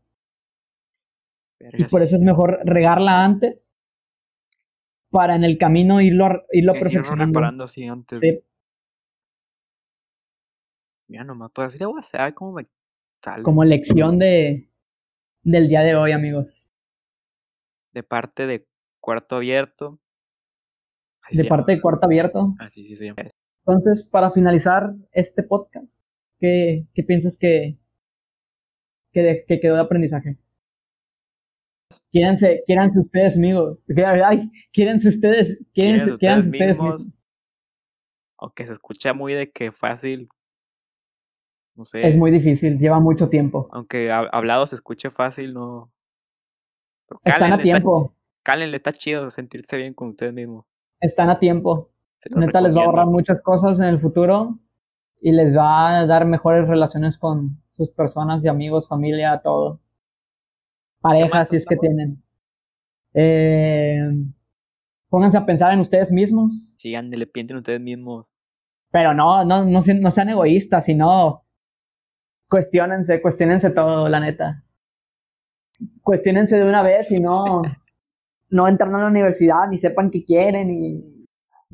[1.78, 3.78] Y por eso es mejor regarla antes
[5.12, 7.40] para en el camino irlo, irlo Irlo perfeccionando.
[7.40, 8.20] reparando así antes.
[8.20, 8.40] Sí.
[11.12, 12.64] Mira nomás, pues así le voy a hacer, cómo me
[13.22, 13.44] sale.
[13.44, 14.70] como lección de,
[15.44, 16.72] del día de hoy, amigos.
[17.94, 18.66] De parte de
[19.02, 20.00] Cuarto Abierto.
[21.24, 22.56] Así De parte de Cuarto Abierto.
[22.60, 23.24] Así sí se llama.
[23.66, 25.92] Entonces, para finalizar este podcast,
[26.40, 27.78] ¿qué, qué piensas que,
[29.12, 30.38] que, de- que quedó de aprendizaje?
[32.12, 33.84] Quiéranse, quiéranse ustedes, amigos.
[34.26, 36.98] Ay, quiéranse ustedes, Quiéranse quiéranse ustedes ustedes mismos.
[37.00, 37.28] mismos.
[38.38, 40.30] Aunque se escucha muy de que fácil.
[41.76, 42.06] No sé.
[42.08, 43.68] Es muy difícil, lleva mucho tiempo.
[43.72, 45.92] Aunque hab- hablado se escuche fácil, no.
[47.24, 50.66] Están a cálenle, está- tiempo, cálenle, está chido sentirse bien con ustedes mismos.
[51.00, 51.90] están a tiempo.
[52.36, 54.60] Neta les va a ahorrar muchas cosas en el futuro
[55.20, 59.80] y les va a dar mejores relaciones con sus personas y amigos, familia, todo.
[61.02, 62.22] Parejas, si es que tienen.
[63.14, 64.08] Eh,
[65.10, 68.28] pónganse a pensar en ustedes mismos, Sí, ándele, piensen ustedes mismos.
[68.92, 71.44] pero no, no, no sean egoístas, sino
[72.52, 74.62] cuestionense, cuestionense todo, la neta.
[76.04, 77.62] Cuestionense de una vez y no,
[78.50, 81.26] no entran a la universidad ni sepan qué quieren y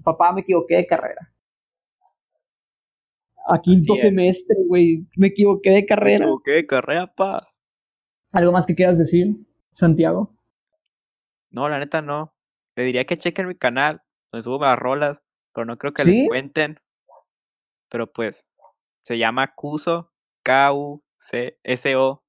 [0.03, 1.33] papá me equivoqué de carrera.
[3.47, 4.01] A quinto es.
[4.01, 6.25] semestre, güey, me equivoqué de Me carrera.
[6.25, 7.47] equivoqué de carrera, pa.
[8.33, 9.35] ¿Algo más que quieras decir,
[9.71, 10.35] Santiago?
[11.49, 12.35] No, la neta no.
[12.75, 15.23] Le diría que chequen mi canal, donde subo las rolas,
[15.53, 16.11] pero no creo que ¿Sí?
[16.11, 16.79] le encuentren.
[17.89, 18.45] Pero pues,
[18.99, 20.11] se llama Cuso,
[20.47, 22.23] K-U-C-S-O.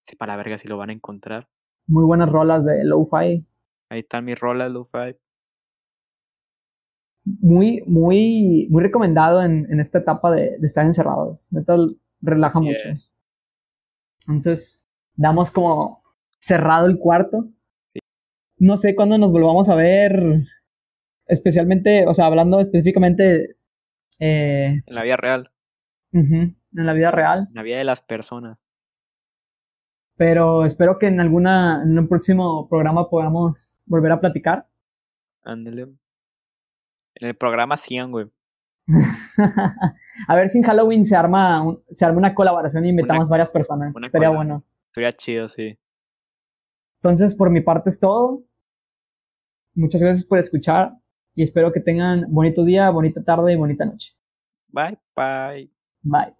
[0.00, 1.48] Sí, para la verga si lo van a encontrar.
[1.86, 3.46] Muy buenas rolas de lo-fi.
[3.90, 5.16] Ahí están mis rolas, Lo-Fi.
[7.24, 11.46] Muy, muy, muy recomendado en, en esta etapa de, de estar encerrados.
[11.52, 11.76] Neta,
[12.22, 12.88] relaja Así mucho.
[12.88, 13.10] es.
[14.26, 16.02] Entonces, damos como
[16.40, 17.48] cerrado el cuarto.
[18.58, 20.44] No sé cuándo nos volvamos a ver,
[21.26, 23.56] especialmente, o sea, hablando específicamente
[24.18, 25.50] eh, En la vida real,
[26.12, 28.58] ujú, en la vida real, en la vida de las personas.
[30.16, 34.68] pero espero que en alguna, en un próximo programa podamos volver a platicar.
[35.42, 35.82] Ándele.
[37.14, 38.26] En el programa 100, güey.
[40.28, 43.50] a ver si en Halloween se arma, un- se arma una colaboración y invitamos varias
[43.50, 43.94] personas.
[43.94, 44.64] una cola- bueno.
[44.92, 45.78] Sería chido, sí.
[47.02, 48.42] Entonces, por mi parte es todo.
[49.74, 50.92] Muchas gracias por escuchar
[51.34, 54.12] y espero que tengan bonito día, bonita tarde y bonita noche.
[54.68, 55.70] Bye, bye.
[56.02, 56.39] Bye.